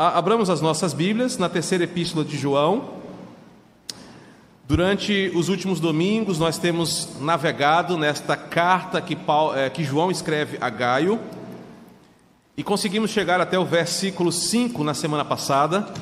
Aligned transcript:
Abramos 0.00 0.48
as 0.48 0.60
nossas 0.60 0.94
Bíblias 0.94 1.38
na 1.38 1.48
terceira 1.48 1.82
epístola 1.82 2.24
de 2.24 2.38
João. 2.38 2.90
Durante 4.64 5.32
os 5.34 5.48
últimos 5.48 5.80
domingos, 5.80 6.38
nós 6.38 6.56
temos 6.56 7.20
navegado 7.20 7.98
nesta 7.98 8.36
carta 8.36 9.00
que, 9.00 9.16
Paulo, 9.16 9.56
é, 9.56 9.68
que 9.68 9.82
João 9.82 10.08
escreve 10.08 10.56
a 10.60 10.70
Gaio 10.70 11.18
e 12.56 12.62
conseguimos 12.62 13.10
chegar 13.10 13.40
até 13.40 13.58
o 13.58 13.64
versículo 13.64 14.30
5 14.30 14.84
na 14.84 14.94
semana 14.94 15.24
passada, 15.24 15.92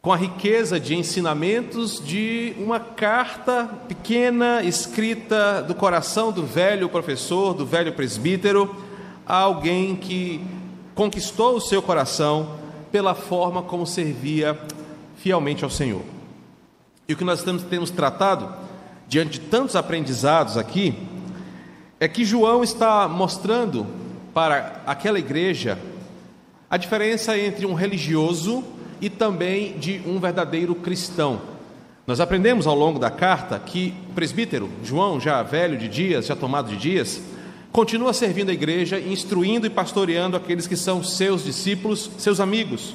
com 0.00 0.12
a 0.12 0.16
riqueza 0.16 0.78
de 0.78 0.94
ensinamentos 0.94 2.00
de 2.00 2.54
uma 2.58 2.78
carta 2.78 3.68
pequena 3.88 4.62
escrita 4.62 5.64
do 5.64 5.74
coração 5.74 6.30
do 6.30 6.46
velho 6.46 6.88
professor, 6.88 7.54
do 7.54 7.66
velho 7.66 7.92
presbítero, 7.92 8.72
a 9.26 9.38
alguém 9.38 9.96
que 9.96 10.61
conquistou 10.94 11.56
o 11.56 11.60
seu 11.60 11.82
coração 11.82 12.56
pela 12.90 13.14
forma 13.14 13.62
como 13.62 13.86
servia 13.86 14.58
fielmente 15.16 15.64
ao 15.64 15.70
Senhor. 15.70 16.02
E 17.08 17.14
o 17.14 17.16
que 17.16 17.24
nós 17.24 17.44
temos 17.68 17.90
tratado, 17.90 18.52
diante 19.08 19.32
de 19.32 19.40
tantos 19.40 19.76
aprendizados 19.76 20.56
aqui, 20.56 20.94
é 21.98 22.08
que 22.08 22.24
João 22.24 22.62
está 22.62 23.08
mostrando 23.08 23.86
para 24.34 24.82
aquela 24.86 25.18
igreja 25.18 25.78
a 26.68 26.76
diferença 26.76 27.38
entre 27.38 27.66
um 27.66 27.74
religioso 27.74 28.64
e 29.00 29.10
também 29.10 29.78
de 29.78 30.00
um 30.06 30.18
verdadeiro 30.18 30.74
cristão. 30.74 31.40
Nós 32.06 32.18
aprendemos 32.18 32.66
ao 32.66 32.74
longo 32.74 32.98
da 32.98 33.10
carta 33.10 33.58
que 33.58 33.94
o 34.10 34.12
presbítero 34.14 34.68
João, 34.82 35.20
já 35.20 35.42
velho 35.42 35.78
de 35.78 35.88
dias, 35.88 36.26
já 36.26 36.34
tomado 36.34 36.68
de 36.68 36.76
dias, 36.76 37.20
continua 37.72 38.12
servindo 38.12 38.50
a 38.50 38.52
igreja, 38.52 39.00
instruindo 39.00 39.66
e 39.66 39.70
pastoreando 39.70 40.36
aqueles 40.36 40.66
que 40.66 40.76
são 40.76 41.02
seus 41.02 41.42
discípulos, 41.42 42.10
seus 42.18 42.38
amigos. 42.38 42.94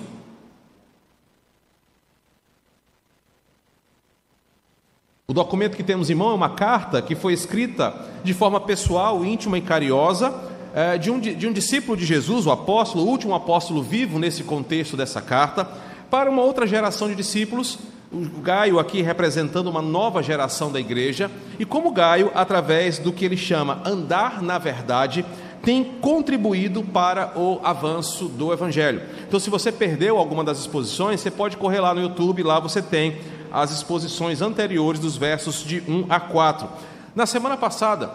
O 5.28 5.34
documento 5.34 5.76
que 5.76 5.84
temos 5.84 6.10
em 6.10 6.16
mão 6.16 6.30
é 6.30 6.34
uma 6.34 6.52
carta 6.52 7.02
que 7.02 7.16
foi 7.16 7.34
escrita 7.34 7.94
de 8.24 8.34
forma 8.34 8.62
pessoal, 8.62 9.26
íntima 9.26 9.58
e 9.58 9.62
carinhosa 9.62 10.34
é, 10.74 10.98
de 10.98 11.10
um, 11.12 11.20
de 11.20 11.48
um 11.48 11.52
discípulo 11.52 11.98
de 11.98 12.06
Jesus, 12.06 12.46
o 12.46 12.52
apóstolo, 12.52 13.04
o 13.04 13.08
último 13.08 13.34
apóstolo 13.34 13.82
vivo 13.82 14.20
nesse 14.20 14.44
contexto 14.44 14.96
dessa 14.96 15.22
carta, 15.22 15.68
para 16.10 16.30
uma 16.30 16.44
outra 16.44 16.66
geração 16.68 17.10
de 17.10 17.16
discípulos 17.16 17.80
o 18.12 18.42
Gaio 18.42 18.80
aqui 18.80 19.02
representando 19.02 19.68
uma 19.68 19.82
nova 19.82 20.24
geração 20.24 20.72
da 20.72 20.80
igreja, 20.80 21.30
e 21.60 21.66
como 21.66 21.92
Gaio, 21.92 22.32
através 22.34 23.00
do 23.00 23.12
que 23.12 23.26
ele 23.26 23.38
chama 23.38 23.82
andar 23.86 24.42
na 24.42 24.58
verdade, 24.58 25.26
tem 25.62 25.84
contribuído 25.84 26.84
para 26.84 27.34
o 27.38 27.60
avanço 27.64 28.26
do 28.26 28.54
evangelho. 28.54 29.02
Então, 29.28 29.40
se 29.40 29.50
você 29.50 29.72
perdeu 29.72 30.18
alguma 30.18 30.44
das 30.44 30.60
exposições, 30.60 31.20
você 31.20 31.32
pode 31.32 31.58
correr 31.58 31.82
lá 31.82 31.94
no 31.94 32.02
YouTube, 32.02 32.44
lá 32.44 32.60
você 32.60 32.82
tem 32.82 33.18
as 33.52 33.72
exposições 33.72 34.42
anteriores 34.42 35.00
dos 35.00 35.18
versos 35.18 35.64
de 35.64 35.84
1 35.88 36.06
a 36.10 36.20
4. 36.20 36.70
Na 37.16 37.26
semana 37.26 37.58
passada, 37.58 38.12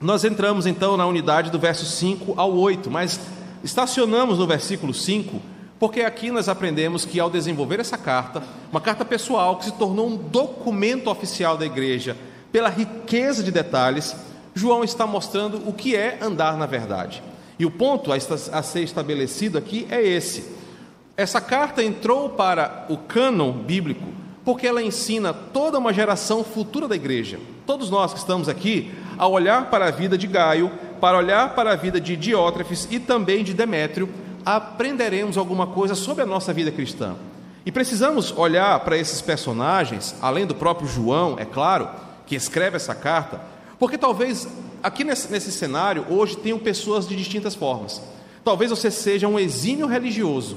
nós 0.00 0.24
entramos 0.24 0.66
então 0.66 0.96
na 0.96 1.06
unidade 1.06 1.50
do 1.50 1.58
verso 1.58 1.86
5 1.86 2.34
ao 2.36 2.52
8, 2.52 2.90
mas 2.90 3.20
estacionamos 3.62 4.38
no 4.38 4.46
versículo 4.46 4.92
5 4.92 5.53
porque 5.78 6.02
aqui 6.02 6.30
nós 6.30 6.48
aprendemos 6.48 7.04
que 7.04 7.18
ao 7.18 7.30
desenvolver 7.30 7.80
essa 7.80 7.98
carta, 7.98 8.42
uma 8.70 8.80
carta 8.80 9.04
pessoal 9.04 9.56
que 9.56 9.66
se 9.66 9.72
tornou 9.72 10.08
um 10.08 10.16
documento 10.16 11.10
oficial 11.10 11.56
da 11.56 11.66
igreja, 11.66 12.16
pela 12.52 12.68
riqueza 12.68 13.42
de 13.42 13.50
detalhes, 13.50 14.14
João 14.54 14.84
está 14.84 15.06
mostrando 15.06 15.68
o 15.68 15.72
que 15.72 15.96
é 15.96 16.18
andar 16.22 16.56
na 16.56 16.66
verdade. 16.66 17.22
E 17.58 17.66
o 17.66 17.70
ponto 17.70 18.10
a 18.12 18.62
ser 18.62 18.82
estabelecido 18.82 19.58
aqui 19.58 19.86
é 19.90 20.00
esse. 20.00 20.52
Essa 21.16 21.40
carta 21.40 21.82
entrou 21.82 22.30
para 22.30 22.86
o 22.88 22.96
cânon 22.96 23.52
bíblico 23.52 24.04
porque 24.44 24.66
ela 24.66 24.82
ensina 24.82 25.32
toda 25.32 25.78
uma 25.78 25.92
geração 25.92 26.44
futura 26.44 26.86
da 26.86 26.94
igreja. 26.94 27.38
Todos 27.66 27.88
nós 27.88 28.12
que 28.12 28.18
estamos 28.18 28.48
aqui, 28.48 28.92
a 29.16 29.26
olhar 29.26 29.70
para 29.70 29.86
a 29.86 29.90
vida 29.90 30.18
de 30.18 30.26
Gaio, 30.26 30.70
para 31.00 31.16
olhar 31.16 31.54
para 31.54 31.72
a 31.72 31.76
vida 31.76 32.00
de 32.00 32.14
Diótrefes 32.14 32.86
e 32.90 33.00
também 33.00 33.42
de 33.42 33.54
Demétrio, 33.54 34.08
aprenderemos 34.44 35.36
alguma 35.38 35.66
coisa 35.66 35.94
sobre 35.94 36.22
a 36.22 36.26
nossa 36.26 36.52
vida 36.52 36.70
cristã. 36.70 37.16
E 37.66 37.72
precisamos 37.72 38.32
olhar 38.36 38.78
para 38.80 38.96
esses 38.96 39.22
personagens, 39.22 40.14
além 40.20 40.46
do 40.46 40.54
próprio 40.54 40.86
João, 40.86 41.36
é 41.38 41.44
claro, 41.44 41.88
que 42.26 42.34
escreve 42.34 42.76
essa 42.76 42.94
carta, 42.94 43.40
porque 43.78 43.96
talvez 43.96 44.46
aqui 44.82 45.02
nesse, 45.02 45.30
nesse 45.30 45.50
cenário 45.50 46.06
hoje 46.10 46.36
tenham 46.36 46.58
pessoas 46.58 47.08
de 47.08 47.16
distintas 47.16 47.54
formas. 47.54 48.02
Talvez 48.44 48.70
você 48.70 48.90
seja 48.90 49.26
um 49.26 49.38
exímio 49.38 49.86
religioso, 49.86 50.56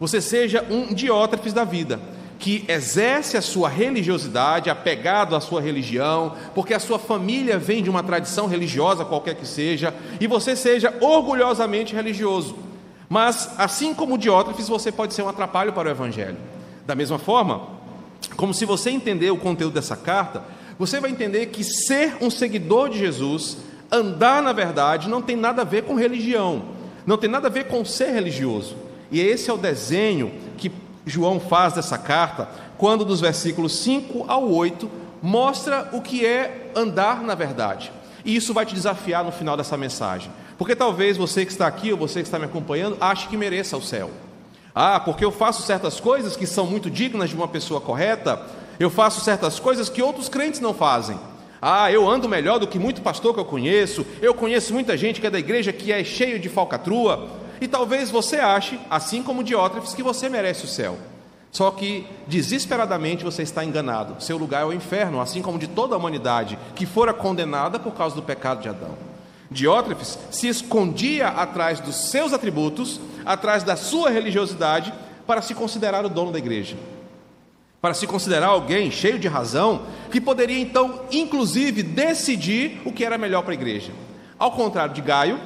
você 0.00 0.20
seja 0.20 0.64
um 0.68 0.92
diótrefes 0.92 1.52
da 1.52 1.64
vida, 1.64 2.00
que 2.38 2.64
exerce 2.68 3.36
a 3.36 3.42
sua 3.42 3.68
religiosidade, 3.68 4.70
apegado 4.70 5.34
à 5.34 5.40
sua 5.40 5.60
religião, 5.60 6.34
porque 6.54 6.74
a 6.74 6.80
sua 6.80 6.98
família 6.98 7.58
vem 7.58 7.82
de 7.82 7.90
uma 7.90 8.02
tradição 8.02 8.46
religiosa, 8.46 9.04
qualquer 9.04 9.34
que 9.34 9.46
seja, 9.46 9.94
e 10.20 10.26
você 10.26 10.54
seja 10.54 10.94
orgulhosamente 11.00 11.94
religioso. 11.94 12.67
Mas, 13.08 13.50
assim 13.56 13.94
como 13.94 14.18
Diótrefes, 14.18 14.68
você 14.68 14.92
pode 14.92 15.14
ser 15.14 15.22
um 15.22 15.28
atrapalho 15.28 15.72
para 15.72 15.88
o 15.88 15.90
Evangelho. 15.90 16.36
Da 16.86 16.94
mesma 16.94 17.18
forma, 17.18 17.62
como 18.36 18.52
se 18.52 18.64
você 18.64 18.90
entender 18.90 19.30
o 19.30 19.36
conteúdo 19.36 19.74
dessa 19.74 19.96
carta, 19.96 20.42
você 20.78 21.00
vai 21.00 21.10
entender 21.10 21.46
que 21.46 21.64
ser 21.64 22.16
um 22.20 22.30
seguidor 22.30 22.90
de 22.90 22.98
Jesus, 22.98 23.58
andar 23.90 24.42
na 24.42 24.52
verdade, 24.52 25.08
não 25.08 25.22
tem 25.22 25.36
nada 25.36 25.62
a 25.62 25.64
ver 25.64 25.84
com 25.84 25.94
religião, 25.94 26.62
não 27.06 27.16
tem 27.16 27.30
nada 27.30 27.48
a 27.48 27.50
ver 27.50 27.64
com 27.64 27.84
ser 27.84 28.12
religioso. 28.12 28.76
E 29.10 29.20
esse 29.20 29.48
é 29.50 29.52
o 29.52 29.58
desenho 29.58 30.30
que 30.56 30.70
João 31.06 31.40
faz 31.40 31.72
dessa 31.72 31.96
carta, 31.96 32.48
quando 32.76 33.04
dos 33.04 33.20
versículos 33.20 33.76
5 33.78 34.26
ao 34.28 34.48
8 34.50 34.88
mostra 35.22 35.88
o 35.92 36.00
que 36.00 36.24
é 36.24 36.70
andar 36.76 37.22
na 37.22 37.34
verdade. 37.34 37.90
E 38.24 38.36
isso 38.36 38.52
vai 38.52 38.66
te 38.66 38.74
desafiar 38.74 39.24
no 39.24 39.32
final 39.32 39.56
dessa 39.56 39.76
mensagem. 39.76 40.30
Porque 40.58 40.74
talvez 40.74 41.16
você 41.16 41.46
que 41.46 41.52
está 41.52 41.66
aqui 41.66 41.92
ou 41.92 41.96
você 41.96 42.20
que 42.20 42.26
está 42.26 42.38
me 42.38 42.44
acompanhando 42.44 42.96
ache 43.00 43.28
que 43.28 43.36
mereça 43.36 43.76
o 43.76 43.82
céu. 43.82 44.10
Ah, 44.74 45.00
porque 45.00 45.24
eu 45.24 45.30
faço 45.30 45.62
certas 45.62 46.00
coisas 46.00 46.36
que 46.36 46.46
são 46.46 46.66
muito 46.66 46.90
dignas 46.90 47.30
de 47.30 47.36
uma 47.36 47.48
pessoa 47.48 47.80
correta, 47.80 48.44
eu 48.78 48.90
faço 48.90 49.20
certas 49.20 49.58
coisas 49.58 49.88
que 49.88 50.02
outros 50.02 50.28
crentes 50.28 50.60
não 50.60 50.74
fazem. 50.74 51.18
Ah, 51.62 51.90
eu 51.90 52.08
ando 52.08 52.28
melhor 52.28 52.58
do 52.58 52.66
que 52.66 52.78
muito 52.78 53.02
pastor 53.02 53.34
que 53.34 53.40
eu 53.40 53.44
conheço, 53.44 54.04
eu 54.20 54.34
conheço 54.34 54.72
muita 54.72 54.96
gente 54.96 55.20
que 55.20 55.26
é 55.26 55.30
da 55.30 55.38
igreja 55.38 55.72
que 55.72 55.92
é 55.92 56.04
cheio 56.04 56.38
de 56.38 56.48
falcatrua, 56.48 57.28
e 57.60 57.66
talvez 57.66 58.10
você 58.10 58.36
ache, 58.36 58.78
assim 58.88 59.22
como 59.22 59.42
Diótrefes, 59.42 59.94
que 59.94 60.02
você 60.02 60.28
merece 60.28 60.64
o 60.64 60.68
céu. 60.68 60.96
Só 61.50 61.70
que 61.70 62.06
desesperadamente 62.26 63.24
você 63.24 63.42
está 63.42 63.64
enganado. 63.64 64.22
Seu 64.22 64.36
lugar 64.36 64.62
é 64.62 64.64
o 64.64 64.72
inferno, 64.72 65.20
assim 65.20 65.42
como 65.42 65.58
de 65.58 65.66
toda 65.66 65.94
a 65.94 65.98
humanidade 65.98 66.58
que 66.76 66.86
fora 66.86 67.12
condenada 67.12 67.78
por 67.78 67.94
causa 67.94 68.14
do 68.14 68.22
pecado 68.22 68.60
de 68.60 68.68
Adão. 68.68 69.17
Diótrefes 69.50 70.18
se 70.30 70.48
escondia 70.48 71.28
atrás 71.28 71.80
dos 71.80 72.10
seus 72.10 72.32
atributos, 72.32 73.00
atrás 73.24 73.62
da 73.62 73.76
sua 73.76 74.10
religiosidade, 74.10 74.92
para 75.26 75.42
se 75.42 75.54
considerar 75.54 76.04
o 76.04 76.08
dono 76.08 76.32
da 76.32 76.38
igreja. 76.38 76.76
Para 77.80 77.94
se 77.94 78.06
considerar 78.06 78.48
alguém 78.48 78.90
cheio 78.90 79.18
de 79.18 79.28
razão, 79.28 79.82
que 80.10 80.20
poderia 80.20 80.58
então, 80.58 81.02
inclusive, 81.10 81.82
decidir 81.82 82.80
o 82.84 82.92
que 82.92 83.04
era 83.04 83.16
melhor 83.16 83.42
para 83.42 83.52
a 83.52 83.54
igreja. 83.54 83.92
Ao 84.38 84.52
contrário 84.52 84.94
de 84.94 85.00
Gaio, 85.00 85.40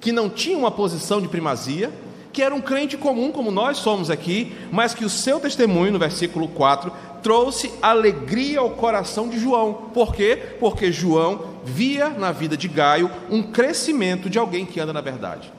que 0.00 0.12
não 0.12 0.28
tinha 0.28 0.58
uma 0.58 0.70
posição 0.70 1.20
de 1.20 1.28
primazia, 1.28 1.92
que 2.32 2.42
era 2.42 2.54
um 2.54 2.60
crente 2.60 2.98
comum, 2.98 3.32
como 3.32 3.50
nós 3.50 3.78
somos 3.78 4.10
aqui, 4.10 4.54
mas 4.70 4.92
que 4.92 5.06
o 5.06 5.08
seu 5.10 5.40
testemunho, 5.40 5.92
no 5.92 5.98
versículo 5.98 6.46
4, 6.48 6.92
trouxe 7.26 7.72
alegria 7.82 8.60
ao 8.60 8.70
coração 8.70 9.28
de 9.28 9.36
João. 9.36 9.90
Por 9.92 10.14
quê? 10.14 10.40
Porque 10.60 10.92
João 10.92 11.56
via 11.64 12.08
na 12.08 12.30
vida 12.30 12.56
de 12.56 12.68
Gaio 12.68 13.10
um 13.28 13.42
crescimento 13.42 14.30
de 14.30 14.38
alguém 14.38 14.64
que 14.64 14.78
anda 14.78 14.92
na 14.92 15.00
verdade. 15.00 15.52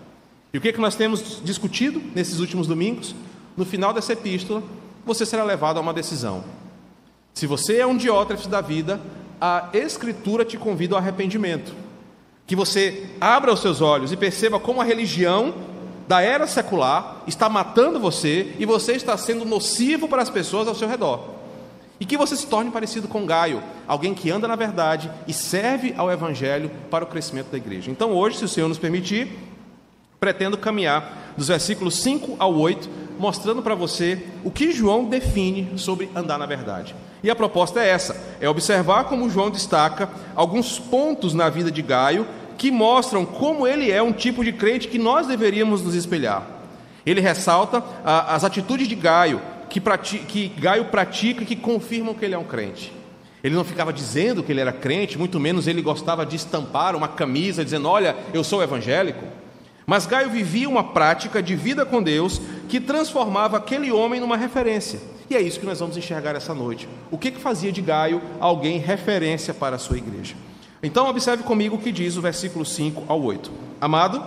E 0.53 0.57
o 0.57 0.61
que, 0.61 0.69
é 0.69 0.71
que 0.71 0.79
nós 0.79 0.95
temos 0.95 1.41
discutido 1.43 2.01
nesses 2.15 2.39
últimos 2.39 2.67
domingos? 2.67 3.13
No 3.57 3.65
final 3.65 3.91
dessa 3.91 4.13
epístola, 4.13 4.63
você 5.05 5.25
será 5.25 5.43
levado 5.43 5.75
a 5.75 5.81
uma 5.81 5.93
decisão. 5.93 6.41
Se 7.33 7.45
você 7.45 7.79
é 7.79 7.85
um 7.85 7.97
diótrefes 7.97 8.47
da 8.47 8.61
vida, 8.61 9.01
a 9.41 9.67
Escritura 9.73 10.45
te 10.45 10.57
convida 10.57 10.95
ao 10.95 11.01
arrependimento. 11.01 11.75
Que 12.45 12.55
você 12.55 13.09
abra 13.19 13.51
os 13.51 13.59
seus 13.59 13.81
olhos 13.81 14.13
e 14.13 14.15
perceba 14.15 14.57
como 14.57 14.79
a 14.79 14.85
religião 14.85 15.53
da 16.07 16.21
era 16.21 16.47
secular 16.47 17.23
está 17.27 17.49
matando 17.49 17.99
você 17.99 18.55
e 18.57 18.65
você 18.65 18.93
está 18.93 19.17
sendo 19.17 19.43
nocivo 19.43 20.07
para 20.07 20.21
as 20.21 20.29
pessoas 20.29 20.65
ao 20.69 20.73
seu 20.73 20.87
redor. 20.87 21.35
E 21.99 22.05
que 22.05 22.17
você 22.17 22.35
se 22.35 22.47
torne 22.47 22.69
parecido 22.69 23.07
com 23.07 23.25
Gaio, 23.25 23.61
alguém 23.87 24.13
que 24.13 24.29
anda 24.29 24.47
na 24.47 24.55
verdade 24.55 25.09
e 25.27 25.33
serve 25.33 25.93
ao 25.97 26.11
Evangelho 26.11 26.69
para 26.91 27.03
o 27.03 27.07
crescimento 27.07 27.49
da 27.49 27.57
igreja. 27.57 27.89
Então, 27.89 28.11
hoje, 28.11 28.37
se 28.37 28.45
o 28.45 28.49
Senhor 28.49 28.67
nos 28.67 28.77
permitir, 28.77 29.29
pretendo 30.19 30.57
caminhar 30.57 31.33
dos 31.37 31.47
versículos 31.47 31.95
5 32.01 32.35
ao 32.39 32.53
8, 32.53 32.89
mostrando 33.19 33.61
para 33.61 33.75
você 33.75 34.23
o 34.43 34.51
que 34.51 34.71
João 34.71 35.05
define 35.05 35.77
sobre 35.77 36.09
andar 36.15 36.37
na 36.37 36.45
verdade. 36.45 36.95
E 37.23 37.29
a 37.29 37.35
proposta 37.35 37.79
é 37.79 37.89
essa: 37.89 38.15
é 38.39 38.47
observar 38.47 39.05
como 39.05 39.29
João 39.29 39.49
destaca 39.49 40.09
alguns 40.35 40.79
pontos 40.79 41.33
na 41.33 41.49
vida 41.49 41.71
de 41.71 41.81
Gaio 41.81 42.27
que 42.57 42.71
mostram 42.71 43.23
como 43.25 43.67
ele 43.67 43.91
é 43.91 44.01
um 44.01 44.11
tipo 44.11 44.43
de 44.43 44.51
crente 44.51 44.87
que 44.87 44.97
nós 44.97 45.27
deveríamos 45.27 45.83
nos 45.83 45.93
espelhar. 45.93 46.43
Ele 47.05 47.21
ressalta 47.21 47.83
ah, 48.03 48.35
as 48.35 48.43
atitudes 48.43 48.87
de 48.87 48.95
Gaio, 48.95 49.39
que, 49.69 49.79
que 50.19 50.47
Gaio 50.59 50.85
pratica 50.85 51.45
que 51.45 51.55
confirmam 51.55 52.13
que 52.13 52.25
ele 52.25 52.35
é 52.35 52.37
um 52.37 52.43
crente. 52.43 52.93
Ele 53.43 53.55
não 53.55 53.63
ficava 53.63 53.93
dizendo 53.93 54.43
que 54.43 54.51
ele 54.51 54.61
era 54.61 54.73
crente, 54.73 55.17
muito 55.17 55.39
menos 55.39 55.67
ele 55.67 55.81
gostava 55.81 56.25
de 56.25 56.35
estampar 56.35 56.95
uma 56.95 57.07
camisa 57.07 57.63
dizendo: 57.63 57.87
Olha, 57.87 58.15
eu 58.33 58.43
sou 58.43 58.63
evangélico. 58.63 59.23
Mas 59.85 60.05
Gaio 60.05 60.29
vivia 60.29 60.67
uma 60.67 60.83
prática 60.83 61.41
de 61.41 61.55
vida 61.55 61.85
com 61.85 62.03
Deus 62.03 62.41
que 62.67 62.79
transformava 62.79 63.55
aquele 63.55 63.89
homem 63.89 64.19
numa 64.19 64.35
referência. 64.35 64.99
E 65.29 65.35
é 65.35 65.41
isso 65.41 65.59
que 65.59 65.65
nós 65.65 65.79
vamos 65.79 65.95
enxergar 65.95 66.35
essa 66.35 66.53
noite. 66.53 66.89
O 67.09 67.17
que, 67.17 67.31
que 67.31 67.39
fazia 67.39 67.71
de 67.71 67.81
Gaio 67.81 68.21
alguém 68.39 68.79
referência 68.79 69.53
para 69.53 69.77
a 69.77 69.79
sua 69.79 69.97
igreja? 69.97 70.35
Então, 70.83 71.07
observe 71.07 71.43
comigo 71.43 71.75
o 71.75 71.79
que 71.79 71.91
diz 71.91 72.17
o 72.17 72.21
versículo 72.21 72.65
5 72.65 73.05
ao 73.07 73.21
8. 73.21 73.49
Amado, 73.79 74.23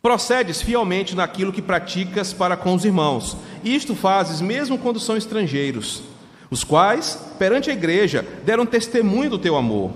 procedes 0.00 0.62
fielmente 0.62 1.14
naquilo 1.14 1.52
que 1.52 1.60
praticas 1.60 2.32
para 2.32 2.56
com 2.56 2.74
os 2.74 2.84
irmãos, 2.84 3.36
isto 3.64 3.94
fazes 3.94 4.40
mesmo 4.40 4.78
quando 4.78 5.00
são 5.00 5.16
estrangeiros, 5.16 6.02
os 6.50 6.64
quais, 6.64 7.18
perante 7.38 7.70
a 7.70 7.72
igreja, 7.72 8.26
deram 8.44 8.66
testemunho 8.66 9.30
do 9.30 9.38
teu 9.38 9.56
amor. 9.56 9.90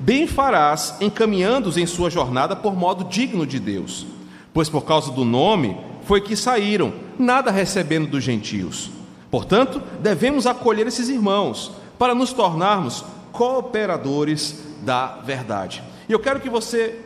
Bem 0.00 0.26
farás 0.26 0.94
encaminhando-os 1.00 1.76
em 1.76 1.86
sua 1.86 2.10
jornada 2.10 2.56
por 2.56 2.74
modo 2.74 3.04
digno 3.04 3.46
de 3.46 3.58
Deus, 3.58 4.06
pois 4.54 4.68
por 4.68 4.84
causa 4.84 5.12
do 5.12 5.24
nome 5.24 5.76
foi 6.04 6.20
que 6.20 6.34
saíram, 6.34 6.92
nada 7.18 7.50
recebendo 7.50 8.08
dos 8.08 8.24
gentios. 8.24 8.90
Portanto, 9.30 9.82
devemos 10.00 10.46
acolher 10.46 10.86
esses 10.86 11.08
irmãos 11.08 11.72
para 11.98 12.14
nos 12.14 12.32
tornarmos 12.32 13.04
cooperadores 13.32 14.64
da 14.82 15.18
verdade. 15.24 15.82
E 16.08 16.12
eu 16.12 16.18
quero 16.18 16.40
que 16.40 16.48
você 16.48 16.98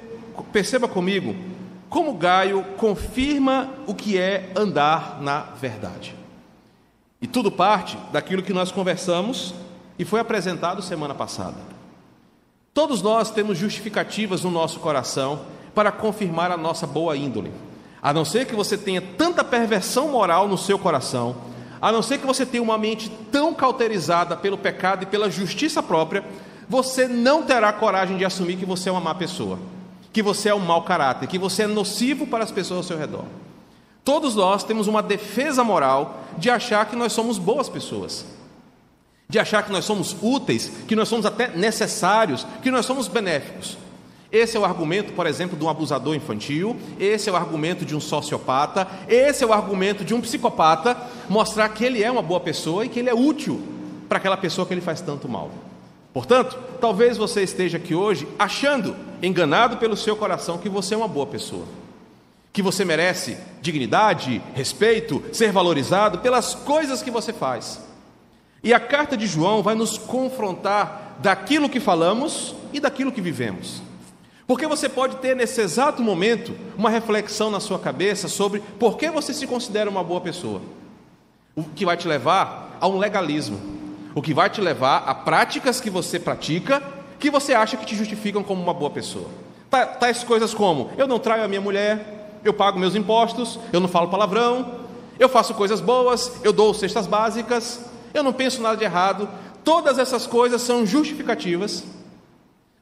perceba 0.53 0.87
comigo 0.87 1.35
como 1.93 2.15
Gaio 2.15 2.65
confirma 2.79 3.69
o 3.87 3.95
que 3.95 4.17
é 4.17 4.51
andar 4.57 5.21
na 5.21 5.41
verdade. 5.41 6.15
E 7.21 7.27
tudo 7.27 7.53
parte 7.53 7.99
daquilo 8.11 8.43
que 8.43 8.55
nós 8.55 8.73
conversamos 8.73 9.55
e 9.99 10.05
foi 10.07 10.19
apresentado 10.19 10.81
semana 10.81 11.15
passada. 11.15 11.57
Todos 12.73 13.03
nós 13.03 13.31
temos 13.31 13.59
justificativas 13.59 14.43
no 14.43 14.51
nosso 14.51 14.81
coração 14.81 15.43
para 15.75 15.93
confirmar 15.93 16.51
a 16.51 16.57
nossa 16.57 16.87
boa 16.87 17.15
índole. 17.15 17.53
A 18.01 18.11
não 18.11 18.25
ser 18.25 18.47
que 18.47 18.57
você 18.57 18.79
tenha 18.79 19.03
tanta 19.03 19.45
perversão 19.45 20.09
moral 20.09 20.49
no 20.49 20.57
seu 20.57 20.79
coração, 20.79 21.37
a 21.79 21.93
não 21.93 22.01
ser 22.01 22.17
que 22.17 22.27
você 22.27 22.47
tenha 22.47 22.63
uma 22.63 22.79
mente 22.79 23.11
tão 23.31 23.53
cauterizada 23.53 24.35
pelo 24.35 24.57
pecado 24.57 25.03
e 25.03 25.07
pela 25.07 25.31
justiça 25.31 25.83
própria, 25.83 26.25
você 26.67 27.07
não 27.07 27.43
terá 27.43 27.71
coragem 27.71 28.17
de 28.17 28.25
assumir 28.25 28.57
que 28.57 28.65
você 28.65 28.89
é 28.89 28.93
uma 28.93 29.01
má 29.01 29.15
pessoa, 29.15 29.59
que 30.13 30.23
você 30.23 30.49
é 30.49 30.55
um 30.55 30.59
mau 30.59 30.83
caráter, 30.83 31.27
que 31.27 31.39
você 31.39 31.63
é 31.63 31.67
nocivo 31.67 32.27
para 32.27 32.45
as 32.45 32.51
pessoas 32.51 32.79
ao 32.79 32.85
seu 32.85 32.99
redor. 32.99 33.25
Todos 34.05 34.35
nós 34.35 34.65
temos 34.65 34.87
uma 34.87 35.03
defesa 35.03 35.63
moral 35.63 36.21
de 36.37 36.51
achar 36.51 36.87
que 36.87 36.97
nós 36.97 37.13
somos 37.13 37.39
boas 37.39 37.69
pessoas 37.69 38.27
de 39.33 39.39
achar 39.39 39.63
que 39.63 39.73
nós 39.73 39.87
somos 39.87 40.15
úteis, 40.21 40.71
que 40.87 40.95
nós 40.95 41.09
somos 41.09 41.25
até 41.25 41.49
necessários, 41.57 42.47
que 42.63 42.71
nós 42.71 42.85
somos 42.85 43.09
benéficos. 43.09 43.79
Esse 44.31 44.59
é 44.59 44.61
o 44.61 44.65
argumento, 44.65 45.15
por 45.15 45.27
exemplo, 45.27 45.57
de 45.57 45.65
um 45.65 45.71
abusador 45.71 46.15
infantil, 46.15 46.77
esse 47.01 47.31
é 47.31 47.33
o 47.33 47.37
argumento 47.37 47.83
de 47.83 47.97
um 47.97 48.01
sociopata, 48.01 48.87
esse 49.09 49.43
é 49.43 49.47
o 49.47 49.53
argumento 49.55 50.05
de 50.05 50.13
um 50.13 50.21
psicopata, 50.21 50.95
mostrar 51.31 51.71
que 51.71 51.83
ele 51.83 52.03
é 52.03 52.11
uma 52.11 52.21
boa 52.21 52.41
pessoa 52.41 52.85
e 52.85 52.91
que 52.91 52.99
ele 52.99 53.09
é 53.09 53.15
útil 53.15 53.63
para 54.07 54.19
aquela 54.19 54.37
pessoa 54.37 54.67
que 54.67 54.75
ele 54.75 54.83
faz 54.83 55.01
tanto 55.01 55.27
mal. 55.27 55.51
Portanto, 56.13 56.59
talvez 56.81 57.17
você 57.17 57.43
esteja 57.43 57.79
aqui 57.79 57.95
hoje 57.95 58.29
achando, 58.39 58.95
enganado 59.23 59.79
pelo 59.79 59.97
seu 59.97 60.15
coração, 60.15 60.59
que 60.59 60.69
você 60.69 60.95
é 60.95 60.97
uma 60.97 61.09
boa 61.09 61.27
pessoa, 61.27 61.65
que 62.53 62.61
você 62.61 62.85
merece 62.85 63.39
dignidade, 63.63 64.43
respeito, 64.55 65.23
ser 65.33 65.53
valorizado 65.53 66.19
pelas 66.19 66.55
coisas 66.55 67.03
que 67.03 67.11
você 67.11 67.33
faz. 67.33 67.81
E 68.63 68.75
a 68.75 68.79
carta 68.79 69.17
de 69.17 69.27
João 69.27 69.63
vai 69.63 69.75
nos 69.75 69.97
confrontar 69.97 71.17
daquilo 71.19 71.69
que 71.69 71.81
falamos 71.81 72.55
e 72.73 72.79
daquilo 72.79 73.11
que 73.11 73.21
vivemos. 73.21 73.83
Porque 74.47 74.67
você 74.67 74.89
pode 74.89 75.17
ter 75.17 75.35
nesse 75.35 75.61
exato 75.61 76.03
momento 76.03 76.55
uma 76.77 76.91
reflexão 76.91 77.51
na 77.51 77.59
sua 77.59 77.79
cabeça 77.79 78.29
sobre 78.29 78.61
por 78.79 78.99
que 78.99 79.11
você 79.11 79.33
se 79.33 79.47
considera 79.47 79.89
uma 79.89 80.05
boa 80.05 80.21
pessoa. 80.21 80.61
O 81.57 81.65
que 81.65 81.87
vai 81.87 81.97
te 81.97 82.07
levar 82.07 82.77
a 82.81 82.87
um 82.87 82.99
legalismo. 82.99 83.82
O 84.15 84.23
que 84.23 84.35
vai 84.35 84.51
te 84.51 84.61
levar 84.61 85.05
a 85.07 85.15
práticas 85.15 85.81
que 85.81 85.91
você 85.91 86.19
pratica 86.19 86.83
que 87.23 87.31
você 87.31 87.55
acha 87.55 87.77
que 87.77 87.87
te 87.87 87.95
justificam 87.95 88.43
como 88.43 88.61
uma 88.61 88.75
boa 88.75 88.91
pessoa. 88.91 89.29
Tais 90.01 90.25
coisas 90.25 90.53
como: 90.53 90.91
eu 90.99 91.07
não 91.07 91.21
traio 91.21 91.45
a 91.45 91.49
minha 91.49 91.61
mulher, 91.61 92.41
eu 92.45 92.53
pago 92.53 92.81
meus 92.81 92.97
impostos, 92.97 93.61
eu 93.73 93.79
não 93.79 93.87
falo 93.87 94.09
palavrão, 94.09 94.81
eu 95.21 95.29
faço 95.29 95.55
coisas 95.55 95.81
boas, 95.81 96.33
eu 96.43 96.53
dou 96.53 96.75
cestas 96.75 97.07
básicas, 97.07 97.81
eu 98.13 98.25
não 98.25 98.33
penso 98.33 98.61
nada 98.61 98.77
de 98.77 98.83
errado. 98.83 99.29
Todas 99.63 100.01
essas 100.01 100.27
coisas 100.27 100.61
são 100.63 100.85
justificativas 100.85 101.85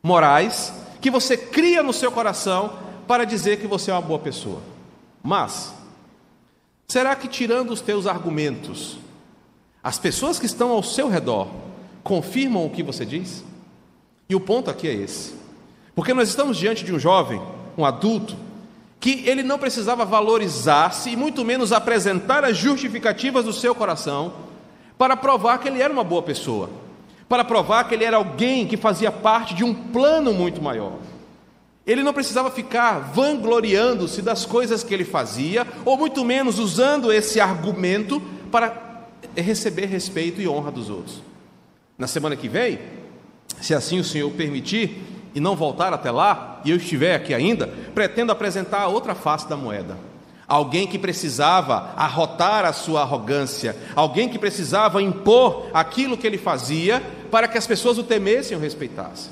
morais 0.02 0.72
que 1.02 1.10
você 1.10 1.36
cria 1.36 1.82
no 1.82 1.92
seu 1.92 2.10
coração 2.10 2.72
para 3.06 3.24
dizer 3.24 3.58
que 3.58 3.66
você 3.66 3.90
é 3.90 3.94
uma 3.94 4.00
boa 4.00 4.18
pessoa. 4.18 4.62
Mas, 5.22 5.74
será 6.88 7.14
que 7.14 7.28
tirando 7.28 7.72
os 7.72 7.82
teus 7.82 8.06
argumentos, 8.06 8.96
as 9.82 9.98
pessoas 9.98 10.38
que 10.38 10.46
estão 10.46 10.70
ao 10.70 10.82
seu 10.82 11.08
redor 11.08 11.48
confirmam 12.02 12.64
o 12.66 12.70
que 12.70 12.82
você 12.82 13.04
diz? 13.04 13.44
E 14.28 14.34
o 14.34 14.40
ponto 14.40 14.70
aqui 14.70 14.86
é 14.86 14.92
esse. 14.94 15.34
Porque 15.94 16.14
nós 16.14 16.28
estamos 16.28 16.56
diante 16.56 16.84
de 16.84 16.94
um 16.94 16.98
jovem, 16.98 17.40
um 17.76 17.84
adulto, 17.84 18.36
que 19.00 19.22
ele 19.26 19.42
não 19.42 19.58
precisava 19.58 20.04
valorizar-se 20.04 21.10
e 21.10 21.16
muito 21.16 21.44
menos 21.44 21.72
apresentar 21.72 22.44
as 22.44 22.56
justificativas 22.56 23.46
do 23.46 23.52
seu 23.52 23.74
coração 23.74 24.32
para 24.98 25.16
provar 25.16 25.58
que 25.58 25.68
ele 25.68 25.80
era 25.80 25.92
uma 25.92 26.04
boa 26.04 26.22
pessoa, 26.22 26.68
para 27.26 27.42
provar 27.42 27.84
que 27.84 27.94
ele 27.94 28.04
era 28.04 28.18
alguém 28.18 28.66
que 28.66 28.76
fazia 28.76 29.10
parte 29.10 29.54
de 29.54 29.64
um 29.64 29.72
plano 29.72 30.34
muito 30.34 30.60
maior. 30.60 30.98
Ele 31.86 32.02
não 32.02 32.12
precisava 32.12 32.50
ficar 32.50 32.98
vangloriando-se 33.12 34.20
das 34.20 34.44
coisas 34.44 34.84
que 34.84 34.92
ele 34.92 35.04
fazia, 35.04 35.66
ou 35.84 35.96
muito 35.96 36.22
menos 36.22 36.58
usando 36.58 37.10
esse 37.10 37.40
argumento 37.40 38.20
para 38.50 38.89
receber 39.36 39.86
respeito 39.86 40.40
e 40.40 40.48
honra 40.48 40.70
dos 40.70 40.90
outros. 40.90 41.22
Na 41.98 42.06
semana 42.06 42.36
que 42.36 42.48
vem, 42.48 42.78
se 43.60 43.74
assim 43.74 43.98
o 43.98 44.04
Senhor 44.04 44.30
permitir, 44.32 45.02
e 45.34 45.40
não 45.40 45.54
voltar 45.54 45.92
até 45.92 46.10
lá, 46.10 46.60
e 46.64 46.70
eu 46.70 46.76
estiver 46.76 47.14
aqui 47.14 47.32
ainda, 47.32 47.68
pretendo 47.94 48.32
apresentar 48.32 48.80
a 48.80 48.88
outra 48.88 49.14
face 49.14 49.48
da 49.48 49.56
moeda 49.56 49.96
alguém 50.50 50.84
que 50.84 50.98
precisava 50.98 51.92
arrotar 51.96 52.64
a 52.64 52.72
sua 52.72 53.02
arrogância, 53.02 53.76
alguém 53.94 54.28
que 54.28 54.36
precisava 54.36 55.00
impor 55.00 55.68
aquilo 55.72 56.18
que 56.18 56.26
ele 56.26 56.36
fazia 56.36 57.00
para 57.30 57.46
que 57.46 57.56
as 57.56 57.68
pessoas 57.68 57.98
o 57.98 58.02
temessem 58.02 58.56
e 58.56 58.58
o 58.58 58.60
respeitassem. 58.60 59.30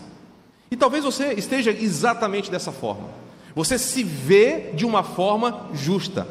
E 0.71 0.77
talvez 0.77 1.03
você 1.03 1.33
esteja 1.33 1.73
exatamente 1.73 2.53
dessa 2.53 2.71
forma. 2.71 3.09
Você 3.53 3.77
se 3.81 4.05
vê 4.05 4.71
de 4.75 4.87
uma 4.87 5.03
forma 5.03 5.67
justa. 5.75 6.25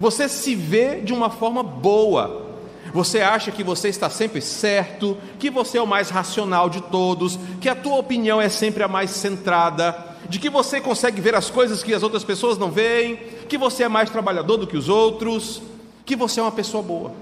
Você 0.00 0.28
se 0.28 0.56
vê 0.56 1.00
de 1.00 1.12
uma 1.12 1.30
forma 1.30 1.62
boa. 1.62 2.47
Você 2.92 3.20
acha 3.20 3.50
que 3.50 3.62
você 3.62 3.88
está 3.88 4.08
sempre 4.08 4.40
certo, 4.40 5.16
que 5.38 5.50
você 5.50 5.78
é 5.78 5.82
o 5.82 5.86
mais 5.86 6.10
racional 6.10 6.70
de 6.70 6.80
todos, 6.80 7.38
que 7.60 7.68
a 7.68 7.74
tua 7.74 7.96
opinião 7.96 8.40
é 8.40 8.48
sempre 8.48 8.82
a 8.82 8.88
mais 8.88 9.10
centrada, 9.10 10.16
de 10.28 10.38
que 10.38 10.50
você 10.50 10.80
consegue 10.80 11.20
ver 11.20 11.34
as 11.34 11.50
coisas 11.50 11.82
que 11.82 11.94
as 11.94 12.02
outras 12.02 12.24
pessoas 12.24 12.58
não 12.58 12.70
veem, 12.70 13.16
que 13.48 13.58
você 13.58 13.84
é 13.84 13.88
mais 13.88 14.10
trabalhador 14.10 14.56
do 14.56 14.66
que 14.66 14.76
os 14.76 14.88
outros, 14.88 15.62
que 16.04 16.16
você 16.16 16.40
é 16.40 16.42
uma 16.42 16.52
pessoa 16.52 16.82
boa. 16.82 17.12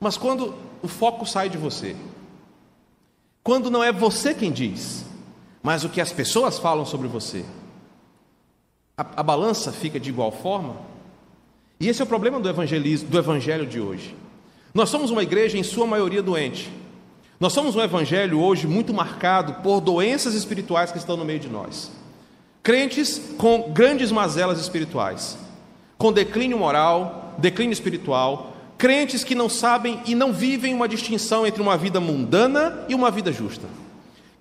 Mas 0.00 0.16
quando 0.16 0.54
o 0.82 0.88
foco 0.88 1.26
sai 1.26 1.48
de 1.48 1.58
você, 1.58 1.96
quando 3.42 3.70
não 3.70 3.82
é 3.82 3.92
você 3.92 4.34
quem 4.34 4.52
diz, 4.52 5.04
mas 5.62 5.84
o 5.84 5.88
que 5.88 6.00
as 6.00 6.12
pessoas 6.12 6.58
falam 6.58 6.84
sobre 6.84 7.08
você, 7.08 7.44
a, 8.96 9.06
a 9.16 9.22
balança 9.22 9.72
fica 9.72 10.00
de 10.00 10.10
igual 10.10 10.32
forma. 10.32 10.76
E 11.78 11.88
esse 11.88 12.00
é 12.00 12.04
o 12.04 12.08
problema 12.08 12.40
do 12.40 12.48
evangelismo, 12.48 13.08
do 13.08 13.18
evangelho 13.18 13.66
de 13.66 13.80
hoje. 13.80 14.16
Nós 14.76 14.90
somos 14.90 15.10
uma 15.10 15.22
igreja 15.22 15.56
em 15.56 15.62
sua 15.62 15.86
maioria 15.86 16.22
doente. 16.22 16.70
Nós 17.40 17.54
somos 17.54 17.74
um 17.74 17.80
evangelho 17.80 18.38
hoje 18.38 18.66
muito 18.66 18.92
marcado 18.92 19.54
por 19.62 19.80
doenças 19.80 20.34
espirituais 20.34 20.92
que 20.92 20.98
estão 20.98 21.16
no 21.16 21.24
meio 21.24 21.40
de 21.40 21.48
nós. 21.48 21.90
Crentes 22.62 23.18
com 23.38 23.70
grandes 23.72 24.12
mazelas 24.12 24.60
espirituais, 24.60 25.38
com 25.96 26.12
declínio 26.12 26.58
moral, 26.58 27.34
declínio 27.38 27.72
espiritual, 27.72 28.54
crentes 28.76 29.24
que 29.24 29.34
não 29.34 29.48
sabem 29.48 29.98
e 30.04 30.14
não 30.14 30.30
vivem 30.30 30.74
uma 30.74 30.86
distinção 30.86 31.46
entre 31.46 31.62
uma 31.62 31.78
vida 31.78 31.98
mundana 31.98 32.84
e 32.86 32.94
uma 32.94 33.10
vida 33.10 33.32
justa. 33.32 33.66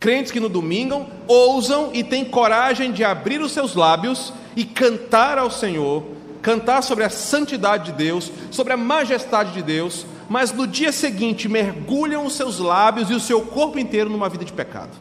Crentes 0.02 0.34
que 0.34 0.42
no 0.42 0.50
domingo 0.50 1.08
ousam 1.30 1.92
e 1.94 2.04
têm 2.04 2.26
coragem 2.26 2.92
de 2.92 3.06
abrir 3.06 3.40
os 3.40 3.54
seus 3.54 3.74
lábios 3.74 4.34
e 4.54 4.66
cantar 4.66 5.38
ao 5.38 5.50
Senhor, 5.50 6.04
cantar 6.42 6.84
sobre 6.84 7.06
a 7.06 7.10
santidade 7.10 7.86
de 7.86 7.92
Deus, 7.94 8.30
sobre 8.52 8.74
a 8.74 8.78
majestade 8.78 9.54
de 9.54 9.64
Deus, 9.64 10.06
mas 10.30 10.52
no 10.52 10.66
dia 10.66 10.92
seguinte 10.92 11.48
mergulham 11.48 12.26
os 12.26 12.34
seus 12.34 12.60
lábios 12.60 13.10
e 13.10 13.14
o 13.14 13.20
seu 13.20 13.42
corpo 13.42 13.80
inteiro 13.80 14.10
numa 14.10 14.30
vida 14.30 14.46
de 14.46 14.54
pecado. 14.54 14.98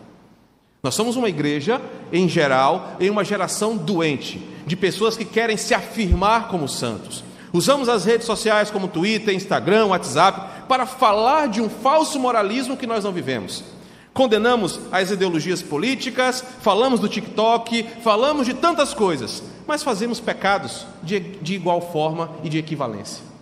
Nós 0.83 0.95
somos 0.95 1.17
uma 1.17 1.29
igreja, 1.29 1.81
em 2.13 2.29
geral, 2.29 2.97
em 3.01 3.09
uma 3.09 3.25
geração 3.25 3.77
doente, 3.77 4.39
de 4.67 4.77
pessoas 4.77 5.17
que 5.17 5.25
querem 5.25 5.57
se 5.57 5.73
afirmar 5.75 6.49
como 6.49 6.69
santos. 6.69 7.25
Usamos 7.55 7.89
as 7.89 8.05
redes 8.05 8.27
sociais 8.27 8.71
como 8.71 8.89
Twitter, 8.89 9.35
Instagram, 9.35 9.87
WhatsApp 9.87 10.67
para 10.69 10.85
falar 10.85 11.49
de 11.49 11.63
um 11.63 11.71
falso 11.71 12.19
moralismo 12.19 12.77
que 12.77 12.87
nós 12.87 13.05
não 13.05 13.13
vivemos. 13.13 13.65
Condenamos 14.13 14.79
as 14.93 15.11
ideologias 15.11 15.63
políticas, 15.63 16.45
falamos 16.61 17.01
do 17.01 17.09
TikTok, 17.09 17.85
falamos 18.03 18.47
de 18.47 18.55
tantas 18.55 18.93
coisas, 18.93 19.43
mas 19.67 19.83
fazemos 19.83 20.21
pecados 20.21 20.87
de, 21.03 21.19
de 21.19 21.55
igual 21.55 21.81
forma 21.81 22.31
e 22.45 22.49
de 22.49 22.59
equivalência. 22.59 23.34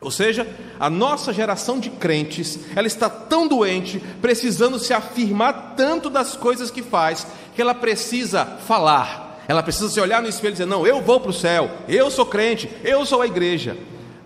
Ou 0.00 0.10
seja, 0.10 0.48
a 0.78 0.88
nossa 0.88 1.32
geração 1.32 1.78
de 1.78 1.90
crentes, 1.90 2.58
ela 2.74 2.86
está 2.86 3.10
tão 3.10 3.46
doente, 3.46 4.02
precisando 4.22 4.78
se 4.78 4.94
afirmar 4.94 5.74
tanto 5.76 6.08
das 6.08 6.34
coisas 6.34 6.70
que 6.70 6.82
faz, 6.82 7.26
que 7.54 7.60
ela 7.60 7.74
precisa 7.74 8.46
falar, 8.46 9.44
ela 9.46 9.62
precisa 9.62 9.90
se 9.90 10.00
olhar 10.00 10.22
no 10.22 10.28
espelho 10.28 10.52
e 10.52 10.52
dizer: 10.52 10.66
Não, 10.66 10.86
eu 10.86 11.02
vou 11.02 11.20
para 11.20 11.30
o 11.30 11.34
céu, 11.34 11.70
eu 11.86 12.10
sou 12.10 12.24
crente, 12.24 12.70
eu 12.82 13.04
sou 13.04 13.20
a 13.20 13.26
igreja. 13.26 13.76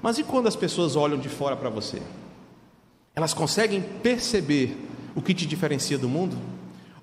Mas 0.00 0.18
e 0.18 0.22
quando 0.22 0.46
as 0.46 0.54
pessoas 0.54 0.94
olham 0.96 1.18
de 1.18 1.28
fora 1.28 1.56
para 1.56 1.70
você? 1.70 2.00
Elas 3.16 3.34
conseguem 3.34 3.80
perceber 3.80 4.76
o 5.14 5.22
que 5.22 5.34
te 5.34 5.46
diferencia 5.46 5.98
do 5.98 6.08
mundo? 6.08 6.36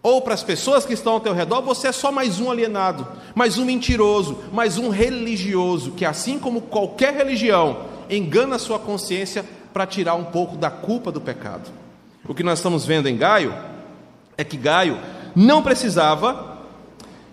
Ou 0.04 0.22
para 0.22 0.34
as 0.34 0.44
pessoas 0.44 0.86
que 0.86 0.94
estão 0.94 1.14
ao 1.14 1.20
teu 1.20 1.34
redor, 1.34 1.62
você 1.62 1.88
é 1.88 1.92
só 1.92 2.12
mais 2.12 2.40
um 2.40 2.50
alienado, 2.50 3.08
mais 3.36 3.58
um 3.58 3.66
mentiroso, 3.66 4.40
mais 4.52 4.78
um 4.78 4.90
religioso, 4.90 5.92
que 5.92 6.06
assim 6.06 6.40
como 6.40 6.62
qualquer 6.62 7.14
religião, 7.14 7.91
engana 8.12 8.58
a 8.58 8.60
sua 8.60 8.78
consciência 8.78 9.46
para 9.74 9.88
tirar 9.88 10.16
um 10.16 10.26
pouco 10.26 10.58
da 10.58 10.70
culpa 10.70 11.12
do 11.12 11.22
pecado. 11.22 11.70
O 12.28 12.36
que 12.36 12.44
nós 12.44 12.60
estamos 12.60 12.86
vendo 12.86 13.08
em 13.08 13.18
Gaio 13.18 13.56
é 14.38 14.44
que 14.44 14.58
Gaio 14.58 15.00
não 15.36 15.64
precisava 15.64 16.60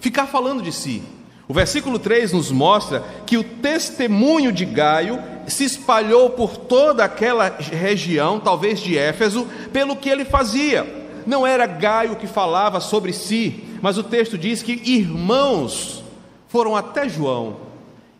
ficar 0.00 0.26
falando 0.26 0.62
de 0.62 0.72
si. 0.72 1.02
O 1.48 1.54
versículo 1.54 1.98
3 1.98 2.32
nos 2.32 2.50
mostra 2.50 3.02
que 3.26 3.36
o 3.36 3.42
testemunho 3.42 4.52
de 4.52 4.64
Gaio 4.64 5.18
se 5.46 5.64
espalhou 5.64 6.30
por 6.30 6.56
toda 6.56 7.04
aquela 7.04 7.48
região, 7.58 8.38
talvez 8.38 8.80
de 8.80 8.96
Éfeso, 8.96 9.46
pelo 9.72 9.96
que 9.96 10.10
ele 10.10 10.24
fazia. 10.24 10.86
Não 11.26 11.46
era 11.46 11.66
Gaio 11.66 12.16
que 12.16 12.26
falava 12.26 12.80
sobre 12.80 13.12
si, 13.12 13.64
mas 13.80 13.96
o 13.98 14.02
texto 14.02 14.36
diz 14.36 14.62
que 14.62 14.80
irmãos 14.84 16.04
foram 16.48 16.76
até 16.76 17.08
João 17.08 17.67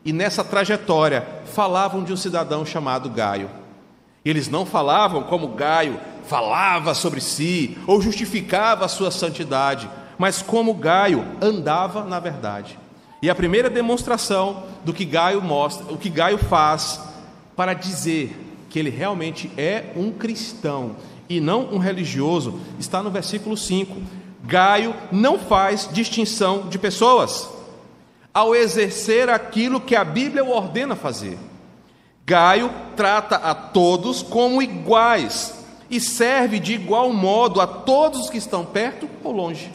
e 0.04 0.12
nessa 0.12 0.44
trajetória 0.44 1.26
falavam 1.46 2.02
de 2.02 2.12
um 2.12 2.16
cidadão 2.16 2.64
chamado 2.64 3.10
Gaio. 3.10 3.50
Eles 4.24 4.48
não 4.48 4.64
falavam 4.66 5.22
como 5.22 5.48
Gaio 5.48 5.98
falava 6.26 6.94
sobre 6.94 7.20
si 7.20 7.78
ou 7.86 8.00
justificava 8.00 8.84
a 8.84 8.88
sua 8.88 9.10
santidade, 9.10 9.88
mas 10.18 10.42
como 10.42 10.74
Gaio 10.74 11.24
andava 11.40 12.04
na 12.04 12.20
verdade. 12.20 12.78
E 13.20 13.28
a 13.28 13.34
primeira 13.34 13.68
demonstração 13.68 14.64
do 14.84 14.92
que 14.92 15.04
Gaio 15.04 15.42
mostra, 15.42 15.92
o 15.92 15.96
que 15.96 16.08
Gaio 16.08 16.38
faz 16.38 17.00
para 17.56 17.74
dizer 17.74 18.66
que 18.70 18.78
ele 18.78 18.90
realmente 18.90 19.50
é 19.56 19.92
um 19.96 20.12
cristão 20.12 20.96
e 21.28 21.40
não 21.40 21.74
um 21.74 21.78
religioso, 21.78 22.60
está 22.78 23.02
no 23.02 23.10
versículo 23.10 23.56
5. 23.56 23.96
Gaio 24.44 24.94
não 25.10 25.38
faz 25.38 25.88
distinção 25.92 26.68
de 26.68 26.78
pessoas 26.78 27.57
ao 28.38 28.54
exercer 28.54 29.28
aquilo 29.28 29.80
que 29.80 29.96
a 29.96 30.04
Bíblia 30.04 30.44
o 30.44 30.50
ordena 30.50 30.94
fazer. 30.94 31.36
Gaio 32.24 32.70
trata 32.94 33.34
a 33.34 33.52
todos 33.52 34.22
como 34.22 34.62
iguais 34.62 35.66
e 35.90 35.98
serve 35.98 36.60
de 36.60 36.72
igual 36.72 37.12
modo 37.12 37.60
a 37.60 37.66
todos 37.66 38.20
os 38.20 38.30
que 38.30 38.38
estão 38.38 38.64
perto 38.64 39.10
ou 39.24 39.32
longe. 39.32 39.72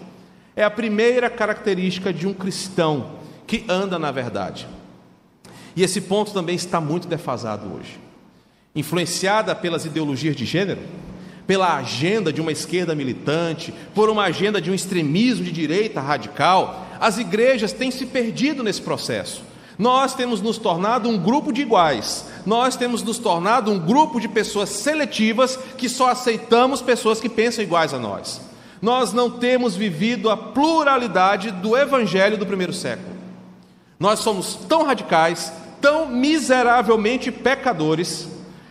É 0.56 0.64
a 0.64 0.72
primeira 0.72 1.30
característica 1.30 2.14
de 2.14 2.26
um 2.26 2.34
cristão 2.34 3.18
que 3.46 3.66
anda 3.68 4.00
na 4.00 4.12
verdade. 4.12 4.66
E 5.76 5.84
esse 5.84 6.00
ponto 6.00 6.32
também 6.32 6.56
está 6.56 6.80
muito 6.80 7.06
defasado 7.06 7.70
hoje. 7.76 8.00
Influenciada 8.74 9.54
pelas 9.54 9.84
ideologias 9.84 10.38
de 10.38 10.46
gênero, 10.46 10.80
pela 11.46 11.76
agenda 11.76 12.32
de 12.32 12.40
uma 12.40 12.54
esquerda 12.54 12.96
militante, 12.96 13.74
por 13.94 14.10
uma 14.10 14.24
agenda 14.24 14.62
de 14.62 14.72
um 14.72 14.74
extremismo 14.74 15.44
de 15.44 15.52
direita 15.52 16.00
radical, 16.00 16.83
as 17.00 17.18
igrejas 17.18 17.72
têm 17.72 17.92
se 17.92 18.06
perdido 18.06 18.64
nesse 18.64 18.82
processo. 18.82 19.44
Nós 19.78 20.14
temos 20.14 20.42
nos 20.42 20.58
tornado 20.58 21.10
um 21.10 21.18
grupo 21.18 21.52
de 21.52 21.62
iguais, 21.62 22.26
nós 22.46 22.76
temos 22.76 23.02
nos 23.02 23.18
tornado 23.18 23.72
um 23.72 23.80
grupo 23.80 24.20
de 24.20 24.28
pessoas 24.28 24.70
seletivas 24.70 25.58
que 25.78 25.90
só 25.90 26.10
aceitamos 26.10 26.82
pessoas 26.82 27.20
que 27.20 27.30
pensam 27.30 27.64
iguais 27.64 27.94
a 27.94 28.00
nós 28.00 28.42
nós 28.84 29.14
não 29.14 29.30
temos 29.30 29.78
vivido 29.78 30.30
a 30.30 30.36
pluralidade 30.36 31.52
do 31.52 31.78
evangelho 31.78 32.38
do 32.38 32.46
primeiro 32.46 32.74
século. 32.74 33.16
Nós 33.98 34.20
somos 34.20 34.56
tão 34.68 34.84
radicais, 34.84 35.54
tão 35.80 36.06
miseravelmente 36.06 37.32
pecadores, 37.32 38.28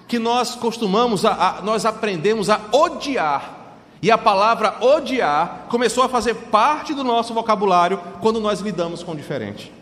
que 0.07 0.19
nós 0.19 0.55
costumamos, 0.55 1.25
a, 1.25 1.31
a, 1.33 1.63
nós 1.63 1.87
aprendemos 1.87 2.51
a 2.51 2.61
odiar. 2.73 3.62
E 4.03 4.11
a 4.11 4.19
palavra 4.19 4.85
odiar 4.85 5.67
começou 5.69 6.03
a 6.03 6.09
fazer 6.09 6.35
parte 6.35 6.93
do 6.93 7.05
nosso 7.05 7.33
vocabulário 7.33 8.01
quando 8.21 8.41
nós 8.41 8.61
lidamos 8.61 9.05
com 9.05 9.13
o 9.13 9.17
diferente. 9.17 9.73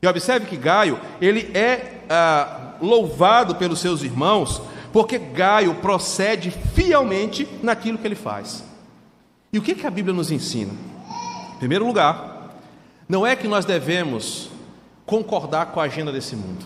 E 0.00 0.06
observe 0.06 0.46
que 0.46 0.56
Gaio, 0.56 0.98
ele 1.20 1.50
é 1.54 2.00
ah, 2.08 2.72
louvado 2.80 3.54
pelos 3.54 3.80
seus 3.80 4.02
irmãos, 4.02 4.62
porque 4.92 5.18
Gaio 5.18 5.74
procede 5.76 6.50
fielmente 6.50 7.46
naquilo 7.62 7.98
que 7.98 8.06
ele 8.06 8.14
faz. 8.14 8.64
E 9.52 9.58
o 9.58 9.62
que, 9.62 9.74
que 9.74 9.86
a 9.86 9.90
Bíblia 9.90 10.14
nos 10.14 10.30
ensina? 10.30 10.72
Em 11.54 11.58
primeiro 11.58 11.86
lugar, 11.86 12.54
não 13.06 13.26
é 13.26 13.36
que 13.36 13.46
nós 13.46 13.64
devemos 13.64 14.48
concordar 15.04 15.66
com 15.66 15.80
a 15.80 15.84
agenda 15.84 16.10
desse 16.10 16.34
mundo. 16.34 16.64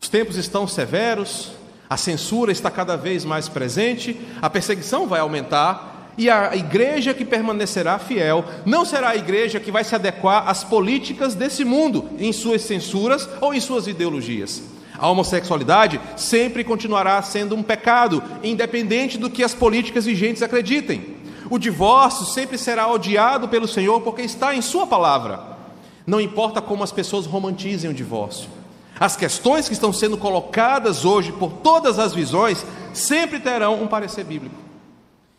Os 0.00 0.08
tempos 0.08 0.36
estão 0.36 0.66
severos, 0.66 1.52
a 1.90 1.96
censura 1.96 2.52
está 2.52 2.70
cada 2.70 2.96
vez 2.96 3.24
mais 3.24 3.48
presente, 3.48 4.16
a 4.40 4.48
perseguição 4.48 5.08
vai 5.08 5.18
aumentar 5.18 6.12
e 6.16 6.30
a 6.30 6.54
igreja 6.54 7.12
que 7.12 7.24
permanecerá 7.24 7.98
fiel 7.98 8.44
não 8.64 8.84
será 8.84 9.08
a 9.08 9.16
igreja 9.16 9.58
que 9.58 9.72
vai 9.72 9.82
se 9.82 9.96
adequar 9.96 10.48
às 10.48 10.62
políticas 10.62 11.34
desse 11.34 11.64
mundo, 11.64 12.08
em 12.16 12.32
suas 12.32 12.62
censuras 12.62 13.28
ou 13.40 13.52
em 13.52 13.60
suas 13.60 13.88
ideologias. 13.88 14.62
A 14.96 15.08
homossexualidade 15.08 16.00
sempre 16.16 16.62
continuará 16.62 17.20
sendo 17.22 17.56
um 17.56 17.62
pecado, 17.62 18.22
independente 18.44 19.18
do 19.18 19.28
que 19.28 19.42
as 19.42 19.54
políticas 19.54 20.04
vigentes 20.04 20.44
acreditem. 20.44 21.16
O 21.50 21.58
divórcio 21.58 22.24
sempre 22.24 22.56
será 22.56 22.86
odiado 22.86 23.48
pelo 23.48 23.66
Senhor 23.66 24.00
porque 24.02 24.22
está 24.22 24.54
em 24.54 24.62
Sua 24.62 24.86
palavra. 24.86 25.40
Não 26.06 26.20
importa 26.20 26.60
como 26.60 26.84
as 26.84 26.92
pessoas 26.92 27.26
romantizem 27.26 27.90
o 27.90 27.94
divórcio. 27.94 28.59
As 29.00 29.16
questões 29.16 29.66
que 29.66 29.72
estão 29.72 29.94
sendo 29.94 30.18
colocadas 30.18 31.06
hoje 31.06 31.32
por 31.32 31.50
todas 31.50 31.98
as 31.98 32.12
visões 32.12 32.66
sempre 32.92 33.40
terão 33.40 33.82
um 33.82 33.86
parecer 33.86 34.24
bíblico. 34.24 34.54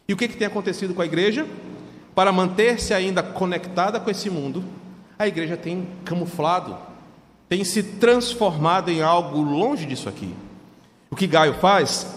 E 0.08 0.14
o 0.14 0.18
que, 0.18 0.28
que 0.28 0.36
tem 0.36 0.48
acontecido 0.48 0.96
com 0.96 1.02
a 1.04 1.06
igreja? 1.06 1.46
Para 2.16 2.32
manter-se 2.32 2.92
ainda 2.92 3.22
conectada 3.22 4.00
com 4.00 4.10
esse 4.10 4.32
mundo, 4.32 4.64
a 5.18 5.28
igreja 5.28 5.56
tem 5.56 5.88
camuflado, 6.04 6.76
tem 7.48 7.64
se 7.64 7.84
transformado 7.84 8.90
em 8.90 9.04
algo 9.04 9.40
longe 9.44 9.86
disso 9.86 10.10
aqui. 10.10 10.34
O 11.12 11.16
que 11.16 11.28
Gaio 11.28 11.54
faz 11.54 12.08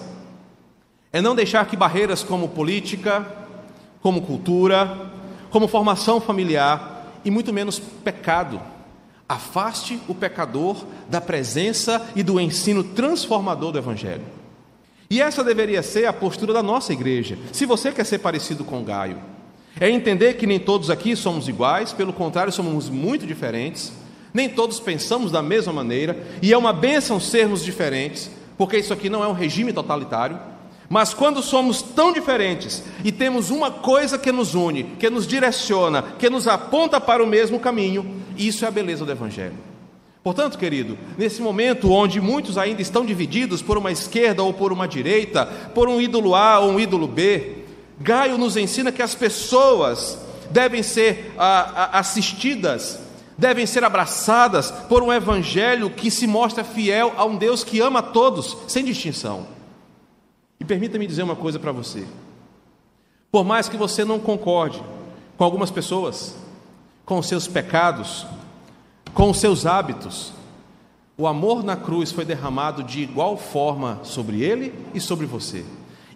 é 1.12 1.20
não 1.20 1.34
deixar 1.34 1.66
que 1.66 1.76
barreiras 1.76 2.22
como 2.22 2.48
política, 2.48 3.22
como 4.00 4.22
cultura, 4.22 5.10
como 5.50 5.68
formação 5.68 6.22
familiar 6.22 7.04
e 7.22 7.30
muito 7.30 7.52
menos 7.52 7.78
pecado. 7.78 8.60
Afaste 9.28 9.98
o 10.06 10.14
pecador 10.14 10.84
da 11.08 11.20
presença 11.20 12.10
e 12.14 12.22
do 12.22 12.38
ensino 12.38 12.84
transformador 12.84 13.72
do 13.72 13.78
Evangelho. 13.78 14.24
E 15.08 15.20
essa 15.20 15.44
deveria 15.44 15.82
ser 15.82 16.06
a 16.06 16.12
postura 16.12 16.52
da 16.52 16.62
nossa 16.62 16.92
igreja, 16.92 17.38
se 17.52 17.64
você 17.64 17.92
quer 17.92 18.04
ser 18.04 18.18
parecido 18.18 18.64
com 18.64 18.84
Gaio. 18.84 19.18
É 19.80 19.88
entender 19.88 20.34
que 20.34 20.46
nem 20.46 20.58
todos 20.58 20.90
aqui 20.90 21.16
somos 21.16 21.48
iguais, 21.48 21.92
pelo 21.92 22.12
contrário, 22.12 22.52
somos 22.52 22.88
muito 22.88 23.26
diferentes, 23.26 23.92
nem 24.32 24.48
todos 24.48 24.80
pensamos 24.80 25.30
da 25.30 25.42
mesma 25.42 25.72
maneira, 25.72 26.16
e 26.42 26.52
é 26.52 26.58
uma 26.58 26.72
bênção 26.72 27.18
sermos 27.18 27.64
diferentes, 27.64 28.30
porque 28.56 28.78
isso 28.78 28.92
aqui 28.92 29.08
não 29.08 29.22
é 29.22 29.28
um 29.28 29.32
regime 29.32 29.72
totalitário, 29.72 30.38
mas 30.88 31.14
quando 31.14 31.42
somos 31.42 31.82
tão 31.82 32.12
diferentes 32.12 32.84
e 33.02 33.10
temos 33.10 33.50
uma 33.50 33.70
coisa 33.70 34.18
que 34.18 34.30
nos 34.30 34.54
une, 34.54 34.84
que 34.98 35.08
nos 35.08 35.26
direciona, 35.26 36.02
que 36.18 36.28
nos 36.28 36.46
aponta 36.46 37.00
para 37.00 37.22
o 37.22 37.26
mesmo 37.26 37.58
caminho, 37.58 38.22
isso 38.36 38.64
é 38.64 38.68
a 38.68 38.70
beleza 38.70 39.04
do 39.04 39.12
Evangelho. 39.12 39.56
Portanto, 40.22 40.56
querido, 40.56 40.96
nesse 41.18 41.42
momento 41.42 41.92
onde 41.92 42.18
muitos 42.18 42.56
ainda 42.56 42.80
estão 42.80 43.04
divididos 43.04 43.60
por 43.60 43.76
uma 43.76 43.92
esquerda 43.92 44.42
ou 44.42 44.54
por 44.54 44.72
uma 44.72 44.88
direita, 44.88 45.44
por 45.74 45.86
um 45.86 46.00
ídolo 46.00 46.34
A 46.34 46.60
ou 46.60 46.72
um 46.72 46.80
ídolo 46.80 47.06
B, 47.06 47.58
Gaio 48.00 48.38
nos 48.38 48.56
ensina 48.56 48.90
que 48.90 49.02
as 49.02 49.14
pessoas 49.14 50.18
devem 50.50 50.82
ser 50.82 51.34
ah, 51.38 51.90
ah 51.92 51.98
assistidas, 51.98 52.98
devem 53.36 53.66
ser 53.66 53.84
abraçadas 53.84 54.70
por 54.70 55.02
um 55.02 55.12
Evangelho 55.12 55.90
que 55.90 56.10
se 56.10 56.26
mostra 56.26 56.64
fiel 56.64 57.12
a 57.16 57.24
um 57.26 57.36
Deus 57.36 57.62
que 57.62 57.80
ama 57.80 58.02
todos, 58.02 58.56
sem 58.66 58.82
distinção. 58.82 59.46
E 60.58 60.64
permita-me 60.64 61.06
dizer 61.06 61.22
uma 61.22 61.36
coisa 61.36 61.58
para 61.58 61.70
você. 61.70 62.06
Por 63.30 63.44
mais 63.44 63.68
que 63.68 63.76
você 63.76 64.04
não 64.04 64.18
concorde 64.18 64.82
com 65.36 65.44
algumas 65.44 65.70
pessoas, 65.70 66.34
com 67.04 67.22
seus 67.22 67.46
pecados, 67.46 68.26
com 69.12 69.30
os 69.30 69.38
seus 69.38 69.66
hábitos, 69.66 70.32
O 71.16 71.28
amor 71.28 71.62
na 71.62 71.76
cruz 71.76 72.10
foi 72.10 72.24
derramado 72.24 72.82
de 72.82 73.00
igual 73.00 73.36
forma 73.36 74.00
sobre 74.02 74.42
ele 74.42 74.74
e 74.92 75.00
sobre 75.00 75.26
você. 75.26 75.64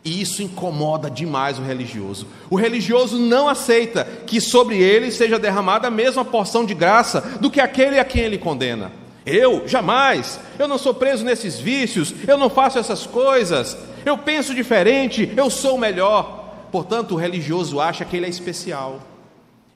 E 0.05 0.21
isso 0.21 0.43
incomoda 0.43 1.09
demais 1.09 1.57
o 1.57 1.63
religioso. 1.63 2.27
O 2.51 2.57
religioso 2.57 3.17
não 3.17 3.49
aceita 3.49 4.05
que 4.27 4.41
sobre 4.41 4.77
ele 4.83 5.13
seja 5.13 5.39
derramada 5.39 5.87
a 5.87 5.91
mesma 5.91 6.25
porção 6.25 6.65
de 6.65 6.75
graça 6.75 7.21
do 7.41 7.49
que 7.49 7.61
aquele 7.61 8.01
a 8.01 8.05
quem 8.05 8.23
ele 8.23 8.39
condena. 8.39 8.91
Eu, 9.25 9.69
jamais, 9.69 10.41
eu 10.59 10.67
não 10.67 10.79
sou 10.79 10.93
preso 10.93 11.25
nesses 11.25 11.61
vícios, 11.61 12.13
eu 12.27 12.37
não 12.37 12.51
faço 12.51 12.79
essas 12.79 13.07
coisas, 13.07 13.77
eu 14.05 14.19
penso 14.19 14.53
diferente, 14.53 15.33
eu 15.37 15.49
sou 15.49 15.79
melhor. 15.79 16.55
Portanto, 16.73 17.15
o 17.15 17.19
religioso 17.19 17.79
acha 17.79 18.05
que 18.05 18.17
ele 18.17 18.27
é 18.27 18.31
especial, 18.31 18.99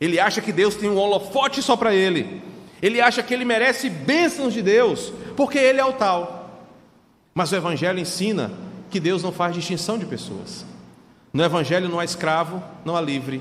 ele 0.05 0.19
acha 0.19 0.41
que 0.41 0.53
Deus 0.53 0.75
tem 0.75 0.91
um 0.91 0.99
holofote 0.99 1.63
só 1.63 1.77
para 1.77 1.95
ele, 1.95 2.43
ele 2.83 3.01
acha 3.01 3.23
que 3.23 3.33
ele 3.33 3.45
merece 3.45 3.89
bênçãos 3.89 4.53
de 4.53 4.61
Deus, 4.61 5.13
porque 5.37 5.57
ele 5.57 5.81
é 5.81 5.85
o 5.85 5.93
tal. 5.93 6.67
Mas 7.33 7.53
o 7.53 7.57
Evangelho 7.57 8.01
ensina 8.01 8.51
que 8.91 8.99
Deus 8.99 9.23
não 9.23 9.31
faz 9.31 9.55
distinção 9.55 9.97
de 9.97 10.05
pessoas. 10.05 10.67
No 11.33 11.45
Evangelho 11.45 11.89
não 11.89 12.01
há 12.01 12.05
escravo, 12.05 12.61
não 12.85 12.97
há 12.97 13.01
livre, 13.01 13.41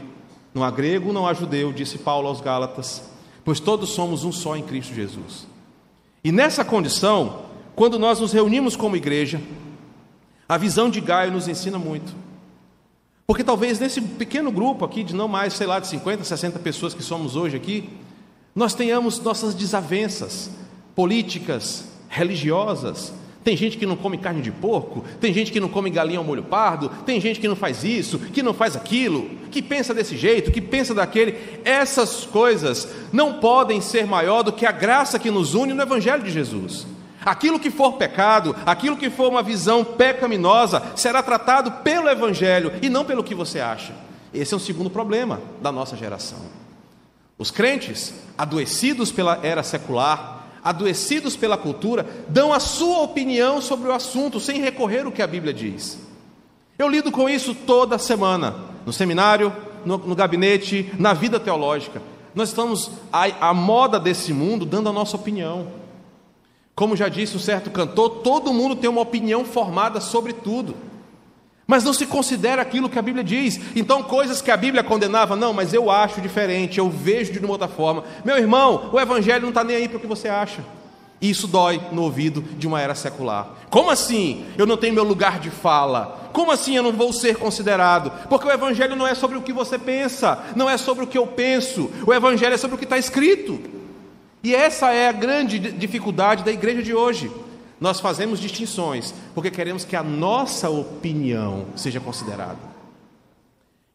não 0.53 0.63
há 0.63 0.69
grego, 0.69 1.11
não 1.11 1.25
há 1.25 1.33
judeu, 1.33 1.73
disse 1.73 1.97
Paulo 1.97 2.27
aos 2.27 2.39
Gálatas, 2.39 3.09
pois 3.43 3.59
todos 3.59 3.89
somos 3.89 4.23
um 4.23 4.31
só 4.31 4.55
em 4.55 4.61
Cristo 4.61 4.93
Jesus. 4.93 5.47
E 6.23 6.31
nessa 6.31 6.63
condição, 6.63 7.45
quando 7.75 7.97
nós 7.97 8.19
nos 8.19 8.31
reunimos 8.31 8.75
como 8.75 8.95
igreja, 8.95 9.41
a 10.47 10.57
visão 10.59 10.91
de 10.91 11.01
Gaio 11.01 11.31
nos 11.31 11.47
ensina 11.47 11.79
muito. 11.79 12.13
Porque 13.31 13.45
talvez 13.45 13.79
nesse 13.79 14.01
pequeno 14.01 14.51
grupo 14.51 14.83
aqui, 14.83 15.05
de 15.05 15.15
não 15.15 15.25
mais, 15.25 15.53
sei 15.53 15.65
lá, 15.65 15.79
de 15.79 15.87
50, 15.87 16.25
60 16.25 16.59
pessoas 16.59 16.93
que 16.93 17.01
somos 17.01 17.37
hoje 17.37 17.55
aqui, 17.55 17.89
nós 18.53 18.73
tenhamos 18.73 19.21
nossas 19.21 19.55
desavenças 19.55 20.49
políticas, 20.93 21.85
religiosas, 22.09 23.13
tem 23.41 23.55
gente 23.55 23.77
que 23.77 23.85
não 23.85 23.95
come 23.95 24.17
carne 24.17 24.41
de 24.41 24.51
porco, 24.51 25.05
tem 25.21 25.33
gente 25.33 25.49
que 25.49 25.61
não 25.61 25.69
come 25.69 25.89
galinha 25.89 26.19
ao 26.19 26.25
molho 26.25 26.43
pardo, 26.43 26.89
tem 27.05 27.21
gente 27.21 27.39
que 27.39 27.47
não 27.47 27.55
faz 27.55 27.85
isso, 27.85 28.19
que 28.19 28.43
não 28.43 28.53
faz 28.53 28.75
aquilo, 28.75 29.29
que 29.49 29.61
pensa 29.61 29.93
desse 29.93 30.17
jeito, 30.17 30.51
que 30.51 30.59
pensa 30.59 30.93
daquele. 30.93 31.37
Essas 31.63 32.25
coisas 32.25 32.85
não 33.13 33.35
podem 33.35 33.79
ser 33.79 34.05
maior 34.05 34.43
do 34.43 34.51
que 34.51 34.65
a 34.65 34.73
graça 34.73 35.17
que 35.17 35.31
nos 35.31 35.53
une 35.53 35.73
no 35.73 35.81
Evangelho 35.81 36.21
de 36.21 36.31
Jesus. 36.31 36.85
Aquilo 37.23 37.59
que 37.59 37.69
for 37.69 37.93
pecado, 37.93 38.55
aquilo 38.65 38.97
que 38.97 39.09
for 39.09 39.29
uma 39.29 39.43
visão 39.43 39.83
pecaminosa, 39.83 40.81
será 40.95 41.21
tratado 41.21 41.71
pelo 41.83 42.09
Evangelho 42.09 42.73
e 42.81 42.89
não 42.89 43.05
pelo 43.05 43.23
que 43.23 43.35
você 43.35 43.59
acha. 43.59 43.93
Esse 44.33 44.53
é 44.53 44.57
o 44.57 44.59
segundo 44.59 44.89
problema 44.89 45.41
da 45.61 45.71
nossa 45.71 45.95
geração. 45.95 46.39
Os 47.37 47.51
crentes, 47.51 48.13
adoecidos 48.37 49.11
pela 49.11 49.39
era 49.43 49.63
secular, 49.63 50.47
adoecidos 50.63 51.35
pela 51.35 51.57
cultura, 51.57 52.05
dão 52.27 52.53
a 52.53 52.59
sua 52.59 52.99
opinião 53.01 53.61
sobre 53.61 53.89
o 53.89 53.93
assunto 53.93 54.39
sem 54.39 54.61
recorrer 54.61 55.05
ao 55.05 55.11
que 55.11 55.21
a 55.21 55.27
Bíblia 55.27 55.53
diz. 55.53 55.97
Eu 56.77 56.87
lido 56.87 57.11
com 57.11 57.29
isso 57.29 57.53
toda 57.53 57.97
semana, 57.97 58.55
no 58.85 58.93
seminário, 58.93 59.53
no, 59.85 59.97
no 59.97 60.15
gabinete, 60.15 60.91
na 60.97 61.13
vida 61.13 61.39
teológica. 61.39 62.01
Nós 62.33 62.49
estamos 62.49 62.91
à, 63.11 63.49
à 63.49 63.53
moda 63.53 63.99
desse 63.99 64.31
mundo 64.33 64.65
dando 64.65 64.89
a 64.89 64.93
nossa 64.93 65.15
opinião. 65.15 65.67
Como 66.75 66.95
já 66.95 67.09
disse 67.09 67.35
um 67.35 67.39
certo 67.39 67.69
cantor, 67.69 68.21
todo 68.21 68.53
mundo 68.53 68.75
tem 68.75 68.89
uma 68.89 69.01
opinião 69.01 69.45
formada 69.45 69.99
sobre 69.99 70.33
tudo 70.33 70.75
mas 71.71 71.85
não 71.85 71.93
se 71.93 72.05
considera 72.05 72.61
aquilo 72.61 72.89
que 72.89 72.99
a 72.99 73.01
Bíblia 73.01 73.23
diz. 73.23 73.57
Então, 73.77 74.03
coisas 74.03 74.41
que 74.41 74.51
a 74.51 74.57
Bíblia 74.57 74.83
condenava, 74.83 75.37
não, 75.37 75.53
mas 75.53 75.73
eu 75.73 75.89
acho 75.89 76.19
diferente, 76.19 76.79
eu 76.79 76.89
vejo 76.89 77.31
de 77.31 77.39
uma 77.39 77.53
outra 77.53 77.69
forma. 77.69 78.03
Meu 78.25 78.37
irmão, 78.37 78.89
o 78.91 78.99
Evangelho 78.99 79.43
não 79.43 79.49
está 79.51 79.63
nem 79.63 79.77
aí 79.77 79.87
para 79.87 79.95
o 79.95 79.99
que 80.01 80.05
você 80.05 80.27
acha. 80.27 80.61
E 81.21 81.29
isso 81.29 81.47
dói 81.47 81.79
no 81.93 82.01
ouvido 82.01 82.41
de 82.41 82.67
uma 82.67 82.81
era 82.81 82.93
secular. 82.93 83.47
Como 83.69 83.89
assim 83.89 84.43
eu 84.57 84.65
não 84.65 84.75
tenho 84.75 84.93
meu 84.93 85.05
lugar 85.05 85.39
de 85.39 85.49
fala? 85.49 86.29
Como 86.33 86.51
assim 86.51 86.75
eu 86.75 86.83
não 86.83 86.91
vou 86.91 87.13
ser 87.13 87.37
considerado? 87.37 88.11
Porque 88.27 88.45
o 88.45 88.51
Evangelho 88.51 88.97
não 88.97 89.07
é 89.07 89.15
sobre 89.15 89.37
o 89.37 89.41
que 89.41 89.53
você 89.53 89.79
pensa, 89.79 90.43
não 90.57 90.69
é 90.69 90.75
sobre 90.75 91.05
o 91.05 91.07
que 91.07 91.17
eu 91.17 91.25
penso. 91.25 91.89
O 92.05 92.13
Evangelho 92.13 92.53
é 92.53 92.57
sobre 92.57 92.75
o 92.75 92.77
que 92.77 92.83
está 92.83 92.97
escrito. 92.97 93.80
E 94.43 94.55
essa 94.55 94.91
é 94.91 95.07
a 95.07 95.11
grande 95.11 95.59
dificuldade 95.59 96.43
da 96.43 96.51
igreja 96.51 96.81
de 96.81 96.93
hoje. 96.93 97.31
Nós 97.79 97.99
fazemos 97.99 98.39
distinções 98.39 99.13
porque 99.33 99.51
queremos 99.51 99.85
que 99.85 99.95
a 99.95 100.03
nossa 100.03 100.69
opinião 100.69 101.65
seja 101.75 101.99
considerada. 101.99 102.59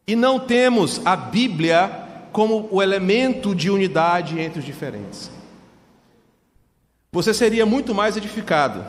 E 0.05 0.15
não 0.15 0.39
temos 0.39 1.01
a 1.05 1.15
Bíblia 1.15 2.05
como 2.31 2.67
o 2.71 2.81
elemento 2.81 3.53
de 3.55 3.69
unidade 3.69 4.39
entre 4.39 4.59
os 4.59 4.65
diferentes. 4.65 5.29
Você 7.11 7.33
seria 7.33 7.65
muito 7.65 7.95
mais 7.95 8.15
edificado 8.15 8.85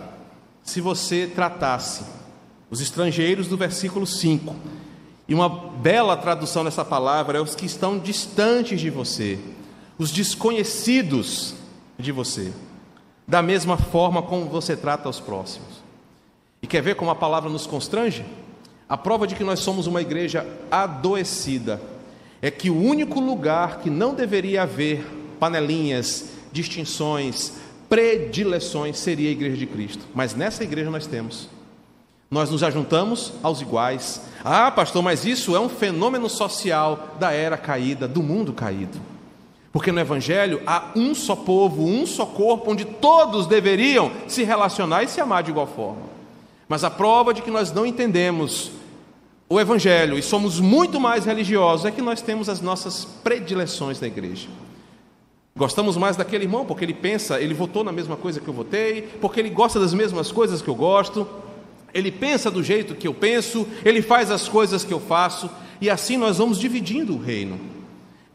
se 0.62 0.80
você 0.80 1.26
tratasse 1.26 2.04
os 2.70 2.80
estrangeiros 2.80 3.48
do 3.48 3.56
versículo 3.56 4.06
5. 4.06 4.54
E 5.26 5.34
uma 5.34 5.48
bela 5.48 6.16
tradução 6.16 6.64
dessa 6.64 6.84
palavra 6.84 7.38
é 7.38 7.40
os 7.40 7.54
que 7.54 7.66
estão 7.66 7.98
distantes 7.98 8.80
de 8.80 8.90
você, 8.90 9.38
os 9.98 10.10
desconhecidos 10.10 11.54
de 11.98 12.12
você 12.12 12.52
da 13.26 13.42
mesma 13.42 13.76
forma 13.76 14.22
como 14.22 14.46
você 14.46 14.74
trata 14.74 15.08
os 15.08 15.20
próximos. 15.20 15.68
E 16.62 16.66
quer 16.66 16.80
ver 16.80 16.96
como 16.96 17.10
a 17.10 17.14
palavra 17.14 17.50
nos 17.50 17.66
constrange? 17.66 18.24
A 18.88 18.96
prova 18.96 19.26
de 19.26 19.34
que 19.34 19.44
nós 19.44 19.58
somos 19.60 19.86
uma 19.86 20.00
igreja 20.00 20.46
adoecida 20.70 21.80
é 22.40 22.50
que 22.50 22.70
o 22.70 22.80
único 22.80 23.20
lugar 23.20 23.80
que 23.80 23.90
não 23.90 24.14
deveria 24.14 24.62
haver 24.62 25.04
panelinhas, 25.38 26.30
distinções, 26.50 27.52
predileções 27.88 28.98
seria 28.98 29.28
a 29.28 29.32
igreja 29.32 29.56
de 29.56 29.66
Cristo. 29.66 30.06
Mas 30.14 30.34
nessa 30.34 30.64
igreja 30.64 30.90
nós 30.90 31.06
temos. 31.06 31.48
Nós 32.30 32.50
nos 32.50 32.62
ajuntamos 32.62 33.32
aos 33.42 33.60
iguais. 33.60 34.22
Ah, 34.42 34.70
pastor, 34.70 35.02
mas 35.02 35.26
isso 35.26 35.54
é 35.54 35.60
um 35.60 35.68
fenômeno 35.68 36.30
social 36.30 37.16
da 37.18 37.30
era 37.32 37.58
caída, 37.58 38.08
do 38.08 38.22
mundo 38.22 38.54
caído. 38.54 38.98
Porque 39.72 39.92
no 39.92 40.00
Evangelho 40.00 40.62
há 40.66 40.90
um 40.96 41.14
só 41.14 41.36
povo, 41.36 41.84
um 41.84 42.06
só 42.06 42.24
corpo, 42.24 42.70
onde 42.70 42.84
todos 42.84 43.46
deveriam 43.46 44.10
se 44.26 44.42
relacionar 44.42 45.02
e 45.02 45.08
se 45.08 45.20
amar 45.20 45.42
de 45.42 45.50
igual 45.50 45.66
forma. 45.66 46.02
Mas 46.68 46.84
a 46.84 46.90
prova 46.90 47.34
de 47.34 47.42
que 47.42 47.50
nós 47.50 47.72
não 47.72 47.86
entendemos 47.86 48.72
o 49.48 49.58
Evangelho 49.58 50.18
e 50.18 50.22
somos 50.22 50.60
muito 50.60 51.00
mais 51.00 51.24
religiosos 51.24 51.86
é 51.86 51.90
que 51.90 52.02
nós 52.02 52.20
temos 52.20 52.48
as 52.48 52.60
nossas 52.60 53.04
predileções 53.04 54.00
na 54.00 54.06
igreja. 54.06 54.48
Gostamos 55.56 55.96
mais 55.96 56.16
daquele 56.16 56.44
irmão 56.44 56.64
porque 56.64 56.84
ele 56.84 56.94
pensa, 56.94 57.40
ele 57.40 57.54
votou 57.54 57.82
na 57.82 57.90
mesma 57.90 58.16
coisa 58.16 58.40
que 58.40 58.48
eu 58.48 58.54
votei, 58.54 59.02
porque 59.20 59.40
ele 59.40 59.50
gosta 59.50 59.80
das 59.80 59.94
mesmas 59.94 60.30
coisas 60.30 60.62
que 60.62 60.68
eu 60.68 60.74
gosto, 60.74 61.26
ele 61.92 62.12
pensa 62.12 62.50
do 62.50 62.62
jeito 62.62 62.94
que 62.94 63.08
eu 63.08 63.14
penso, 63.14 63.66
ele 63.84 64.02
faz 64.02 64.30
as 64.30 64.48
coisas 64.48 64.84
que 64.84 64.92
eu 64.92 65.00
faço, 65.00 65.50
e 65.80 65.88
assim 65.88 66.16
nós 66.16 66.38
vamos 66.38 66.58
dividindo 66.58 67.14
o 67.14 67.18
reino. 67.18 67.58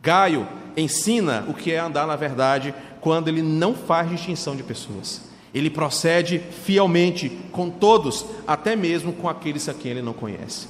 Gaio 0.01 0.47
ensina 0.75 1.45
o 1.47 1.53
que 1.53 1.71
é 1.71 1.79
andar 1.79 2.07
na 2.07 2.15
verdade 2.15 2.73
quando 3.01 3.27
ele 3.27 3.41
não 3.41 3.73
faz 3.73 4.09
distinção 4.09 4.55
de 4.55 4.63
pessoas. 4.63 5.21
Ele 5.53 5.69
procede 5.69 6.39
fielmente 6.39 7.29
com 7.51 7.69
todos, 7.69 8.25
até 8.47 8.75
mesmo 8.75 9.13
com 9.13 9.29
aqueles 9.29 9.69
a 9.69 9.73
quem 9.73 9.91
ele 9.91 10.01
não 10.01 10.13
conhece. 10.13 10.67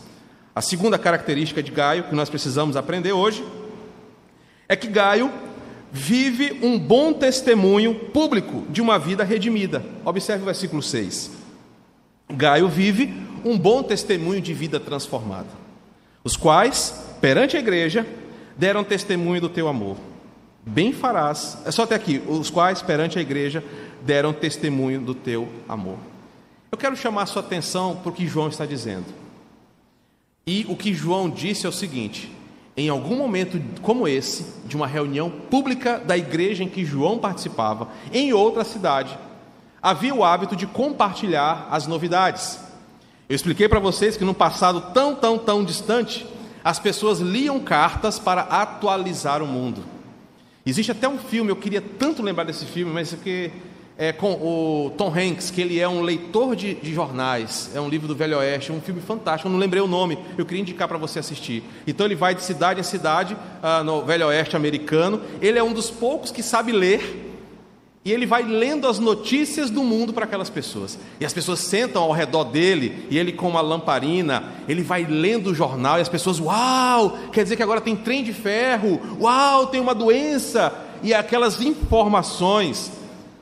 A 0.55 0.61
segunda 0.61 0.99
característica 0.99 1.63
de 1.63 1.71
Gaio 1.71 2.03
que 2.03 2.15
nós 2.15 2.29
precisamos 2.29 2.75
aprender 2.75 3.11
hoje 3.11 3.43
é 4.67 4.75
que 4.75 4.87
Gaio 4.87 5.31
vive 5.91 6.59
um 6.61 6.77
bom 6.77 7.13
testemunho 7.13 7.93
público 7.95 8.63
de 8.69 8.81
uma 8.81 8.97
vida 8.97 9.23
redimida. 9.23 9.85
Observe 10.03 10.41
o 10.41 10.45
versículo 10.45 10.81
6. 10.81 11.31
Gaio 12.31 12.67
vive 12.67 13.13
um 13.45 13.57
bom 13.57 13.83
testemunho 13.83 14.41
de 14.41 14.53
vida 14.53 14.79
transformada, 14.79 15.49
os 16.23 16.35
quais, 16.35 17.03
perante 17.21 17.55
a 17.57 17.59
igreja, 17.59 18.07
deram 18.57 18.83
testemunho 18.83 19.41
do 19.41 19.49
teu 19.49 19.67
amor. 19.67 19.97
Bem 20.65 20.93
farás, 20.93 21.57
é 21.65 21.71
só 21.71 21.83
até 21.83 21.95
aqui, 21.95 22.21
os 22.27 22.49
quais 22.49 22.81
perante 22.81 23.19
a 23.19 23.21
igreja 23.21 23.63
deram 24.01 24.31
testemunho 24.31 25.01
do 25.01 25.13
teu 25.13 25.49
amor. 25.67 25.97
Eu 26.71 26.77
quero 26.77 26.95
chamar 26.95 27.23
a 27.23 27.25
sua 27.25 27.41
atenção 27.41 27.97
para 27.97 28.09
o 28.09 28.13
que 28.13 28.27
João 28.27 28.47
está 28.47 28.65
dizendo. 28.65 29.05
E 30.45 30.65
o 30.67 30.75
que 30.75 30.93
João 30.93 31.29
disse 31.29 31.65
é 31.65 31.69
o 31.69 31.73
seguinte: 31.73 32.31
em 32.75 32.89
algum 32.89 33.15
momento 33.15 33.61
como 33.81 34.07
esse, 34.07 34.45
de 34.65 34.75
uma 34.75 34.87
reunião 34.87 35.29
pública 35.29 35.99
da 35.99 36.17
igreja 36.17 36.63
em 36.63 36.69
que 36.69 36.85
João 36.85 37.19
participava, 37.19 37.89
em 38.11 38.33
outra 38.33 38.63
cidade, 38.63 39.17
havia 39.81 40.15
o 40.15 40.23
hábito 40.23 40.55
de 40.55 40.65
compartilhar 40.65 41.67
as 41.69 41.87
novidades. 41.87 42.59
Eu 43.29 43.35
expliquei 43.35 43.69
para 43.69 43.79
vocês 43.79 44.17
que 44.17 44.25
no 44.25 44.33
passado 44.33 44.81
tão, 44.93 45.15
tão, 45.15 45.37
tão 45.37 45.63
distante, 45.63 46.25
as 46.63 46.79
pessoas 46.79 47.19
liam 47.19 47.59
cartas 47.59 48.17
para 48.17 48.41
atualizar 48.41 49.41
o 49.41 49.47
mundo. 49.47 49.83
Existe 50.65 50.91
até 50.91 51.07
um 51.07 51.17
filme, 51.17 51.51
eu 51.51 51.55
queria 51.55 51.81
tanto 51.81 52.23
lembrar 52.23 52.45
desse 52.45 52.65
filme, 52.65 52.91
mas 52.93 53.11
é 53.11 53.15
porque 53.17 53.51
é 53.97 54.11
com 54.11 54.33
o 54.33 54.91
Tom 54.97 55.13
Hanks, 55.13 55.51
que 55.51 55.61
ele 55.61 55.79
é 55.79 55.87
um 55.87 56.01
leitor 56.01 56.55
de, 56.55 56.73
de, 56.73 56.93
jornais, 56.93 57.69
é 57.75 57.81
um 57.81 57.87
livro 57.87 58.07
do 58.07 58.15
Velho 58.15 58.37
Oeste, 58.37 58.71
um 58.71 58.81
filme 58.81 59.01
fantástico, 59.01 59.47
eu 59.47 59.51
não 59.51 59.59
lembrei 59.59 59.81
o 59.81 59.87
nome, 59.87 60.17
eu 60.37 60.45
queria 60.45 60.61
indicar 60.61 60.87
para 60.87 60.97
você 60.97 61.19
assistir. 61.19 61.63
Então 61.85 62.05
ele 62.05 62.15
vai 62.15 62.33
de 62.33 62.41
cidade 62.41 62.79
em 62.79 62.83
cidade, 62.83 63.37
ah, 63.61 63.83
no 63.83 64.03
Velho 64.03 64.27
Oeste 64.27 64.55
americano, 64.55 65.21
ele 65.41 65.59
é 65.59 65.63
um 65.63 65.73
dos 65.73 65.91
poucos 65.91 66.31
que 66.31 66.41
sabe 66.41 66.71
ler, 66.71 67.32
E 68.05 68.11
ele 68.11 68.25
vai 68.25 68.43
lendo 68.43 68.85
as 68.85 68.99
notícias 68.99 69.69
do 69.69 69.81
mundo 69.81 70.11
para 70.11 70.25
aquelas 70.25 70.49
pessoas. 70.49 70.99
E 71.21 71.25
as 71.25 71.31
pessoas 71.31 71.59
sentam 71.59 72.03
ao 72.03 72.11
redor 72.11 72.43
dele, 72.43 73.07
e 73.09 73.17
ele 73.17 73.31
com 73.31 73.47
uma 73.47 73.61
lamparina, 73.61 74.51
ele 74.67 74.81
vai 74.81 75.05
lendo 75.05 75.51
o 75.51 75.55
jornal, 75.55 75.97
e 75.97 76.01
as 76.01 76.09
pessoas, 76.09 76.37
uau, 76.37 77.17
quer 77.31 77.43
dizer 77.43 77.55
que 77.55 77.63
agora 77.63 77.79
tem 77.79 77.95
trem 77.95 78.21
de 78.21 78.33
ferro, 78.33 78.99
uau, 79.21 79.67
tem 79.67 79.79
uma 79.79 79.95
doença. 79.95 80.73
E 81.01 81.13
aquelas 81.13 81.61
informações 81.61 82.91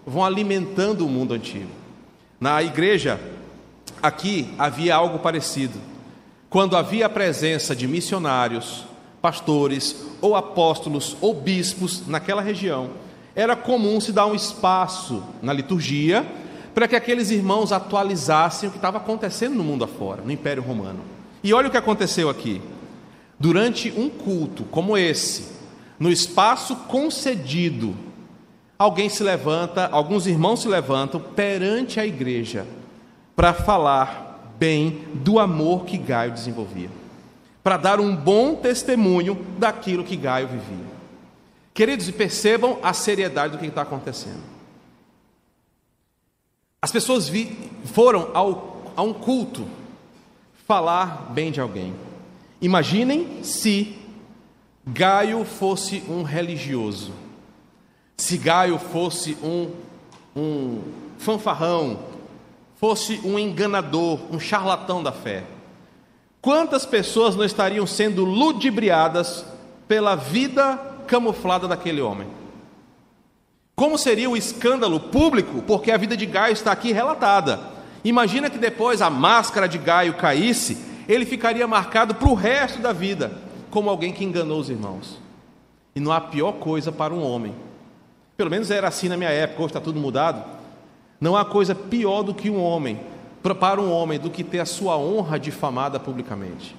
vão 0.05 0.23
alimentando 0.23 1.05
o 1.05 1.09
mundo 1.09 1.33
antigo. 1.33 1.69
Na 2.39 2.61
igreja, 2.61 3.19
aqui 4.01 4.53
havia 4.59 4.95
algo 4.95 5.19
parecido. 5.19 5.79
Quando 6.51 6.77
havia 6.77 7.07
a 7.07 7.09
presença 7.09 7.75
de 7.75 7.87
missionários, 7.87 8.83
pastores, 9.21 9.95
ou 10.21 10.35
apóstolos, 10.35 11.17
ou 11.19 11.33
bispos 11.33 12.05
naquela 12.07 12.41
região, 12.41 12.89
era 13.35 13.55
comum 13.55 13.99
se 13.99 14.11
dar 14.11 14.25
um 14.25 14.35
espaço 14.35 15.23
na 15.41 15.53
liturgia 15.53 16.25
para 16.73 16.87
que 16.87 16.95
aqueles 16.95 17.31
irmãos 17.31 17.71
atualizassem 17.71 18.69
o 18.69 18.71
que 18.71 18.77
estava 18.77 18.97
acontecendo 18.97 19.55
no 19.55 19.63
mundo 19.63 19.83
afora, 19.83 20.21
no 20.21 20.31
Império 20.31 20.63
Romano. 20.63 20.99
E 21.43 21.53
olha 21.53 21.67
o 21.67 21.71
que 21.71 21.77
aconteceu 21.77 22.29
aqui. 22.29 22.61
Durante 23.39 23.91
um 23.97 24.09
culto 24.09 24.63
como 24.65 24.97
esse, 24.97 25.47
no 25.99 26.09
espaço 26.11 26.75
concedido, 26.75 27.95
alguém 28.77 29.09
se 29.09 29.23
levanta, 29.23 29.89
alguns 29.91 30.27
irmãos 30.27 30.61
se 30.61 30.67
levantam 30.67 31.19
perante 31.19 31.99
a 31.99 32.05
igreja 32.05 32.65
para 33.35 33.53
falar 33.53 34.53
bem 34.59 35.01
do 35.15 35.39
amor 35.39 35.85
que 35.85 35.97
Gaio 35.97 36.31
desenvolvia, 36.31 36.89
para 37.63 37.77
dar 37.77 37.99
um 37.99 38.15
bom 38.15 38.55
testemunho 38.55 39.37
daquilo 39.57 40.03
que 40.03 40.15
Gaio 40.15 40.47
vivia. 40.47 40.90
Queridos, 41.73 42.07
e 42.09 42.11
percebam 42.11 42.79
a 42.83 42.93
seriedade 42.93 43.53
do 43.53 43.59
que 43.59 43.65
está 43.65 43.83
acontecendo. 43.83 44.41
As 46.81 46.91
pessoas 46.91 47.29
vi, 47.29 47.57
foram 47.93 48.29
ao, 48.33 48.91
a 48.95 49.01
um 49.01 49.13
culto 49.13 49.67
falar 50.67 51.31
bem 51.31 51.51
de 51.51 51.61
alguém. 51.61 51.93
Imaginem 52.59 53.43
se 53.43 53.95
Gaio 54.85 55.45
fosse 55.45 56.03
um 56.09 56.23
religioso, 56.23 57.13
se 58.17 58.37
Gaio 58.37 58.79
fosse 58.79 59.37
um, 59.43 59.71
um 60.35 60.81
fanfarrão, 61.19 61.99
fosse 62.75 63.21
um 63.23 63.37
enganador, 63.37 64.19
um 64.31 64.39
charlatão 64.39 65.03
da 65.03 65.11
fé. 65.11 65.43
Quantas 66.41 66.83
pessoas 66.85 67.35
não 67.35 67.45
estariam 67.45 67.85
sendo 67.85 68.25
ludibriadas 68.25 69.45
pela 69.87 70.15
vida 70.15 70.90
camuflada 71.11 71.67
daquele 71.67 71.99
homem. 71.99 72.25
Como 73.75 73.97
seria 73.97 74.29
o 74.29 74.37
escândalo 74.37 74.97
público, 74.97 75.61
porque 75.63 75.91
a 75.91 75.97
vida 75.97 76.15
de 76.15 76.25
Gaio 76.25 76.53
está 76.53 76.71
aqui 76.71 76.93
relatada. 76.93 77.59
Imagina 78.01 78.49
que 78.49 78.57
depois 78.57 79.01
a 79.01 79.09
máscara 79.09 79.67
de 79.67 79.77
Gaio 79.77 80.13
caísse, 80.13 80.77
ele 81.09 81.25
ficaria 81.25 81.67
marcado 81.67 82.15
para 82.15 82.29
o 82.29 82.33
resto 82.33 82.79
da 82.79 82.93
vida 82.93 83.29
como 83.69 83.89
alguém 83.89 84.13
que 84.13 84.23
enganou 84.23 84.57
os 84.57 84.69
irmãos. 84.69 85.19
E 85.93 85.99
não 85.99 86.13
há 86.13 86.21
pior 86.21 86.53
coisa 86.53 86.93
para 86.93 87.13
um 87.13 87.21
homem. 87.21 87.53
Pelo 88.37 88.49
menos 88.49 88.71
era 88.71 88.87
assim 88.87 89.09
na 89.09 89.17
minha 89.17 89.31
época, 89.31 89.63
hoje 89.63 89.71
está 89.71 89.81
tudo 89.81 89.99
mudado. 89.99 90.41
Não 91.19 91.35
há 91.35 91.43
coisa 91.43 91.75
pior 91.75 92.23
do 92.23 92.33
que 92.33 92.49
um 92.49 92.63
homem, 92.63 92.97
para 93.43 93.81
um 93.81 93.91
homem, 93.91 94.17
do 94.17 94.29
que 94.29 94.45
ter 94.45 94.61
a 94.61 94.65
sua 94.65 94.95
honra 94.95 95.37
difamada 95.37 95.99
publicamente 95.99 96.73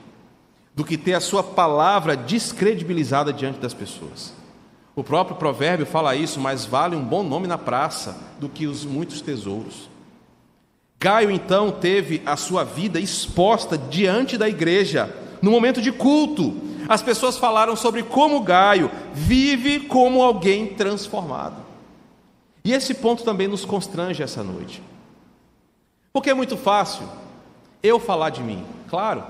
do 0.75 0.85
que 0.85 0.97
ter 0.97 1.15
a 1.15 1.21
sua 1.21 1.43
palavra 1.43 2.17
descredibilizada 2.17 3.33
diante 3.33 3.59
das 3.59 3.75
pessoas. 3.75 4.33
O 4.95 5.03
próprio 5.03 5.37
provérbio 5.37 5.87
fala 5.87 6.15
isso, 6.15 6.39
mas 6.39 6.65
vale 6.65 6.95
um 6.95 7.05
bom 7.05 7.23
nome 7.23 7.47
na 7.47 7.59
praça 7.59 8.17
do 8.39 8.49
que 8.49 8.67
os 8.67 8.85
muitos 8.85 9.21
tesouros. 9.21 9.91
Gaio 11.01 11.31
então 11.31 11.71
teve 11.71 12.23
a 12.25 12.37
sua 12.37 12.63
vida 12.63 13.01
exposta 13.01 13.77
diante 13.77 14.39
da 14.39 14.49
igreja, 14.49 15.15
no 15.41 15.51
momento 15.51 15.81
de 15.81 15.91
culto. 15.91 16.55
As 16.89 17.03
pessoas 17.03 17.39
falaram 17.39 17.75
sobre 17.75 18.03
como 18.03 18.43
Gaio 18.43 18.91
vive 19.13 19.81
como 19.81 20.23
alguém 20.23 20.75
transformado. 20.75 21.57
E 22.65 22.73
esse 22.73 22.95
ponto 22.95 23.25
também 23.25 23.49
nos 23.49 23.65
constrange 23.65 24.23
essa 24.23 24.43
noite. 24.45 24.83
Porque 26.13 26.31
é 26.31 26.35
muito 26.35 26.57
fácil 26.57 27.09
eu 27.83 27.99
falar 27.99 28.31
de 28.31 28.43
mim, 28.43 28.65
claro, 28.89 29.25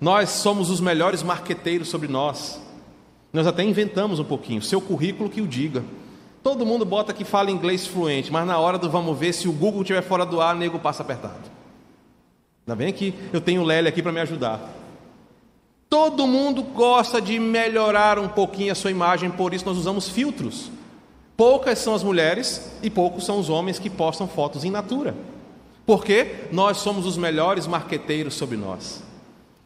nós 0.00 0.30
somos 0.30 0.70
os 0.70 0.80
melhores 0.80 1.22
marqueteiros 1.22 1.88
sobre 1.88 2.08
nós. 2.08 2.60
Nós 3.32 3.46
até 3.46 3.62
inventamos 3.62 4.18
um 4.18 4.24
pouquinho, 4.24 4.62
seu 4.62 4.80
currículo 4.80 5.28
que 5.28 5.40
o 5.40 5.46
diga. 5.46 5.84
Todo 6.42 6.64
mundo 6.64 6.84
bota 6.84 7.12
que 7.12 7.22
fala 7.22 7.50
inglês 7.50 7.86
fluente, 7.86 8.32
mas 8.32 8.46
na 8.46 8.58
hora 8.58 8.78
do 8.78 8.88
vamos 8.88 9.18
ver, 9.18 9.32
se 9.34 9.46
o 9.46 9.52
Google 9.52 9.82
estiver 9.82 10.02
fora 10.02 10.24
do 10.24 10.40
ar, 10.40 10.54
nego 10.54 10.78
passa 10.78 11.02
apertado. 11.02 11.50
Ainda 12.66 12.76
bem 12.76 12.92
que 12.92 13.14
eu 13.32 13.40
tenho 13.40 13.60
o 13.60 13.64
Lely 13.64 13.88
aqui 13.88 14.02
para 14.02 14.10
me 14.10 14.20
ajudar. 14.20 14.60
Todo 15.88 16.26
mundo 16.26 16.62
gosta 16.62 17.20
de 17.20 17.38
melhorar 17.38 18.18
um 18.18 18.28
pouquinho 18.28 18.72
a 18.72 18.76
sua 18.76 18.90
imagem, 18.90 19.30
por 19.30 19.52
isso 19.52 19.66
nós 19.66 19.76
usamos 19.76 20.08
filtros. 20.08 20.70
Poucas 21.36 21.78
são 21.78 21.94
as 21.94 22.02
mulheres 22.02 22.70
e 22.82 22.88
poucos 22.88 23.24
são 23.24 23.38
os 23.38 23.50
homens 23.50 23.78
que 23.78 23.90
postam 23.90 24.26
fotos 24.26 24.64
em 24.64 24.70
natura. 24.70 25.14
Porque 25.84 26.46
nós 26.52 26.78
somos 26.78 27.06
os 27.06 27.16
melhores 27.18 27.66
marqueteiros 27.66 28.34
sobre 28.34 28.56
nós. 28.56 29.02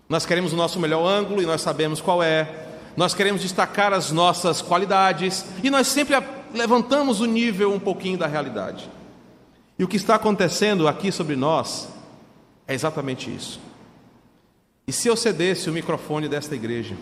Nós 0.08 0.26
queremos 0.26 0.52
o 0.52 0.56
nosso 0.56 0.78
melhor 0.78 1.06
ângulo 1.06 1.42
e 1.42 1.46
nós 1.46 1.60
sabemos 1.60 2.00
qual 2.00 2.22
é. 2.22 2.66
Nós 2.96 3.14
queremos 3.14 3.40
destacar 3.40 3.92
as 3.92 4.12
nossas 4.12 4.62
qualidades 4.62 5.44
e 5.62 5.70
nós 5.70 5.88
sempre 5.88 6.14
levantamos 6.52 7.20
o 7.20 7.26
nível 7.26 7.72
um 7.72 7.80
pouquinho 7.80 8.18
da 8.18 8.26
realidade. 8.26 8.88
E 9.78 9.82
o 9.82 9.88
que 9.88 9.96
está 9.96 10.14
acontecendo 10.14 10.86
aqui 10.86 11.10
sobre 11.10 11.34
nós 11.34 11.88
é 12.66 12.74
exatamente 12.74 13.34
isso. 13.34 13.60
E 14.86 14.92
se 14.92 15.08
eu 15.08 15.16
cedesse 15.16 15.68
o 15.68 15.72
microfone 15.72 16.28
desta 16.28 16.54
igreja, 16.54 16.94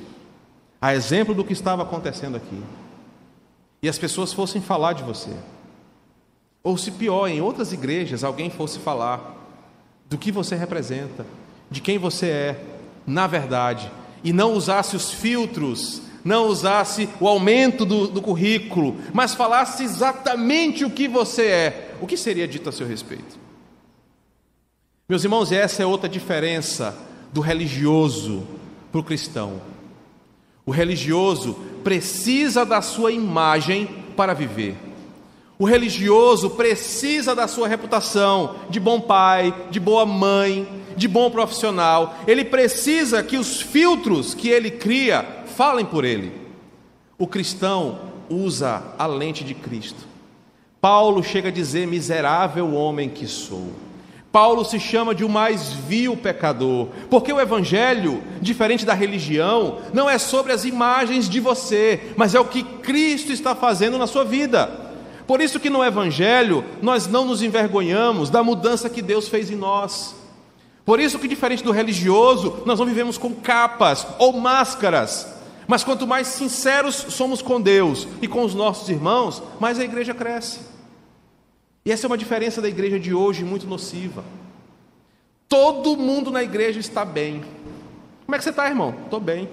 a 0.80 0.94
exemplo 0.94 1.34
do 1.34 1.44
que 1.44 1.52
estava 1.52 1.82
acontecendo 1.82 2.36
aqui, 2.36 2.62
e 3.82 3.88
as 3.88 3.98
pessoas 3.98 4.32
fossem 4.32 4.62
falar 4.62 4.92
de 4.92 5.02
você, 5.02 5.36
ou 6.62 6.78
se 6.78 6.92
pior, 6.92 7.26
em 7.26 7.40
outras 7.40 7.72
igrejas 7.72 8.22
alguém 8.22 8.48
fosse 8.48 8.78
falar 8.78 9.36
do 10.08 10.16
que 10.16 10.30
você 10.30 10.54
representa, 10.54 11.26
de 11.70 11.80
quem 11.80 11.98
você 11.98 12.26
é, 12.26 12.64
na 13.06 13.26
verdade, 13.26 13.90
e 14.22 14.32
não 14.32 14.54
usasse 14.54 14.94
os 14.94 15.10
filtros, 15.10 16.02
não 16.24 16.46
usasse 16.46 17.08
o 17.20 17.26
aumento 17.26 17.84
do, 17.84 18.06
do 18.06 18.22
currículo, 18.22 18.96
mas 19.12 19.34
falasse 19.34 19.82
exatamente 19.82 20.84
o 20.84 20.90
que 20.90 21.08
você 21.08 21.46
é, 21.46 21.94
o 22.00 22.06
que 22.06 22.16
seria 22.16 22.46
dito 22.46 22.68
a 22.68 22.72
seu 22.72 22.86
respeito? 22.86 23.40
Meus 25.08 25.24
irmãos, 25.24 25.52
essa 25.52 25.82
é 25.82 25.86
outra 25.86 26.08
diferença 26.08 26.96
do 27.32 27.40
religioso 27.40 28.46
para 28.90 29.00
o 29.00 29.04
cristão. 29.04 29.60
O 30.64 30.70
religioso 30.70 31.54
precisa 31.82 32.64
da 32.64 32.80
sua 32.80 33.10
imagem 33.10 33.86
para 34.16 34.32
viver. 34.32 34.76
O 35.58 35.64
religioso 35.64 36.50
precisa 36.50 37.34
da 37.34 37.46
sua 37.46 37.68
reputação 37.68 38.56
de 38.70 38.80
bom 38.80 39.00
pai, 39.00 39.54
de 39.70 39.78
boa 39.78 40.06
mãe, 40.06 40.66
de 40.96 41.08
bom 41.08 41.30
profissional, 41.30 42.16
ele 42.26 42.44
precisa 42.44 43.22
que 43.22 43.36
os 43.36 43.60
filtros 43.60 44.34
que 44.34 44.48
ele 44.48 44.70
cria 44.70 45.24
falem 45.56 45.84
por 45.84 46.04
ele. 46.04 46.32
O 47.18 47.26
cristão 47.26 48.00
usa 48.28 48.82
a 48.98 49.06
lente 49.06 49.44
de 49.44 49.54
Cristo. 49.54 50.06
Paulo 50.80 51.22
chega 51.22 51.48
a 51.48 51.52
dizer: 51.52 51.86
miserável 51.86 52.74
homem 52.74 53.08
que 53.08 53.26
sou. 53.26 53.72
Paulo 54.32 54.64
se 54.64 54.80
chama 54.80 55.14
de 55.14 55.24
o 55.24 55.28
mais 55.28 55.74
vil 55.74 56.16
pecador, 56.16 56.88
porque 57.10 57.30
o 57.30 57.38
Evangelho, 57.38 58.22
diferente 58.40 58.86
da 58.86 58.94
religião, 58.94 59.80
não 59.92 60.08
é 60.08 60.16
sobre 60.16 60.52
as 60.52 60.64
imagens 60.64 61.28
de 61.28 61.38
você, 61.38 62.00
mas 62.16 62.34
é 62.34 62.40
o 62.40 62.46
que 62.46 62.62
Cristo 62.62 63.30
está 63.30 63.54
fazendo 63.54 63.98
na 63.98 64.06
sua 64.06 64.24
vida. 64.24 64.70
Por 65.26 65.42
isso 65.42 65.60
que 65.60 65.68
no 65.68 65.84
Evangelho 65.84 66.64
nós 66.80 67.06
não 67.06 67.26
nos 67.26 67.42
envergonhamos 67.42 68.30
da 68.30 68.42
mudança 68.42 68.88
que 68.88 69.02
Deus 69.02 69.28
fez 69.28 69.50
em 69.50 69.56
nós. 69.56 70.14
Por 70.84 70.98
isso 70.98 71.18
que 71.18 71.28
diferente 71.28 71.62
do 71.62 71.70
religioso, 71.70 72.62
nós 72.66 72.78
não 72.78 72.86
vivemos 72.86 73.16
com 73.16 73.34
capas 73.34 74.06
ou 74.18 74.32
máscaras. 74.32 75.28
Mas 75.66 75.84
quanto 75.84 76.06
mais 76.06 76.26
sinceros 76.26 76.96
somos 76.96 77.40
com 77.40 77.60
Deus 77.60 78.08
e 78.20 78.26
com 78.26 78.42
os 78.42 78.54
nossos 78.54 78.88
irmãos, 78.88 79.42
mais 79.60 79.78
a 79.78 79.84
igreja 79.84 80.12
cresce. 80.12 80.60
E 81.84 81.92
essa 81.92 82.06
é 82.06 82.08
uma 82.08 82.18
diferença 82.18 82.60
da 82.60 82.68
igreja 82.68 82.98
de 82.98 83.14
hoje 83.14 83.44
muito 83.44 83.66
nociva. 83.66 84.24
Todo 85.48 85.96
mundo 85.96 86.30
na 86.30 86.42
igreja 86.42 86.80
está 86.80 87.04
bem. 87.04 87.44
Como 88.24 88.34
é 88.34 88.38
que 88.38 88.44
você 88.44 88.50
está, 88.50 88.66
irmão? 88.68 88.94
Estou 89.04 89.20
bem. 89.20 89.48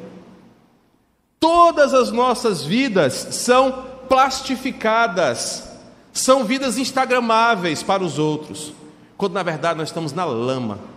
Todas 1.40 1.94
as 1.94 2.12
nossas 2.12 2.64
vidas 2.64 3.14
são 3.14 3.86
plastificadas, 4.10 5.70
são 6.12 6.44
vidas 6.44 6.78
instagramáveis 6.78 7.84
para 7.84 8.04
os 8.04 8.18
outros, 8.18 8.74
quando 9.16 9.34
na 9.34 9.44
verdade 9.44 9.78
nós 9.78 9.90
estamos 9.90 10.12
na 10.12 10.26
lama 10.26 10.89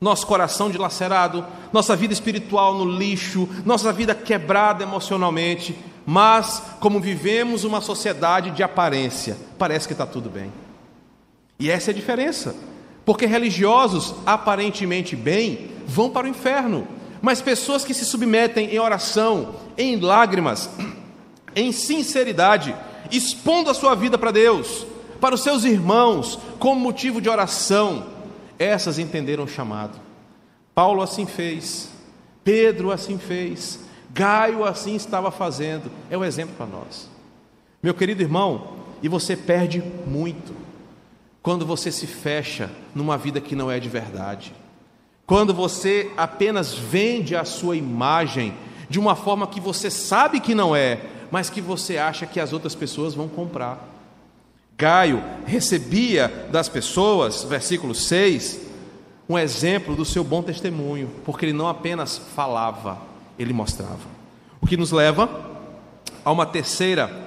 nosso 0.00 0.26
coração 0.26 0.70
dilacerado, 0.70 1.44
nossa 1.72 1.96
vida 1.96 2.12
espiritual 2.12 2.74
no 2.74 2.84
lixo, 2.84 3.48
nossa 3.64 3.92
vida 3.92 4.14
quebrada 4.14 4.82
emocionalmente, 4.82 5.76
Mas, 6.06 6.62
como 6.80 7.00
vivemos 7.00 7.64
uma 7.64 7.80
sociedade 7.80 8.50
de 8.50 8.62
aparência, 8.62 9.38
parece 9.58 9.86
que 9.86 9.94
está 9.94 10.04
tudo 10.04 10.28
bem. 10.28 10.52
E 11.58 11.70
essa 11.70 11.90
é 11.90 11.92
a 11.92 11.94
diferença. 11.94 12.54
Porque 13.04 13.26
religiosos, 13.26 14.14
aparentemente 14.26 15.16
bem, 15.16 15.70
vão 15.86 16.10
para 16.10 16.26
o 16.26 16.30
inferno. 16.30 16.86
Mas 17.22 17.40
pessoas 17.40 17.84
que 17.84 17.94
se 17.94 18.04
submetem 18.04 18.74
em 18.74 18.78
oração, 18.78 19.54
em 19.78 19.98
lágrimas, 19.98 20.68
em 21.56 21.72
sinceridade, 21.72 22.74
expondo 23.10 23.70
a 23.70 23.74
sua 23.74 23.94
vida 23.94 24.18
para 24.18 24.30
Deus, 24.30 24.86
para 25.20 25.34
os 25.34 25.42
seus 25.42 25.64
irmãos, 25.64 26.38
como 26.58 26.80
motivo 26.80 27.20
de 27.20 27.30
oração, 27.30 28.13
essas 28.58 28.98
entenderam 28.98 29.44
o 29.44 29.48
chamado. 29.48 29.98
Paulo 30.74 31.02
assim 31.02 31.26
fez, 31.26 31.90
Pedro 32.42 32.90
assim 32.90 33.18
fez, 33.18 33.80
Gaio 34.12 34.64
assim 34.64 34.94
estava 34.94 35.30
fazendo, 35.30 35.90
é 36.10 36.16
o 36.16 36.24
exemplo 36.24 36.54
para 36.56 36.66
nós. 36.66 37.08
Meu 37.82 37.94
querido 37.94 38.22
irmão, 38.22 38.74
e 39.02 39.08
você 39.08 39.36
perde 39.36 39.82
muito 40.06 40.54
quando 41.42 41.66
você 41.66 41.92
se 41.92 42.06
fecha 42.06 42.70
numa 42.94 43.18
vida 43.18 43.40
que 43.40 43.54
não 43.54 43.70
é 43.70 43.78
de 43.78 43.88
verdade, 43.88 44.54
quando 45.26 45.52
você 45.52 46.10
apenas 46.16 46.72
vende 46.72 47.36
a 47.36 47.44
sua 47.44 47.76
imagem 47.76 48.54
de 48.88 48.98
uma 48.98 49.14
forma 49.14 49.46
que 49.46 49.60
você 49.60 49.90
sabe 49.90 50.40
que 50.40 50.54
não 50.54 50.74
é, 50.74 51.00
mas 51.30 51.50
que 51.50 51.60
você 51.60 51.98
acha 51.98 52.26
que 52.26 52.38
as 52.38 52.52
outras 52.52 52.74
pessoas 52.74 53.14
vão 53.14 53.28
comprar. 53.28 53.88
Gaio 54.76 55.22
recebia 55.46 56.48
das 56.50 56.68
pessoas, 56.68 57.44
versículo 57.44 57.94
6, 57.94 58.60
um 59.28 59.38
exemplo 59.38 59.94
do 59.94 60.04
seu 60.04 60.24
bom 60.24 60.42
testemunho, 60.42 61.10
porque 61.24 61.46
ele 61.46 61.52
não 61.52 61.68
apenas 61.68 62.18
falava, 62.18 62.98
ele 63.38 63.52
mostrava. 63.52 64.14
O 64.60 64.66
que 64.66 64.76
nos 64.76 64.90
leva 64.90 65.52
a 66.24 66.32
uma 66.32 66.46
terceira 66.46 67.24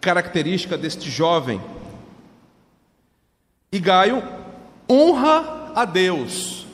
característica 0.00 0.76
deste 0.76 1.10
jovem. 1.10 1.60
E 3.70 3.78
Gaio 3.78 4.22
honra 4.90 5.72
a 5.74 5.84
Deus, 5.84 6.66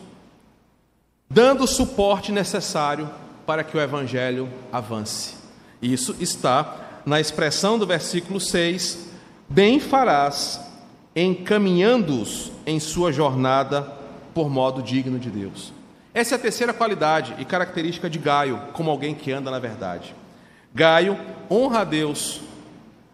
dando 1.29 1.65
o 1.65 1.69
suporte 1.69 2.31
necessário 2.31 3.11
para 3.45 3.65
que 3.65 3.77
o 3.77 3.81
evangelho 3.81 4.49
avance. 4.73 5.35
Isso 5.83 6.15
está 6.21 7.03
na 7.05 7.21
expressão 7.21 7.79
do 7.79 7.87
versículo 7.87 8.41
6: 8.41 9.11
Bem 9.49 9.79
farás 9.79 10.61
encaminhando-os 11.15 12.51
em 12.67 12.81
sua 12.81 13.13
jornada 13.13 13.83
por 14.35 14.51
modo 14.51 14.83
digno 14.83 15.19
de 15.19 15.31
Deus. 15.31 15.73
Essa 16.13 16.35
é 16.35 16.37
a 16.37 16.41
terceira 16.41 16.73
qualidade 16.73 17.35
e 17.39 17.45
característica 17.45 18.11
de 18.11 18.19
Gaio, 18.19 18.61
como 18.73 18.91
alguém 18.91 19.15
que 19.15 19.31
anda 19.33 19.51
na 19.51 19.59
verdade. 19.59 20.15
Gaio 20.75 21.19
honra 21.51 21.81
a 21.81 21.85
Deus, 21.85 22.41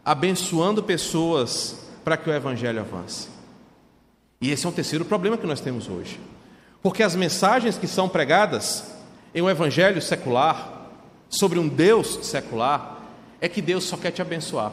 abençoando 0.04 0.82
pessoas 0.82 1.88
para 2.04 2.16
que 2.16 2.30
o 2.30 2.32
evangelho 2.32 2.80
avance. 2.80 3.28
E 4.40 4.50
esse 4.50 4.64
é 4.64 4.68
um 4.68 4.72
terceiro 4.72 5.04
problema 5.04 5.36
que 5.36 5.46
nós 5.46 5.60
temos 5.60 5.88
hoje. 5.88 6.18
Porque 6.82 7.02
as 7.02 7.14
mensagens 7.14 7.76
que 7.76 7.86
são 7.86 8.08
pregadas 8.08 8.94
em 9.34 9.42
um 9.42 9.50
evangelho 9.50 10.00
secular, 10.00 10.88
sobre 11.28 11.58
um 11.58 11.68
Deus 11.68 12.20
secular, 12.22 13.00
é 13.40 13.48
que 13.48 13.62
Deus 13.62 13.84
só 13.84 13.96
quer 13.96 14.10
te 14.10 14.22
abençoar. 14.22 14.72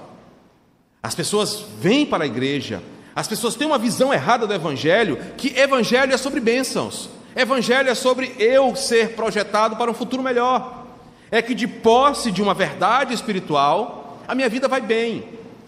As 1.08 1.15
pessoas 1.15 1.63
vêm 1.80 2.06
para 2.06 2.26
a 2.26 2.28
igreja, 2.28 2.84
as 3.15 3.30
pessoas 3.30 3.56
têm 3.56 3.65
uma 3.65 3.78
visão 3.78 4.13
errada 4.13 4.46
do 4.46 4.54
Evangelho, 4.54 5.17
que 5.38 5.58
Evangelho 5.58 6.13
é 6.13 6.17
sobre 6.17 6.41
bênçãos, 6.41 7.10
Evangelho 7.34 7.89
é 7.89 7.96
sobre 7.96 8.36
eu 8.38 8.76
ser 8.76 9.12
projetado 9.15 9.78
para 9.78 9.89
um 9.89 9.93
futuro 9.93 10.22
melhor. 10.22 10.86
É 11.32 11.41
que 11.41 11.56
de 11.56 11.65
posse 11.65 12.30
de 12.30 12.41
uma 12.41 12.54
verdade 12.54 13.13
espiritual, 13.13 14.20
a 14.28 14.36
minha 14.36 14.50
vida 14.50 14.67
vai 14.67 14.82
bem. 14.82 15.24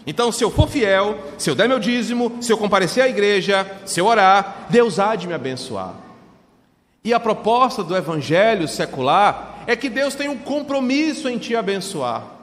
Então, 0.06 0.30
se 0.30 0.44
eu 0.44 0.50
for 0.50 0.68
fiel, 0.68 1.16
se 1.38 1.48
eu 1.48 1.54
der 1.54 1.66
meu 1.66 1.78
dízimo, 1.78 2.36
se 2.42 2.52
eu 2.52 2.58
comparecer 2.58 3.02
à 3.02 3.08
igreja, 3.08 3.66
se 3.86 3.98
eu 3.98 4.04
orar, 4.04 4.66
Deus 4.68 4.98
há 4.98 5.16
de 5.16 5.26
me 5.26 5.32
abençoar. 5.32 5.94
E 7.02 7.14
a 7.14 7.18
proposta 7.18 7.82
do 7.82 7.96
evangelho 7.96 8.68
secular 8.68 9.64
é 9.66 9.74
que 9.74 9.88
Deus 9.88 10.14
tem 10.14 10.28
um 10.28 10.36
compromisso 10.36 11.30
em 11.30 11.38
te 11.38 11.56
abençoar. 11.56 12.39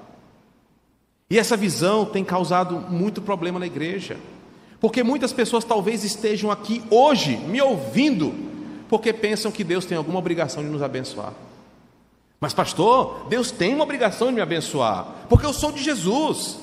E 1.30 1.38
essa 1.38 1.58
visão 1.58 2.06
tem 2.06 2.24
causado 2.24 2.80
muito 2.90 3.22
problema 3.22 3.60
na 3.60 3.66
igreja. 3.66 4.18
Porque 4.80 5.04
muitas 5.04 5.34
pessoas 5.34 5.64
talvez 5.64 6.04
estejam 6.04 6.52
aqui 6.52 6.82
hoje 6.90 7.36
me 7.36 7.62
ouvindo, 7.62 8.34
porque 8.88 9.12
pensam 9.12 9.52
que 9.52 9.64
Deus 9.64 9.86
tem 9.86 9.98
alguma 9.98 10.20
obrigação 10.20 10.64
de 10.64 10.70
nos 10.70 10.82
abençoar. 10.82 11.34
Mas, 12.40 12.54
pastor, 12.54 13.26
Deus 13.28 13.50
tem 13.50 13.74
uma 13.74 13.84
obrigação 13.84 14.28
de 14.28 14.36
me 14.36 14.42
abençoar, 14.42 15.26
porque 15.28 15.46
eu 15.46 15.54
sou 15.54 15.72
de 15.72 15.84
Jesus, 15.84 16.60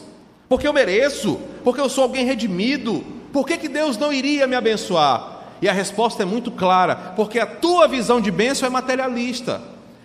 porque 0.48 0.66
eu 0.66 0.72
mereço, 0.72 1.38
porque 1.64 1.81
eu 1.81 1.88
sou 1.88 2.05
alguém 2.05 2.24
redimido. 2.24 3.05
Por 3.33 3.44
que, 3.44 3.59
que 3.59 3.68
Deus 3.68 3.98
não 3.98 4.12
iria 4.12 4.46
me 4.46 4.55
abençoar? 4.55 5.35
E 5.61 5.68
a 5.68 5.72
resposta 5.72 6.22
é 6.22 6.27
muito 6.27 6.53
clara: 6.53 6.94
porque 7.16 7.40
a 7.40 7.46
tua 7.46 7.88
visão 7.88 8.20
de 8.20 8.31
bênção 8.31 8.66
é 8.66 8.70
materialista, 8.70 9.61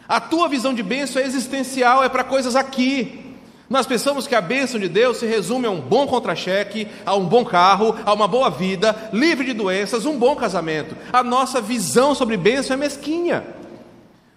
a 0.08 0.19
tua 0.19 0.50
visão 0.50 0.74
de 0.74 0.82
bênção 0.82 1.22
é 1.22 1.26
existencial, 1.26 2.04
é 2.04 2.10
para 2.10 2.24
coisas 2.24 2.56
aqui. 2.56 3.29
Nós 3.70 3.86
pensamos 3.86 4.26
que 4.26 4.34
a 4.34 4.42
bênção 4.42 4.80
de 4.80 4.90
Deus 4.90 5.18
se 5.18 5.28
resume 5.28 5.68
a 5.68 5.72
um 5.72 5.80
bom 5.80 6.08
contra-cheque, 6.08 6.88
a 7.06 7.16
um 7.16 7.26
bom 7.26 7.46
carro, 7.46 7.96
a 8.04 8.12
uma 8.12 8.28
boa 8.28 8.50
vida, 8.50 9.10
livre 9.14 9.46
de 9.46 9.54
doenças, 9.54 10.08
um 10.08 10.18
bom 10.18 10.36
casamento. 10.36 10.98
A 11.14 11.22
nossa 11.22 11.62
visão 11.62 12.16
sobre 12.16 12.36
bênção 12.36 12.74
é 12.74 12.78
mesquinha. 12.78 13.46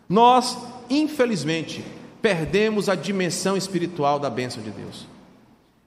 Nós, 0.06 0.58
infelizmente, 0.90 1.82
perdemos 2.20 2.90
a 2.90 2.94
dimensão 2.94 3.56
espiritual 3.56 4.18
da 4.18 4.28
bênção 4.28 4.62
de 4.62 4.70
Deus. 4.70 5.06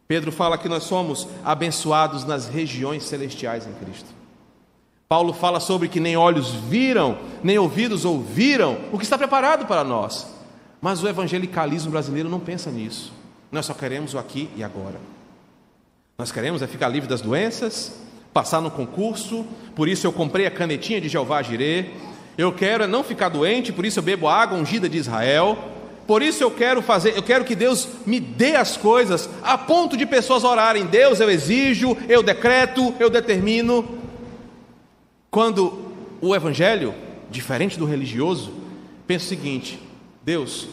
Pedro 0.07 0.31
fala 0.31 0.57
que 0.57 0.67
nós 0.67 0.83
somos 0.83 1.27
abençoados 1.43 2.25
nas 2.25 2.47
regiões 2.47 3.03
celestiais 3.03 3.67
em 3.67 3.73
Cristo. 3.73 4.09
Paulo 5.07 5.33
fala 5.33 5.59
sobre 5.59 5.87
que 5.87 5.99
nem 5.99 6.17
olhos 6.17 6.49
viram, 6.49 7.19
nem 7.43 7.59
ouvidos 7.59 8.05
ouviram 8.05 8.77
o 8.91 8.97
que 8.97 9.03
está 9.03 9.19
preparado 9.19 9.67
para 9.67 9.83
nós. 9.83 10.27
Mas 10.81 11.03
o 11.03 11.07
evangelicalismo 11.07 11.91
brasileiro 11.91 12.27
não 12.27 12.39
pensa 12.39 12.71
nisso. 12.71 13.13
Nós 13.51 13.65
só 13.65 13.73
queremos 13.73 14.13
o 14.13 14.17
aqui 14.17 14.49
e 14.55 14.63
agora. 14.63 14.99
Nós 16.17 16.31
queremos 16.31 16.61
é 16.61 16.67
ficar 16.67 16.87
livre 16.87 17.09
das 17.09 17.21
doenças, 17.21 17.93
passar 18.33 18.61
no 18.61 18.71
concurso, 18.71 19.45
por 19.75 19.89
isso 19.89 20.07
eu 20.07 20.13
comprei 20.13 20.45
a 20.45 20.51
canetinha 20.51 21.01
de 21.01 21.09
Jeová 21.09 21.41
Jirê. 21.41 21.85
Eu 22.37 22.51
quero 22.51 22.83
é 22.83 22.87
não 22.87 23.03
ficar 23.03 23.29
doente, 23.29 23.71
por 23.71 23.85
isso 23.85 23.99
eu 23.99 24.03
bebo 24.03 24.27
água 24.27 24.57
ungida 24.57 24.87
de 24.87 24.97
Israel. 24.97 25.57
Por 26.07 26.21
isso 26.21 26.43
eu 26.43 26.51
quero 26.51 26.81
fazer, 26.81 27.17
eu 27.17 27.23
quero 27.23 27.43
que 27.43 27.55
Deus 27.55 27.87
me 28.05 28.19
dê 28.19 28.55
as 28.55 28.77
coisas 28.77 29.29
a 29.41 29.57
ponto 29.57 29.97
de 29.97 30.05
pessoas 30.05 30.43
orarem, 30.43 30.85
Deus, 30.85 31.19
eu 31.19 31.29
exijo, 31.29 31.97
eu 32.07 32.21
decreto, 32.21 32.93
eu 32.99 33.09
determino. 33.09 33.99
Quando 35.31 35.91
o 36.21 36.35
evangelho, 36.35 36.93
diferente 37.29 37.77
do 37.77 37.85
religioso, 37.85 38.53
pensa 39.07 39.25
o 39.25 39.29
seguinte: 39.29 39.79
Deus, 40.23 40.67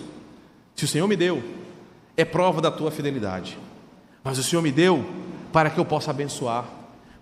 se 0.76 0.84
o 0.84 0.88
Senhor 0.88 1.08
me 1.08 1.16
deu, 1.16 1.42
é 2.22 2.24
prova 2.24 2.60
da 2.60 2.70
tua 2.70 2.90
fidelidade. 2.90 3.58
Mas 4.24 4.38
o 4.38 4.42
Senhor 4.42 4.62
me 4.62 4.72
deu 4.72 5.04
para 5.52 5.68
que 5.68 5.78
eu 5.78 5.84
possa 5.84 6.10
abençoar, 6.10 6.64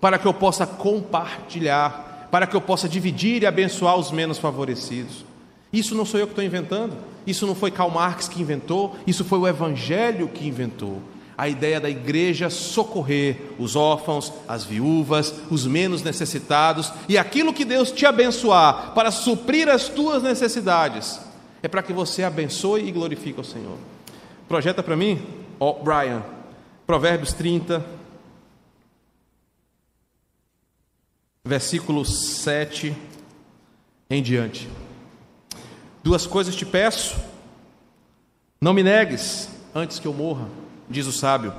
para 0.01 0.19
que 0.19 0.27
eu 0.27 0.35
possa 0.35 0.67
compartilhar, 0.67 2.29
para 2.31 2.47
que 2.47 2.55
eu 2.55 2.61
possa 2.61 2.89
dividir 2.89 3.43
e 3.43 3.47
abençoar 3.47 3.97
os 3.97 4.11
menos 4.11 4.39
favorecidos. 4.39 5.25
Isso 5.73 5.95
não 5.95 6.05
sou 6.05 6.19
eu 6.19 6.27
que 6.27 6.33
estou 6.33 6.45
inventando, 6.45 6.97
isso 7.27 7.47
não 7.47 7.55
foi 7.55 7.71
Karl 7.71 7.91
Marx 7.91 8.29
que 8.29 8.41
inventou, 8.41 8.97
isso 9.07 9.25
foi 9.25 9.39
o 9.39 9.49
Evangelho 9.49 10.29
que 10.29 10.47
inventou. 10.47 11.01
A 11.37 11.49
ideia 11.49 11.81
da 11.81 11.89
igreja 11.89 12.51
socorrer 12.51 13.37
os 13.59 13.75
órfãos, 13.75 14.33
as 14.47 14.65
viúvas, 14.65 15.35
os 15.51 15.67
menos 15.67 16.03
necessitados 16.03 16.93
e 17.09 17.17
aquilo 17.17 17.55
que 17.55 17.65
Deus 17.65 17.91
te 17.91 18.05
abençoar 18.05 18.93
para 18.95 19.11
suprir 19.11 19.69
as 19.69 19.89
tuas 19.89 20.23
necessidades, 20.23 21.19
é 21.63 21.69
para 21.69 21.83
que 21.83 21.93
você 21.93 22.25
abençoe 22.25 22.87
e 22.87 22.93
glorifique 22.93 23.41
o 23.41 23.45
Senhor. 23.45 23.79
Projeta 24.51 24.83
para 24.83 24.97
mim, 24.97 25.25
ó 25.61 25.71
oh, 25.71 25.85
Brian, 25.85 26.25
Provérbios 26.85 27.33
30, 27.33 27.87
versículo 31.45 32.05
7 32.05 32.97
em 34.11 34.21
diante. 34.21 34.69
Duas 36.03 36.27
coisas 36.27 36.57
te 36.57 36.67
peço, 36.67 37.17
não 38.61 38.75
me 38.75 38.83
negues 38.83 39.49
antes 39.73 40.01
que 40.01 40.09
eu 40.09 40.13
morra, 40.13 40.49
diz 40.89 41.07
o 41.07 41.13
sábio. 41.13 41.55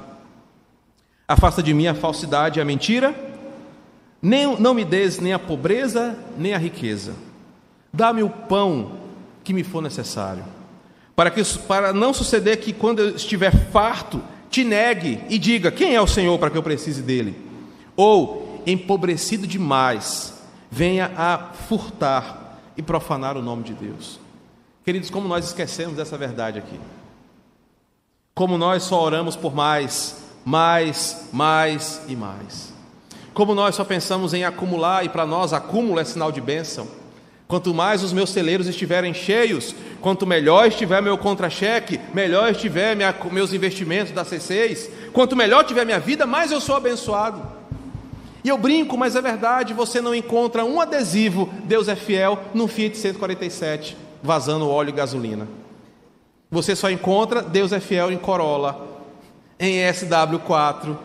Afasta 1.25 1.63
de 1.63 1.73
mim 1.73 1.87
a 1.87 1.95
falsidade 1.95 2.59
e 2.59 2.61
a 2.61 2.65
mentira, 2.65 3.15
nem, 4.21 4.59
não 4.59 4.73
me 4.73 4.83
des 4.83 5.17
nem 5.17 5.31
a 5.31 5.39
pobreza 5.39 6.13
nem 6.37 6.53
a 6.53 6.57
riqueza. 6.57 7.15
Dá-me 7.93 8.21
o 8.21 8.29
pão 8.29 8.99
que 9.45 9.53
me 9.53 9.63
for 9.63 9.81
necessário 9.81 10.43
para, 11.15 11.29
que, 11.29 11.43
para 11.67 11.93
não 11.93 12.13
suceder 12.13 12.57
que 12.57 12.73
quando 12.73 12.99
eu 12.99 13.15
estiver 13.15 13.51
farto, 13.71 14.21
te 14.49 14.63
negue 14.63 15.23
e 15.29 15.37
diga: 15.37 15.71
Quem 15.71 15.95
é 15.95 16.01
o 16.01 16.07
Senhor 16.07 16.37
para 16.37 16.49
que 16.49 16.57
eu 16.57 16.63
precise 16.63 17.01
dele? 17.01 17.35
Ou, 17.95 18.61
empobrecido 18.65 19.47
demais, 19.47 20.33
venha 20.69 21.11
a 21.17 21.37
furtar 21.53 22.59
e 22.77 22.81
profanar 22.81 23.37
o 23.37 23.41
nome 23.41 23.63
de 23.63 23.73
Deus. 23.73 24.19
Queridos, 24.83 25.09
como 25.09 25.27
nós 25.27 25.45
esquecemos 25.45 25.95
dessa 25.95 26.17
verdade 26.17 26.59
aqui. 26.59 26.79
Como 28.33 28.57
nós 28.57 28.83
só 28.83 29.01
oramos 29.01 29.35
por 29.35 29.53
mais, 29.53 30.23
mais, 30.43 31.27
mais 31.31 32.01
e 32.07 32.15
mais. 32.15 32.73
Como 33.33 33.53
nós 33.53 33.75
só 33.75 33.83
pensamos 33.83 34.33
em 34.33 34.43
acumular 34.43 35.05
e 35.05 35.09
para 35.09 35.25
nós 35.25 35.53
acúmulo 35.53 35.99
é 35.99 36.03
sinal 36.03 36.31
de 36.31 36.41
bênção. 36.41 36.87
Quanto 37.51 37.73
mais 37.73 38.01
os 38.01 38.13
meus 38.13 38.29
celeiros 38.29 38.65
estiverem 38.65 39.13
cheios, 39.13 39.75
quanto 39.99 40.25
melhor 40.25 40.67
estiver 40.67 41.01
meu 41.01 41.17
contra-cheque, 41.17 41.99
melhor 42.13 42.49
estiver 42.49 42.95
minha, 42.95 43.13
meus 43.29 43.51
investimentos 43.51 44.13
da 44.13 44.23
C6, 44.23 44.89
quanto 45.11 45.35
melhor 45.35 45.65
tiver 45.65 45.83
minha 45.83 45.99
vida, 45.99 46.25
mais 46.25 46.49
eu 46.53 46.61
sou 46.61 46.77
abençoado. 46.77 47.45
E 48.41 48.47
eu 48.47 48.57
brinco, 48.57 48.97
mas 48.97 49.17
é 49.17 49.21
verdade, 49.21 49.73
você 49.73 49.99
não 49.99 50.15
encontra 50.15 50.63
um 50.63 50.79
adesivo, 50.79 51.49
Deus 51.65 51.89
é 51.89 51.95
fiel, 51.97 52.39
no 52.53 52.69
Fiat 52.69 52.97
147, 52.97 53.97
vazando 54.23 54.69
óleo 54.69 54.91
e 54.91 54.93
gasolina. 54.93 55.45
Você 56.49 56.73
só 56.73 56.89
encontra 56.89 57.41
Deus 57.41 57.73
é 57.73 57.81
fiel 57.81 58.13
em 58.13 58.17
Corolla, 58.17 58.87
em 59.59 59.75
SW4, 59.89 60.95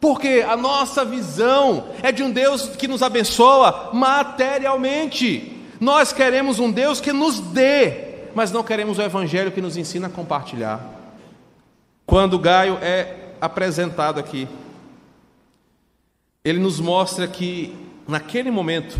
porque 0.00 0.44
a 0.44 0.56
nossa 0.56 1.04
visão 1.04 1.90
é 2.02 2.10
de 2.10 2.24
um 2.24 2.32
Deus 2.32 2.70
que 2.70 2.88
nos 2.88 3.00
abençoa 3.00 3.90
materialmente. 3.92 5.53
Nós 5.84 6.14
queremos 6.14 6.58
um 6.58 6.70
Deus 6.70 6.98
que 6.98 7.12
nos 7.12 7.38
dê, 7.38 8.30
mas 8.34 8.50
não 8.50 8.62
queremos 8.62 8.96
o 8.96 9.02
Evangelho 9.02 9.52
que 9.52 9.60
nos 9.60 9.76
ensina 9.76 10.06
a 10.06 10.10
compartilhar. 10.10 10.80
Quando 12.06 12.38
Gaio 12.38 12.78
é 12.80 13.34
apresentado 13.38 14.18
aqui, 14.18 14.48
ele 16.42 16.58
nos 16.58 16.80
mostra 16.80 17.28
que, 17.28 17.76
naquele 18.08 18.50
momento, 18.50 18.98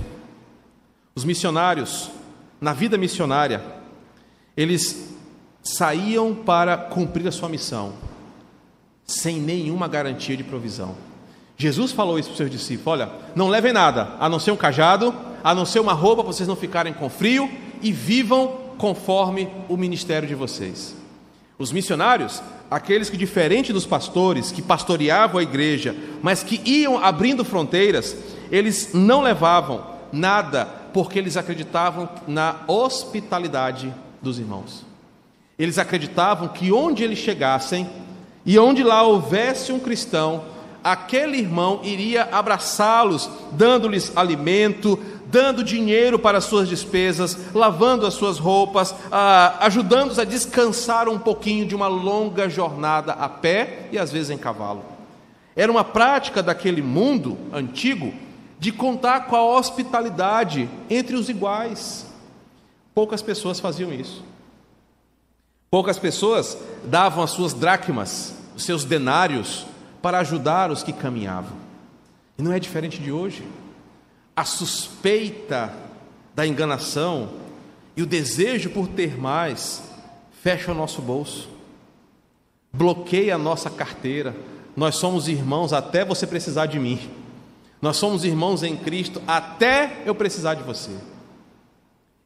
os 1.14 1.25
missionários, 1.25 2.11
na 2.61 2.75
vida 2.75 2.99
missionária, 2.99 3.64
eles 4.55 5.11
saíam 5.62 6.35
para 6.35 6.77
cumprir 6.77 7.27
a 7.27 7.33
sua 7.33 7.49
missão, 7.49 7.94
sem 9.07 9.40
nenhuma 9.40 9.88
garantia 9.88 10.37
de 10.37 10.44
provisão. 10.44 10.94
Jesus 11.57 11.92
falou 11.92 12.18
isso 12.18 12.29
para 12.29 12.33
os 12.33 12.37
seus 12.37 12.51
discípulos: 12.51 13.01
olha, 13.01 13.11
não 13.35 13.49
levem 13.49 13.73
nada, 13.73 14.11
a 14.20 14.29
não 14.29 14.38
ser 14.38 14.51
um 14.51 14.57
cajado, 14.57 15.14
a 15.44 15.54
não 15.54 15.66
ser 15.66 15.80
uma 15.80 15.92
roupa 15.92 16.24
para 16.24 16.33
vocês 16.33 16.48
não 16.48 16.57
ficarem 16.57 16.94
com 16.94 17.11
frio 17.11 17.50
e 17.83 17.92
vivam 17.92 18.64
conforme 18.78 19.46
o 19.68 19.76
ministério 19.76 20.26
de 20.26 20.35
vocês. 20.35 20.96
Os 21.59 21.70
missionários, 21.70 22.42
aqueles 22.70 23.11
que, 23.11 23.16
diferente 23.16 23.72
dos 23.72 23.87
pastores 23.87 24.50
que 24.50 24.62
pastoreavam 24.62 25.38
a 25.38 25.42
igreja, 25.42 25.94
mas 26.22 26.42
que 26.42 26.61
iam 26.64 26.98
abrindo 26.98 27.44
fronteiras, 27.44 28.16
eles 28.50 28.94
não 28.94 29.20
levavam 29.20 29.85
nada 30.11 30.64
porque 30.94 31.18
eles 31.18 31.37
acreditavam 31.37 32.09
na 32.26 32.61
hospitalidade 32.66 33.94
dos 34.22 34.38
irmãos. 34.38 34.85
Eles 35.59 35.78
acreditavam 35.78 36.48
que 36.48 36.72
onde 36.72 37.04
eles 37.04 37.18
chegassem 37.18 37.88
e 38.46 38.59
onde 38.59 38.83
lá 38.83 39.02
houvesse 39.02 39.72
um 39.72 39.78
cristão, 39.78 40.44
aquele 40.83 41.38
irmão 41.38 41.80
iria 41.83 42.28
abraçá-los, 42.30 43.30
dando-lhes 43.52 44.12
alimento, 44.16 44.98
dando 45.35 45.64
dinheiro 45.64 46.16
para 46.16 46.38
as 46.38 46.44
suas 46.44 46.68
despesas, 46.68 47.37
lavando 47.53 48.07
as 48.07 48.14
suas 48.14 48.38
roupas, 48.38 48.94
ah, 49.11 49.57
ajudando-os 49.62 50.20
a 50.20 50.25
descansar 50.25 51.09
um 51.09 51.18
pouquinho 51.18 51.66
de 51.66 51.75
uma 51.75 51.88
longa 51.88 52.49
jornada 52.49 53.14
a 53.14 53.29
pé 53.29 53.88
e 53.90 53.99
às 53.99 54.12
vezes 54.12 54.31
em 54.31 54.38
cavalo. 54.38 54.85
Era 55.57 55.73
uma 55.73 55.83
prática 55.83 56.40
daquele 56.40 56.81
mundo 56.81 57.37
antigo 57.53 58.14
de 58.61 58.70
contar 58.70 59.27
com 59.27 59.35
a 59.35 59.44
hospitalidade 59.44 60.70
entre 60.88 61.16
os 61.16 61.29
iguais. 61.29 62.07
Poucas 62.94 63.20
pessoas 63.20 63.59
faziam 63.59 63.92
isso. 63.92 64.23
Poucas 65.68 65.99
pessoas 65.99 66.57
davam 66.85 67.25
as 67.25 67.33
suas 67.33 67.53
dracmas, 67.53 68.37
os 68.55 68.62
seus 68.62 68.85
denários, 68.85 69.66
para 70.01 70.18
ajudar 70.18 70.70
os 70.70 70.85
que 70.85 70.92
caminhavam. 70.92 71.57
E 72.38 72.42
não 72.42 72.53
é 72.53 72.61
diferente 72.61 73.01
de 73.01 73.11
hoje. 73.11 73.42
A 74.37 74.44
suspeita 74.44 75.75
da 76.35 76.47
enganação 76.47 77.31
e 77.97 78.03
o 78.03 78.07
desejo 78.07 78.70
por 78.70 78.88
ter 78.88 79.18
mais 79.18 79.83
fecha 80.42 80.73
o 80.73 80.75
nosso 80.75 81.01
bolso, 81.01 81.49
bloqueia 82.73 83.37
a 83.37 83.38
nossa 83.38 83.70
carteira. 83.70 84.35
Nós 84.77 84.97
somos 84.97 85.29
irmãos 85.29 85.73
até 85.73 86.05
você 86.05 86.27
precisar 86.27 86.66
de 86.66 86.79
mim. 86.79 86.99
Nós 87.81 87.97
somos 87.97 88.25
irmãos 88.25 88.62
em 88.62 88.77
Cristo 88.77 89.23
até 89.27 90.03
eu 90.05 90.14
precisar 90.14 90.55
de 90.55 90.62
você. 90.62 90.90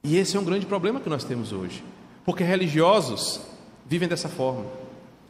E 0.02 0.16
esse 0.16 0.36
é 0.36 0.40
um 0.40 0.44
grande 0.44 0.64
problema 0.64 1.00
que 1.00 1.08
nós 1.08 1.24
temos 1.24 1.52
hoje, 1.52 1.84
porque 2.24 2.44
religiosos 2.44 3.40
vivem 3.86 4.08
dessa 4.08 4.28
forma. 4.28 4.64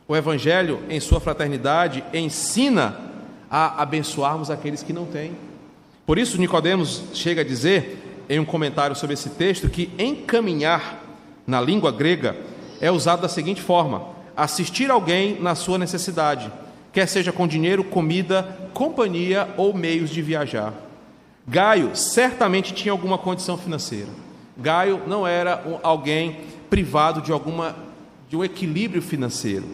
O 0.06 0.16
Evangelho, 0.16 0.82
em 0.88 1.00
sua 1.00 1.20
fraternidade, 1.20 2.04
ensina 2.14 2.96
a 3.50 3.82
abençoarmos 3.82 4.50
aqueles 4.50 4.82
que 4.82 4.92
não 4.92 5.06
têm. 5.06 5.32
Por 6.08 6.18
isso, 6.18 6.40
Nicodemos 6.40 7.02
chega 7.12 7.42
a 7.42 7.44
dizer, 7.44 8.24
em 8.30 8.40
um 8.40 8.44
comentário 8.46 8.96
sobre 8.96 9.12
esse 9.12 9.28
texto, 9.28 9.68
que 9.68 9.90
encaminhar, 9.98 11.04
na 11.46 11.60
língua 11.60 11.92
grega, 11.92 12.34
é 12.80 12.90
usado 12.90 13.20
da 13.20 13.28
seguinte 13.28 13.60
forma: 13.60 14.08
assistir 14.34 14.90
alguém 14.90 15.38
na 15.38 15.54
sua 15.54 15.76
necessidade, 15.76 16.50
quer 16.94 17.06
seja 17.06 17.30
com 17.30 17.46
dinheiro, 17.46 17.84
comida, 17.84 18.70
companhia 18.72 19.50
ou 19.58 19.74
meios 19.74 20.08
de 20.08 20.22
viajar. 20.22 20.72
Gaio 21.46 21.94
certamente 21.94 22.72
tinha 22.72 22.90
alguma 22.92 23.18
condição 23.18 23.58
financeira. 23.58 24.08
Gaio 24.56 25.02
não 25.06 25.26
era 25.26 25.62
alguém 25.82 26.38
privado 26.70 27.20
de 27.20 27.32
alguma 27.32 27.76
de 28.30 28.34
um 28.34 28.42
equilíbrio 28.42 29.02
financeiro. 29.02 29.66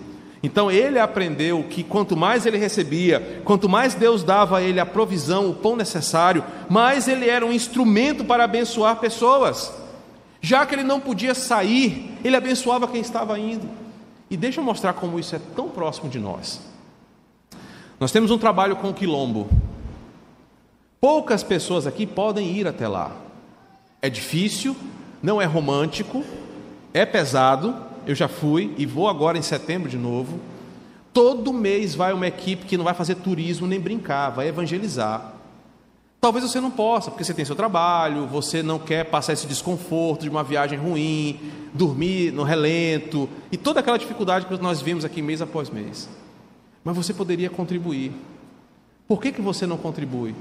Então 0.45 0.71
ele 0.71 0.99
aprendeu 0.99 1.65
que 1.71 1.83
quanto 1.83 2.15
mais 2.15 2.45
ele 2.45 2.59
recebia, 2.59 3.41
quanto 3.47 3.67
mais 3.67 3.95
Deus 3.95 4.23
dava 4.23 4.59
a 4.59 4.63
ele 4.63 4.79
a 4.79 4.85
provisão, 4.85 5.49
o 5.49 5.55
pão 5.55 5.75
necessário, 5.75 6.45
mais 6.69 7.09
ele 7.09 7.31
era 7.31 7.47
um 7.47 7.51
instrumento 7.51 8.27
para 8.27 8.45
abençoar 8.45 8.97
pessoas. 8.97 9.73
Já 10.43 10.67
que 10.67 10.75
ele 10.75 10.83
não 10.83 11.01
podia 11.01 11.35
sair, 11.35 12.15
ele 12.23 12.37
abençoava 12.37 12.87
quem 12.87 13.01
estava 13.01 13.39
indo. 13.39 13.67
E 14.31 14.37
deixa 14.37 14.61
eu 14.61 14.65
mostrar 14.65 14.93
como 14.93 15.19
isso 15.19 15.35
é 15.35 15.41
tão 15.57 15.71
próximo 15.71 16.11
de 16.11 16.19
nós. 16.19 16.61
Nós 17.99 18.13
temos 18.13 18.31
um 18.31 18.37
trabalho 18.37 18.77
com 18.77 18.91
o 18.91 18.95
quilombo. 18.95 19.49
Poucas 21.01 21.43
pessoas 21.43 21.87
aqui 21.87 22.05
podem 22.05 22.51
ir 22.55 22.69
até 22.69 22.87
lá. 22.87 23.13
É 24.03 24.11
difícil, 24.11 24.77
não 25.23 25.41
é 25.41 25.47
romântico, 25.47 26.23
é 26.93 27.07
pesado, 27.07 27.75
eu 28.07 28.15
já 28.15 28.29
fui 28.29 28.75
e 28.77 28.87
vou 28.87 29.09
agora 29.09 29.39
em 29.39 29.43
setembro 29.43 29.89
de 29.89 29.97
novo. 29.97 30.39
Todo 31.13 31.53
mês 31.53 31.95
vai 31.95 32.13
uma 32.13 32.27
equipe 32.27 32.67
que 32.67 32.77
não 32.77 32.85
vai 32.85 32.95
fazer 32.95 33.17
turismo 33.17 33.67
nem 33.67 33.81
brincar, 33.81 34.31
vai 34.31 34.49
evangelizar. 34.49 35.33
Talvez 36.21 36.45
você 36.45 36.59
não 36.59 36.71
possa, 36.71 37.11
porque 37.11 37.23
você 37.23 37.35
tem 37.35 37.45
seu 37.45 37.55
trabalho, 37.55 38.27
você 38.27 38.63
não 38.63 38.79
quer 38.79 39.05
passar 39.05 39.35
esse 39.35 39.47
desconforto 39.47 40.23
de 40.23 40.31
uma 40.31 40.43
viagem 40.43 40.79
ruim, 40.79 41.39
dormir 41.75 42.33
no 42.33 42.43
relento 42.43 43.29
e 43.53 43.59
toda 43.59 43.81
aquela 43.81 43.99
dificuldade 43.99 44.47
que 44.47 44.57
nós 44.63 44.81
vimos 44.81 45.05
aqui 45.05 45.21
mês 45.21 45.43
após 45.43 45.69
mês. 45.69 46.09
Mas 46.83 46.97
você 46.97 47.13
poderia 47.13 47.51
contribuir. 47.51 48.11
Por 49.07 49.21
que, 49.21 49.33
que 49.33 49.43
você 49.43 49.67
não 49.67 49.77
contribui? 49.77 50.35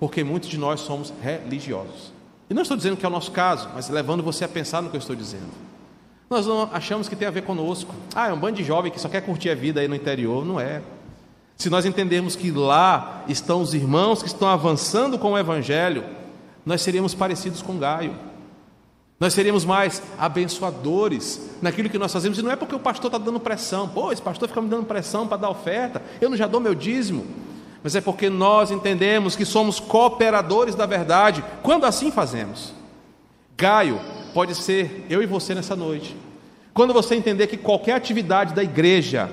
Porque 0.00 0.24
muitos 0.24 0.48
de 0.48 0.56
nós 0.56 0.80
somos 0.80 1.12
religiosos. 1.22 2.12
E 2.48 2.54
não 2.54 2.62
estou 2.62 2.76
dizendo 2.76 2.96
que 2.96 3.04
é 3.04 3.08
o 3.08 3.12
nosso 3.12 3.30
caso, 3.30 3.68
mas 3.74 3.88
levando 3.90 4.22
você 4.22 4.44
a 4.44 4.48
pensar 4.48 4.80
no 4.80 4.88
que 4.88 4.96
eu 4.96 5.00
estou 5.00 5.14
dizendo. 5.14 5.52
Nós 6.28 6.46
não 6.46 6.68
achamos 6.72 7.08
que 7.08 7.14
tem 7.14 7.28
a 7.28 7.30
ver 7.30 7.42
conosco. 7.42 7.94
Ah, 8.14 8.28
é 8.28 8.32
um 8.32 8.38
bando 8.38 8.56
de 8.56 8.64
jovem 8.64 8.90
que 8.90 9.00
só 9.00 9.08
quer 9.08 9.20
curtir 9.20 9.50
a 9.50 9.54
vida 9.54 9.80
aí 9.80 9.86
no 9.86 9.94
interior. 9.94 10.44
Não 10.44 10.58
é. 10.58 10.82
Se 11.56 11.70
nós 11.70 11.86
entendermos 11.86 12.34
que 12.34 12.50
lá 12.50 13.24
estão 13.28 13.62
os 13.62 13.72
irmãos 13.72 14.22
que 14.22 14.28
estão 14.28 14.48
avançando 14.48 15.18
com 15.18 15.32
o 15.32 15.38
Evangelho, 15.38 16.04
nós 16.64 16.82
seríamos 16.82 17.14
parecidos 17.14 17.62
com 17.62 17.78
Gaio. 17.78 18.14
Nós 19.18 19.32
seríamos 19.32 19.64
mais 19.64 20.02
abençoadores 20.18 21.48
naquilo 21.62 21.88
que 21.88 21.96
nós 21.96 22.12
fazemos. 22.12 22.38
E 22.38 22.42
não 22.42 22.50
é 22.50 22.56
porque 22.56 22.74
o 22.74 22.80
pastor 22.80 23.06
está 23.06 23.18
dando 23.18 23.40
pressão. 23.40 23.88
Pô, 23.88 24.12
esse 24.12 24.20
pastor 24.20 24.48
fica 24.48 24.60
me 24.60 24.68
dando 24.68 24.84
pressão 24.84 25.26
para 25.26 25.38
dar 25.38 25.48
oferta. 25.48 26.02
Eu 26.20 26.28
não 26.28 26.36
já 26.36 26.46
dou 26.46 26.60
meu 26.60 26.74
dízimo. 26.74 27.24
Mas 27.82 27.94
é 27.94 28.00
porque 28.00 28.28
nós 28.28 28.70
entendemos 28.70 29.36
que 29.36 29.44
somos 29.44 29.78
cooperadores 29.78 30.74
da 30.74 30.84
verdade 30.84 31.42
quando 31.62 31.86
assim 31.86 32.10
fazemos. 32.10 32.74
Gaio 33.56 33.98
pode 34.36 34.54
ser 34.54 35.06
eu 35.08 35.22
e 35.22 35.26
você 35.26 35.54
nessa 35.54 35.74
noite. 35.74 36.14
Quando 36.74 36.92
você 36.92 37.14
entender 37.14 37.46
que 37.46 37.56
qualquer 37.56 37.94
atividade 37.94 38.52
da 38.52 38.62
igreja 38.62 39.30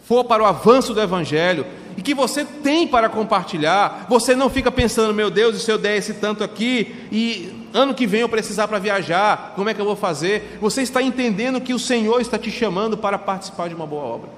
for 0.00 0.24
para 0.24 0.42
o 0.42 0.46
avanço 0.46 0.94
do 0.94 1.02
evangelho 1.02 1.66
e 1.98 2.00
que 2.00 2.14
você 2.14 2.46
tem 2.46 2.88
para 2.88 3.10
compartilhar, 3.10 4.06
você 4.08 4.34
não 4.34 4.48
fica 4.48 4.72
pensando, 4.72 5.12
meu 5.12 5.30
Deus, 5.30 5.60
se 5.62 5.70
eu 5.70 5.76
der 5.76 5.98
esse 5.98 6.14
tanto 6.14 6.42
aqui 6.42 6.96
e 7.12 7.68
ano 7.74 7.92
que 7.92 8.06
vem 8.06 8.22
eu 8.22 8.28
precisar 8.30 8.66
para 8.68 8.78
viajar, 8.78 9.52
como 9.54 9.68
é 9.68 9.74
que 9.74 9.82
eu 9.82 9.84
vou 9.84 9.94
fazer? 9.94 10.56
Você 10.62 10.80
está 10.80 11.02
entendendo 11.02 11.60
que 11.60 11.74
o 11.74 11.78
Senhor 11.78 12.18
está 12.18 12.38
te 12.38 12.50
chamando 12.50 12.96
para 12.96 13.18
participar 13.18 13.68
de 13.68 13.74
uma 13.74 13.86
boa 13.86 14.04
obra. 14.04 14.30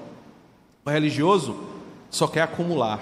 O 0.83 0.89
religioso 0.89 1.57
só 2.09 2.27
quer 2.27 2.41
acumular. 2.41 2.99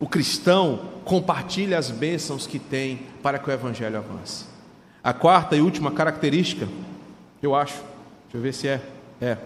O 0.00 0.08
cristão 0.08 0.80
compartilha 1.04 1.76
as 1.76 1.90
bênçãos 1.90 2.46
que 2.46 2.58
tem 2.58 3.00
para 3.22 3.38
que 3.38 3.50
o 3.50 3.52
evangelho 3.52 3.98
avance. 3.98 4.56
A 5.02 5.12
quarta 5.12 5.56
e 5.56 5.60
última 5.60 5.90
característica, 5.90 6.68
eu 7.42 7.54
acho, 7.54 7.74
deixa 8.24 8.36
eu 8.36 8.40
ver 8.40 8.52
se 8.52 8.68
é, 8.68 8.80
é. 9.20 9.38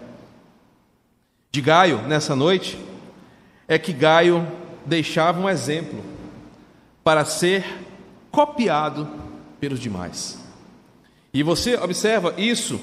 de 1.51 1.61
Gaio 1.61 2.01
nessa 2.07 2.35
noite 2.35 2.77
é 3.67 3.77
que 3.77 3.93
Gaio 3.93 4.45
deixava 4.85 5.39
um 5.39 5.49
exemplo 5.49 6.03
para 7.03 7.23
ser 7.25 7.63
copiado 8.31 9.07
pelos 9.59 9.79
demais. 9.79 10.39
E 11.33 11.41
você 11.43 11.75
observa 11.75 12.33
isso 12.37 12.79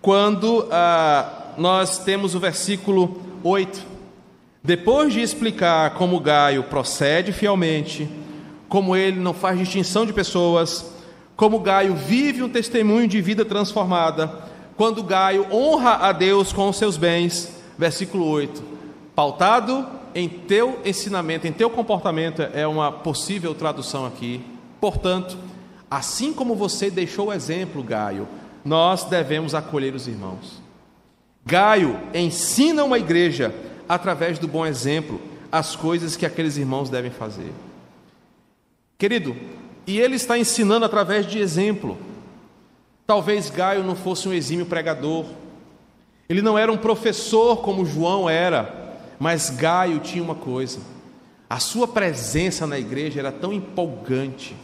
quando 0.00 0.68
ah, 0.70 1.52
nós 1.56 1.98
temos 1.98 2.34
o 2.34 2.40
versículo 2.40 3.20
8. 3.44 3.80
Depois 4.62 5.12
de 5.12 5.20
explicar 5.20 5.94
como 5.94 6.20
Gaio 6.20 6.64
procede 6.64 7.32
fielmente, 7.32 8.08
como 8.68 8.96
ele 8.96 9.18
não 9.18 9.34
faz 9.34 9.58
distinção 9.58 10.06
de 10.06 10.12
pessoas, 10.12 10.91
como 11.42 11.58
Gaio 11.58 11.96
vive 11.96 12.40
um 12.40 12.48
testemunho 12.48 13.08
de 13.08 13.20
vida 13.20 13.44
transformada, 13.44 14.32
quando 14.76 15.02
Gaio 15.02 15.44
honra 15.52 15.94
a 15.94 16.12
Deus 16.12 16.52
com 16.52 16.68
os 16.68 16.76
seus 16.76 16.96
bens, 16.96 17.60
versículo 17.76 18.28
8, 18.28 18.62
pautado 19.12 19.84
em 20.14 20.28
teu 20.28 20.78
ensinamento, 20.84 21.44
em 21.44 21.52
teu 21.52 21.68
comportamento, 21.68 22.42
é 22.42 22.64
uma 22.64 22.92
possível 22.92 23.52
tradução 23.56 24.06
aqui. 24.06 24.40
Portanto, 24.80 25.36
assim 25.90 26.32
como 26.32 26.54
você 26.54 26.88
deixou 26.88 27.26
o 27.26 27.32
exemplo, 27.32 27.82
Gaio, 27.82 28.28
nós 28.64 29.02
devemos 29.02 29.52
acolher 29.52 29.96
os 29.96 30.06
irmãos. 30.06 30.62
Gaio 31.44 31.98
ensina 32.14 32.84
uma 32.84 33.00
igreja, 33.00 33.52
através 33.88 34.38
do 34.38 34.46
bom 34.46 34.64
exemplo, 34.64 35.20
as 35.50 35.74
coisas 35.74 36.14
que 36.14 36.24
aqueles 36.24 36.56
irmãos 36.56 36.88
devem 36.88 37.10
fazer. 37.10 37.52
Querido, 38.96 39.34
e 39.86 39.98
ele 39.98 40.16
está 40.16 40.38
ensinando 40.38 40.84
através 40.84 41.26
de 41.26 41.38
exemplo. 41.38 41.98
Talvez 43.06 43.50
Gaio 43.50 43.82
não 43.82 43.96
fosse 43.96 44.28
um 44.28 44.32
exímio 44.32 44.66
pregador, 44.66 45.26
ele 46.28 46.40
não 46.40 46.56
era 46.56 46.72
um 46.72 46.76
professor 46.76 47.56
como 47.56 47.84
João 47.84 48.30
era, 48.30 48.96
mas 49.18 49.50
Gaio 49.50 49.98
tinha 50.00 50.22
uma 50.22 50.34
coisa: 50.34 50.80
a 51.50 51.58
sua 51.58 51.86
presença 51.86 52.66
na 52.66 52.78
igreja 52.78 53.20
era 53.20 53.32
tão 53.32 53.52
empolgante, 53.52 54.56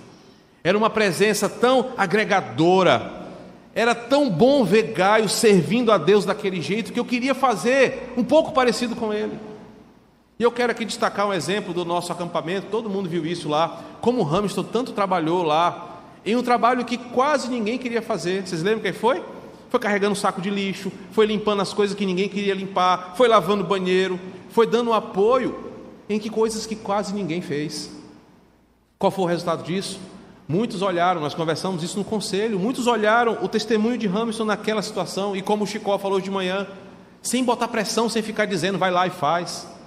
era 0.65 0.79
uma 0.79 0.89
presença 0.89 1.49
tão 1.49 1.91
agregadora, 1.97 3.27
era 3.75 3.95
tão 3.95 4.31
bom 4.31 4.65
ver 4.65 4.93
Gaio 4.93 5.29
servindo 5.29 5.93
a 5.93 5.99
Deus 5.99 6.25
daquele 6.25 6.63
jeito 6.63 6.93
que 6.93 7.01
eu 7.01 7.05
queria 7.05 7.35
fazer 7.35 8.13
um 8.17 8.25
pouco 8.25 8.53
parecido 8.53 8.97
com 8.97 9.13
ele. 9.13 9.39
E 10.39 10.43
eu 10.43 10.53
quero 10.53 10.71
aqui 10.71 10.85
destacar 10.85 11.27
um 11.27 11.33
exemplo 11.33 11.75
do 11.75 11.85
nosso 11.85 12.13
acampamento, 12.13 12.69
todo 12.71 12.89
mundo 12.89 13.09
viu 13.09 13.27
isso 13.27 13.49
lá, 13.49 13.83
como 14.01 14.23
o 14.23 14.35
Hamilton 14.37 14.63
tanto 14.63 14.93
trabalhou 14.93 15.43
lá, 15.43 16.01
em 16.25 16.37
um 16.37 16.43
trabalho 16.43 16.85
que 16.85 16.97
quase 16.97 17.49
ninguém 17.49 17.77
queria 17.77 18.01
fazer. 18.01 18.47
Vocês 18.47 18.63
lembram 18.63 18.83
quem 18.83 18.93
foi? 18.93 19.21
Foi 19.69 19.81
carregando 19.81 20.13
um 20.13 20.17
saco 20.17 20.41
de 20.41 20.49
lixo, 20.49 20.93
foi 21.11 21.27
limpando 21.27 21.61
as 21.61 21.73
coisas 21.73 21.97
que 21.97 22.07
ninguém 22.07 22.29
queria 22.29 22.55
limpar, 22.55 23.15
foi 23.17 23.27
lavando 23.27 23.65
o 23.65 23.67
banheiro, 23.67 24.19
foi 24.51 24.65
dando 24.65 24.93
apoio 24.93 25.73
em 26.09 26.21
que 26.21 26.31
coisas 26.31 26.67
que 26.67 26.77
quase 26.77 27.13
ninguém 27.13 27.43
fez. 27.43 27.91
Qual 28.97 29.11
foi 29.11 29.25
o 29.25 29.29
resultado 29.29 29.65
disso? 29.65 29.99
Muitos 30.47 30.83
olharam, 30.83 31.21
nós 31.21 31.35
conversamos 31.35 31.83
isso 31.83 31.99
no 31.99 32.05
conselho, 32.05 32.61
muitos 32.61 32.87
olharam 32.87 33.39
o 33.43 33.49
testemunho 33.49 33.99
de 33.99 34.07
Hamilton 34.07 34.45
naquela 34.45 34.83
situação 34.83 35.35
e 35.35 35.43
como 35.43 35.65
o 35.65 35.67
Chicó 35.67 35.99
falou 35.99 36.21
de 36.21 36.31
manhã, 36.31 36.67
sem 37.21 37.43
botar 37.43 37.67
pressão, 37.69 38.09
sem 38.09 38.23
ficar 38.23 38.47
dizendo 38.47 38.79
vai 38.79 38.91
lá 38.91 39.07
e 39.07 39.11
faz. 39.11 39.78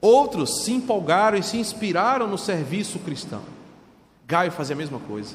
Outros 0.00 0.62
se 0.62 0.72
empolgaram 0.72 1.36
e 1.36 1.42
se 1.42 1.58
inspiraram 1.58 2.26
no 2.26 2.38
serviço 2.38 2.98
cristão. 3.00 3.42
Gaio 4.26 4.50
fazia 4.50 4.74
a 4.74 4.78
mesma 4.78 4.98
coisa. 4.98 5.34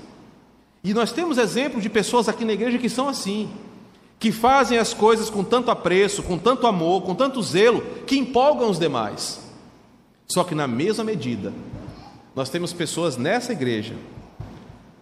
E 0.84 0.94
nós 0.94 1.12
temos 1.12 1.38
exemplos 1.38 1.84
de 1.84 1.90
pessoas 1.90 2.30
aqui 2.30 2.46
na 2.46 2.54
igreja 2.54 2.78
que 2.78 2.90
são 2.90 3.08
assim, 3.08 3.50
que 4.20 4.32
fazem 4.32 4.78
as 4.78 4.94
coisas 4.94 5.30
com 5.30 5.44
tanto 5.44 5.70
apreço, 5.70 6.24
com 6.24 6.38
tanto 6.38 6.66
amor, 6.68 7.04
com 7.04 7.14
tanto 7.14 7.42
zelo, 7.42 7.82
que 8.06 8.18
empolgam 8.18 8.70
os 8.70 8.80
demais. 8.80 9.42
Só 10.28 10.44
que 10.44 10.56
na 10.56 10.68
mesma 10.68 11.04
medida, 11.04 11.54
nós 12.36 12.50
temos 12.50 12.74
pessoas 12.74 13.18
nessa 13.18 13.54
igreja 13.54 13.96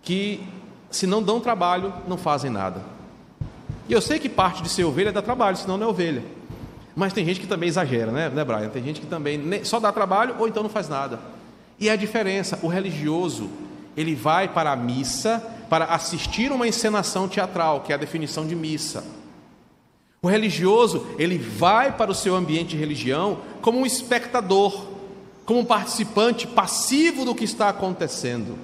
que, 0.01 0.41
se 0.89 1.07
não 1.07 1.23
dão 1.23 1.39
trabalho, 1.39 1.93
não 2.07 2.17
fazem 2.17 2.51
nada. 2.51 2.81
E 3.87 3.93
eu 3.93 4.01
sei 4.01 4.19
que 4.19 4.29
parte 4.29 4.61
de 4.61 4.69
ser 4.69 4.83
ovelha 4.83 5.11
dá 5.11 5.21
trabalho, 5.21 5.57
senão 5.57 5.77
não 5.77 5.87
é 5.87 5.89
ovelha. 5.89 6.23
Mas 6.95 7.13
tem 7.13 7.25
gente 7.25 7.39
que 7.39 7.47
também 7.47 7.69
exagera, 7.69 8.11
né, 8.11 8.29
né 8.29 8.43
Brian? 8.43 8.69
Tem 8.69 8.83
gente 8.83 9.01
que 9.01 9.07
também 9.07 9.63
só 9.63 9.79
dá 9.79 9.91
trabalho 9.91 10.35
ou 10.39 10.47
então 10.47 10.61
não 10.61 10.69
faz 10.69 10.87
nada. 10.87 11.19
E 11.79 11.89
é 11.89 11.91
a 11.91 11.95
diferença: 11.95 12.59
o 12.61 12.67
religioso, 12.67 13.49
ele 13.97 14.15
vai 14.15 14.47
para 14.47 14.71
a 14.71 14.75
missa 14.75 15.41
para 15.69 15.85
assistir 15.85 16.51
uma 16.51 16.67
encenação 16.67 17.27
teatral, 17.27 17.81
que 17.81 17.91
é 17.91 17.95
a 17.95 17.97
definição 17.97 18.45
de 18.45 18.55
missa. 18.55 19.03
O 20.21 20.27
religioso, 20.27 21.05
ele 21.17 21.37
vai 21.37 21.91
para 21.91 22.11
o 22.11 22.15
seu 22.15 22.35
ambiente 22.35 22.69
de 22.69 22.77
religião 22.77 23.39
como 23.61 23.79
um 23.79 23.85
espectador, 23.85 24.85
como 25.45 25.59
um 25.59 25.65
participante 25.65 26.47
passivo 26.47 27.25
do 27.25 27.35
que 27.35 27.43
está 27.43 27.69
acontecendo. 27.69 28.55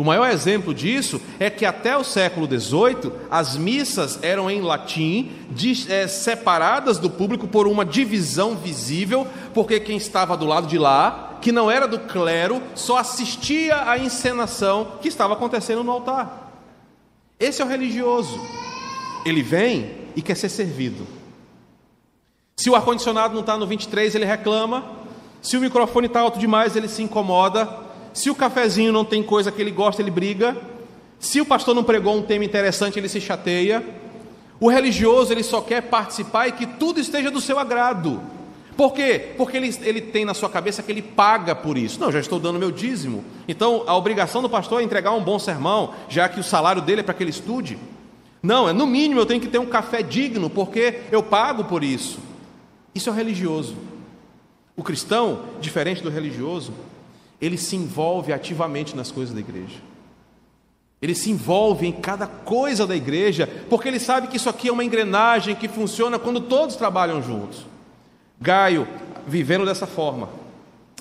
O 0.00 0.04
maior 0.04 0.30
exemplo 0.30 0.72
disso 0.72 1.20
é 1.40 1.50
que 1.50 1.66
até 1.66 1.96
o 1.96 2.04
século 2.04 2.46
XVIII 2.46 3.12
as 3.28 3.56
missas 3.56 4.16
eram 4.22 4.48
em 4.48 4.60
latim, 4.60 5.32
é, 5.88 6.06
separadas 6.06 7.00
do 7.00 7.10
público 7.10 7.48
por 7.48 7.66
uma 7.66 7.84
divisão 7.84 8.54
visível, 8.54 9.26
porque 9.52 9.80
quem 9.80 9.96
estava 9.96 10.36
do 10.36 10.46
lado 10.46 10.68
de 10.68 10.78
lá, 10.78 11.36
que 11.42 11.50
não 11.50 11.68
era 11.68 11.88
do 11.88 11.98
clero, 11.98 12.62
só 12.76 12.98
assistia 12.98 13.90
à 13.90 13.98
encenação 13.98 14.92
que 15.02 15.08
estava 15.08 15.34
acontecendo 15.34 15.82
no 15.82 15.90
altar. 15.90 16.52
Esse 17.40 17.60
é 17.60 17.64
o 17.64 17.68
religioso. 17.68 18.40
Ele 19.26 19.42
vem 19.42 19.90
e 20.14 20.22
quer 20.22 20.36
ser 20.36 20.48
servido. 20.48 21.08
Se 22.56 22.70
o 22.70 22.76
ar-condicionado 22.76 23.34
não 23.34 23.40
está 23.40 23.56
no 23.56 23.66
23, 23.66 24.14
ele 24.14 24.24
reclama. 24.24 24.84
Se 25.42 25.56
o 25.56 25.60
microfone 25.60 26.06
está 26.06 26.20
alto 26.20 26.38
demais, 26.38 26.76
ele 26.76 26.86
se 26.86 27.02
incomoda. 27.02 27.87
Se 28.18 28.28
o 28.28 28.34
cafezinho 28.34 28.92
não 28.92 29.04
tem 29.04 29.22
coisa 29.22 29.52
que 29.52 29.62
ele 29.62 29.70
gosta, 29.70 30.02
ele 30.02 30.10
briga. 30.10 30.56
Se 31.20 31.40
o 31.40 31.46
pastor 31.46 31.72
não 31.72 31.84
pregou 31.84 32.16
um 32.16 32.22
tema 32.22 32.44
interessante, 32.44 32.98
ele 32.98 33.08
se 33.08 33.20
chateia. 33.20 33.80
O 34.58 34.68
religioso, 34.68 35.32
ele 35.32 35.44
só 35.44 35.60
quer 35.60 35.82
participar 35.82 36.48
e 36.48 36.52
que 36.52 36.66
tudo 36.66 36.98
esteja 36.98 37.30
do 37.30 37.40
seu 37.40 37.60
agrado. 37.60 38.20
Por 38.76 38.92
quê? 38.92 39.34
Porque 39.36 39.56
ele, 39.56 39.72
ele 39.82 40.00
tem 40.00 40.24
na 40.24 40.34
sua 40.34 40.50
cabeça 40.50 40.82
que 40.82 40.90
ele 40.90 41.00
paga 41.00 41.54
por 41.54 41.78
isso. 41.78 42.00
Não, 42.00 42.10
já 42.10 42.18
estou 42.18 42.40
dando 42.40 42.58
meu 42.58 42.72
dízimo. 42.72 43.22
Então, 43.46 43.84
a 43.86 43.96
obrigação 43.96 44.42
do 44.42 44.50
pastor 44.50 44.80
é 44.80 44.82
entregar 44.82 45.12
um 45.12 45.22
bom 45.22 45.38
sermão, 45.38 45.94
já 46.08 46.28
que 46.28 46.40
o 46.40 46.44
salário 46.44 46.82
dele 46.82 47.02
é 47.02 47.04
para 47.04 47.14
que 47.14 47.22
ele 47.22 47.30
estude. 47.30 47.78
Não, 48.42 48.68
é 48.68 48.72
no 48.72 48.84
mínimo 48.84 49.20
eu 49.20 49.26
tenho 49.26 49.40
que 49.40 49.46
ter 49.46 49.60
um 49.60 49.66
café 49.66 50.02
digno, 50.02 50.50
porque 50.50 51.02
eu 51.12 51.22
pago 51.22 51.62
por 51.62 51.84
isso. 51.84 52.18
Isso 52.92 53.10
é 53.10 53.12
o 53.12 53.14
religioso. 53.14 53.76
O 54.76 54.82
cristão, 54.82 55.42
diferente 55.60 56.02
do 56.02 56.10
religioso, 56.10 56.72
ele 57.40 57.56
se 57.56 57.76
envolve 57.76 58.32
ativamente 58.32 58.96
nas 58.96 59.10
coisas 59.10 59.34
da 59.34 59.40
igreja. 59.40 59.76
Ele 61.00 61.14
se 61.14 61.30
envolve 61.30 61.86
em 61.86 61.92
cada 61.92 62.26
coisa 62.26 62.86
da 62.86 62.96
igreja, 62.96 63.48
porque 63.70 63.86
ele 63.86 64.00
sabe 64.00 64.26
que 64.26 64.36
isso 64.36 64.48
aqui 64.48 64.68
é 64.68 64.72
uma 64.72 64.84
engrenagem 64.84 65.54
que 65.54 65.68
funciona 65.68 66.18
quando 66.18 66.40
todos 66.40 66.74
trabalham 66.74 67.22
juntos. 67.22 67.64
Gaio, 68.40 68.86
vivendo 69.26 69.64
dessa 69.64 69.86
forma, 69.86 70.28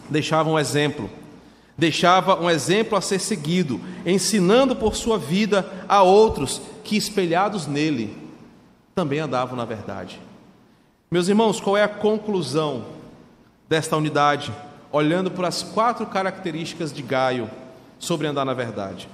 deixava 0.08 0.50
um 0.50 0.60
exemplo, 0.60 1.10
deixava 1.76 2.40
um 2.40 2.50
exemplo 2.50 2.96
a 2.96 3.02
ser 3.02 3.20
seguido, 3.20 3.82
ensinando 4.06 4.76
por 4.76 4.96
sua 4.96 5.18
vida 5.18 5.68
a 5.90 6.04
outros 6.04 6.62
que, 6.84 6.96
espelhados 6.96 7.66
nele, 7.66 8.16
também 8.94 9.20
andavam 9.20 9.58
na 9.58 9.66
verdade. 9.66 10.20
Meus 11.10 11.28
irmãos, 11.28 11.60
qual 11.60 11.76
é 11.76 11.84
a 11.84 11.88
conclusão 11.88 12.86
desta 13.68 13.98
unidade? 13.98 14.54
Olhando 14.98 15.30
para 15.30 15.48
as 15.48 15.62
quatro 15.62 16.06
características 16.06 16.92
de 16.92 17.02
Gaio 17.02 17.50
sobre 18.00 18.28
andar 18.28 18.46
na 18.46 18.54
verdade. 18.54 19.08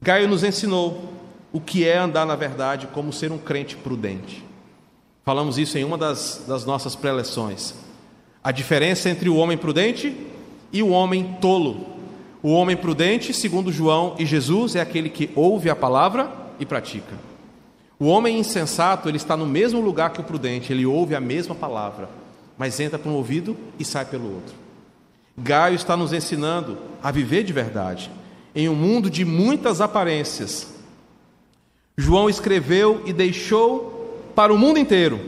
Gaio 0.00 0.28
nos 0.28 0.42
ensinou 0.42 1.12
o 1.52 1.60
que 1.60 1.86
é 1.86 1.98
andar 1.98 2.26
na 2.26 2.34
verdade, 2.34 2.88
como 2.88 3.12
ser 3.12 3.30
um 3.30 3.38
crente 3.38 3.76
prudente. 3.76 4.44
Falamos 5.24 5.58
isso 5.58 5.78
em 5.78 5.84
uma 5.84 5.96
das, 5.96 6.44
das 6.48 6.64
nossas 6.64 6.96
preleções. 6.96 7.74
A 8.42 8.50
diferença 8.50 9.08
entre 9.08 9.28
o 9.28 9.36
homem 9.36 9.56
prudente 9.56 10.14
e 10.72 10.82
o 10.82 10.88
homem 10.88 11.36
tolo. 11.40 11.86
O 12.42 12.50
homem 12.50 12.76
prudente, 12.76 13.32
segundo 13.32 13.72
João 13.72 14.14
e 14.18 14.26
Jesus, 14.26 14.76
é 14.76 14.80
aquele 14.80 15.08
que 15.08 15.30
ouve 15.34 15.70
a 15.70 15.76
palavra 15.76 16.30
e 16.58 16.66
pratica. 16.66 17.14
O 17.98 18.06
homem 18.06 18.38
insensato, 18.38 19.08
ele 19.08 19.16
está 19.16 19.36
no 19.36 19.46
mesmo 19.46 19.80
lugar 19.80 20.10
que 20.10 20.20
o 20.20 20.24
prudente, 20.24 20.72
ele 20.72 20.84
ouve 20.84 21.14
a 21.14 21.20
mesma 21.20 21.54
palavra, 21.54 22.08
mas 22.56 22.78
entra 22.80 22.98
por 22.98 23.08
um 23.08 23.14
ouvido 23.14 23.56
e 23.78 23.84
sai 23.84 24.04
pelo 24.04 24.32
outro. 24.32 24.54
Gaio 25.36 25.74
está 25.74 25.96
nos 25.96 26.12
ensinando 26.12 26.78
a 27.02 27.10
viver 27.10 27.42
de 27.42 27.52
verdade, 27.52 28.10
em 28.54 28.68
um 28.68 28.74
mundo 28.74 29.10
de 29.10 29.24
muitas 29.24 29.80
aparências. 29.80 30.74
João 31.96 32.28
escreveu 32.28 33.02
e 33.04 33.12
deixou 33.12 34.22
para 34.34 34.52
o 34.52 34.58
mundo 34.58 34.78
inteiro 34.78 35.20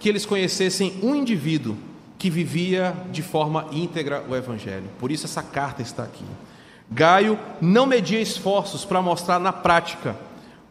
que 0.00 0.08
eles 0.08 0.26
conhecessem 0.26 0.98
um 1.02 1.14
indivíduo 1.14 1.76
que 2.18 2.30
vivia 2.30 2.94
de 3.10 3.22
forma 3.22 3.66
íntegra 3.72 4.24
o 4.28 4.34
Evangelho. 4.34 4.88
Por 4.98 5.10
isso, 5.10 5.26
essa 5.26 5.42
carta 5.42 5.82
está 5.82 6.02
aqui. 6.04 6.24
Gaio 6.90 7.38
não 7.60 7.86
media 7.86 8.20
esforços 8.20 8.84
para 8.84 9.02
mostrar 9.02 9.38
na 9.38 9.52
prática 9.52 10.16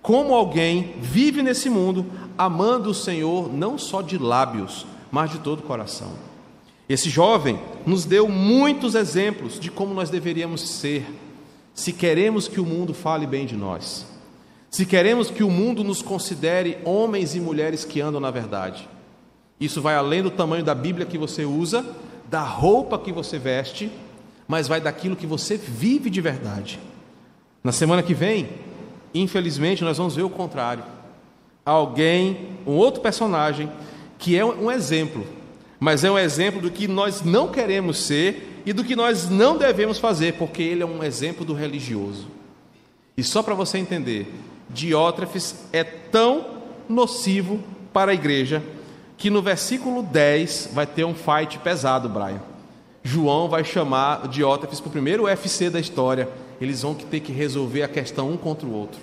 como 0.02 0.34
alguém 0.34 0.96
vive 1.00 1.44
nesse 1.44 1.70
mundo 1.70 2.06
amando 2.38 2.90
o 2.90 2.94
Senhor 2.94 3.52
não 3.54 3.78
só 3.78 4.02
de 4.02 4.18
lábios, 4.18 4.86
mas 5.12 5.30
de 5.30 5.40
todo 5.40 5.60
o 5.60 5.64
coração. 5.64 6.12
Esse 6.88 7.10
jovem 7.10 7.60
nos 7.86 8.06
deu 8.06 8.28
muitos 8.28 8.96
exemplos 8.96 9.60
de 9.60 9.70
como 9.70 9.94
nós 9.94 10.10
deveríamos 10.10 10.62
ser, 10.68 11.06
se 11.74 11.94
queremos 11.94 12.48
que 12.48 12.60
o 12.60 12.66
mundo 12.66 12.94
fale 12.94 13.26
bem 13.26 13.46
de 13.46 13.56
nós, 13.56 14.06
se 14.70 14.86
queremos 14.86 15.30
que 15.30 15.44
o 15.44 15.50
mundo 15.50 15.84
nos 15.84 16.02
considere 16.02 16.78
homens 16.84 17.36
e 17.36 17.40
mulheres 17.40 17.86
que 17.86 18.02
andam 18.02 18.20
na 18.20 18.32
verdade. 18.32 18.88
Isso 19.60 19.82
vai 19.82 19.96
além 19.96 20.24
do 20.24 20.32
tamanho 20.32 20.64
da 20.64 20.74
Bíblia 20.74 21.06
que 21.06 21.18
você 21.18 21.46
usa, 21.46 21.86
da 22.30 22.42
roupa 22.42 22.98
que 22.98 23.12
você 23.12 23.38
veste, 23.38 23.92
mas 24.48 24.68
vai 24.68 24.82
daquilo 24.82 25.16
que 25.16 25.28
você 25.28 25.56
vive 25.56 26.10
de 26.10 26.20
verdade. 26.20 26.80
Na 27.64 27.72
semana 27.72 28.02
que 28.02 28.14
vem, 28.14 28.50
infelizmente, 29.14 29.84
nós 29.84 29.98
vamos 29.98 30.16
ver 30.16 30.24
o 30.24 30.30
contrário. 30.30 30.84
Alguém, 31.64 32.58
um 32.66 32.74
outro 32.74 33.02
personagem, 33.02 33.72
que 34.22 34.38
é 34.38 34.46
um 34.46 34.72
exemplo, 34.72 35.26
mas 35.80 36.04
é 36.04 36.12
um 36.12 36.18
exemplo 36.18 36.62
do 36.62 36.70
que 36.70 36.88
nós 36.88 37.24
não 37.24 37.48
queremos 37.48 37.98
ser 37.98 38.62
e 38.64 38.72
do 38.72 38.84
que 38.84 38.96
nós 38.96 39.28
não 39.28 39.58
devemos 39.58 39.98
fazer, 39.98 40.36
porque 40.36 40.62
ele 40.62 40.84
é 40.84 40.86
um 40.86 41.04
exemplo 41.04 41.44
do 41.44 41.56
religioso. 41.56 42.28
E 43.18 43.24
só 43.24 43.42
para 43.42 43.56
você 43.56 43.80
entender, 43.80 44.32
Diótrefes 44.70 45.66
é 45.74 45.84
tão 45.84 46.62
nocivo 46.88 47.60
para 47.92 48.12
a 48.12 48.14
igreja 48.14 48.62
que 49.18 49.32
no 49.32 49.42
versículo 49.42 50.04
10 50.04 50.70
vai 50.72 50.86
ter 50.86 51.04
um 51.04 51.16
fight 51.16 51.58
pesado, 51.58 52.08
Brian. 52.08 52.42
João 53.04 53.50
vai 53.50 53.64
chamar 53.64 54.28
Diótrefes 54.28 54.80
para 54.80 54.90
o 54.90 54.92
primeiro 54.92 55.24
UFC 55.24 55.68
da 55.68 55.80
história. 55.80 56.30
Eles 56.62 56.84
vão 56.84 56.94
ter 56.94 57.22
que 57.22 57.32
resolver 57.32 57.82
a 57.82 57.88
questão 57.88 58.30
um 58.30 58.38
contra 58.38 58.68
o 58.68 58.74
outro. 58.74 59.02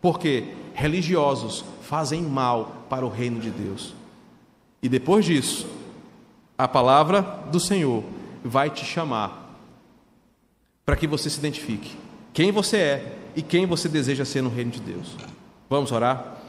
Porque 0.00 0.44
religiosos 0.72 1.64
fazem 1.82 2.22
mal 2.22 2.86
para 2.88 3.04
o 3.04 3.08
reino 3.08 3.40
de 3.40 3.50
Deus. 3.50 4.01
E 4.82 4.88
depois 4.88 5.24
disso, 5.24 5.66
a 6.58 6.66
palavra 6.66 7.22
do 7.50 7.60
Senhor 7.60 8.02
vai 8.44 8.68
te 8.68 8.84
chamar 8.84 9.56
para 10.84 10.96
que 10.96 11.06
você 11.06 11.30
se 11.30 11.38
identifique 11.38 11.96
quem 12.32 12.50
você 12.50 12.76
é 12.76 13.18
e 13.36 13.42
quem 13.42 13.66
você 13.66 13.88
deseja 13.88 14.24
ser 14.24 14.42
no 14.42 14.50
reino 14.50 14.70
de 14.70 14.80
Deus. 14.80 15.16
Vamos 15.68 15.92
orar? 15.92 16.41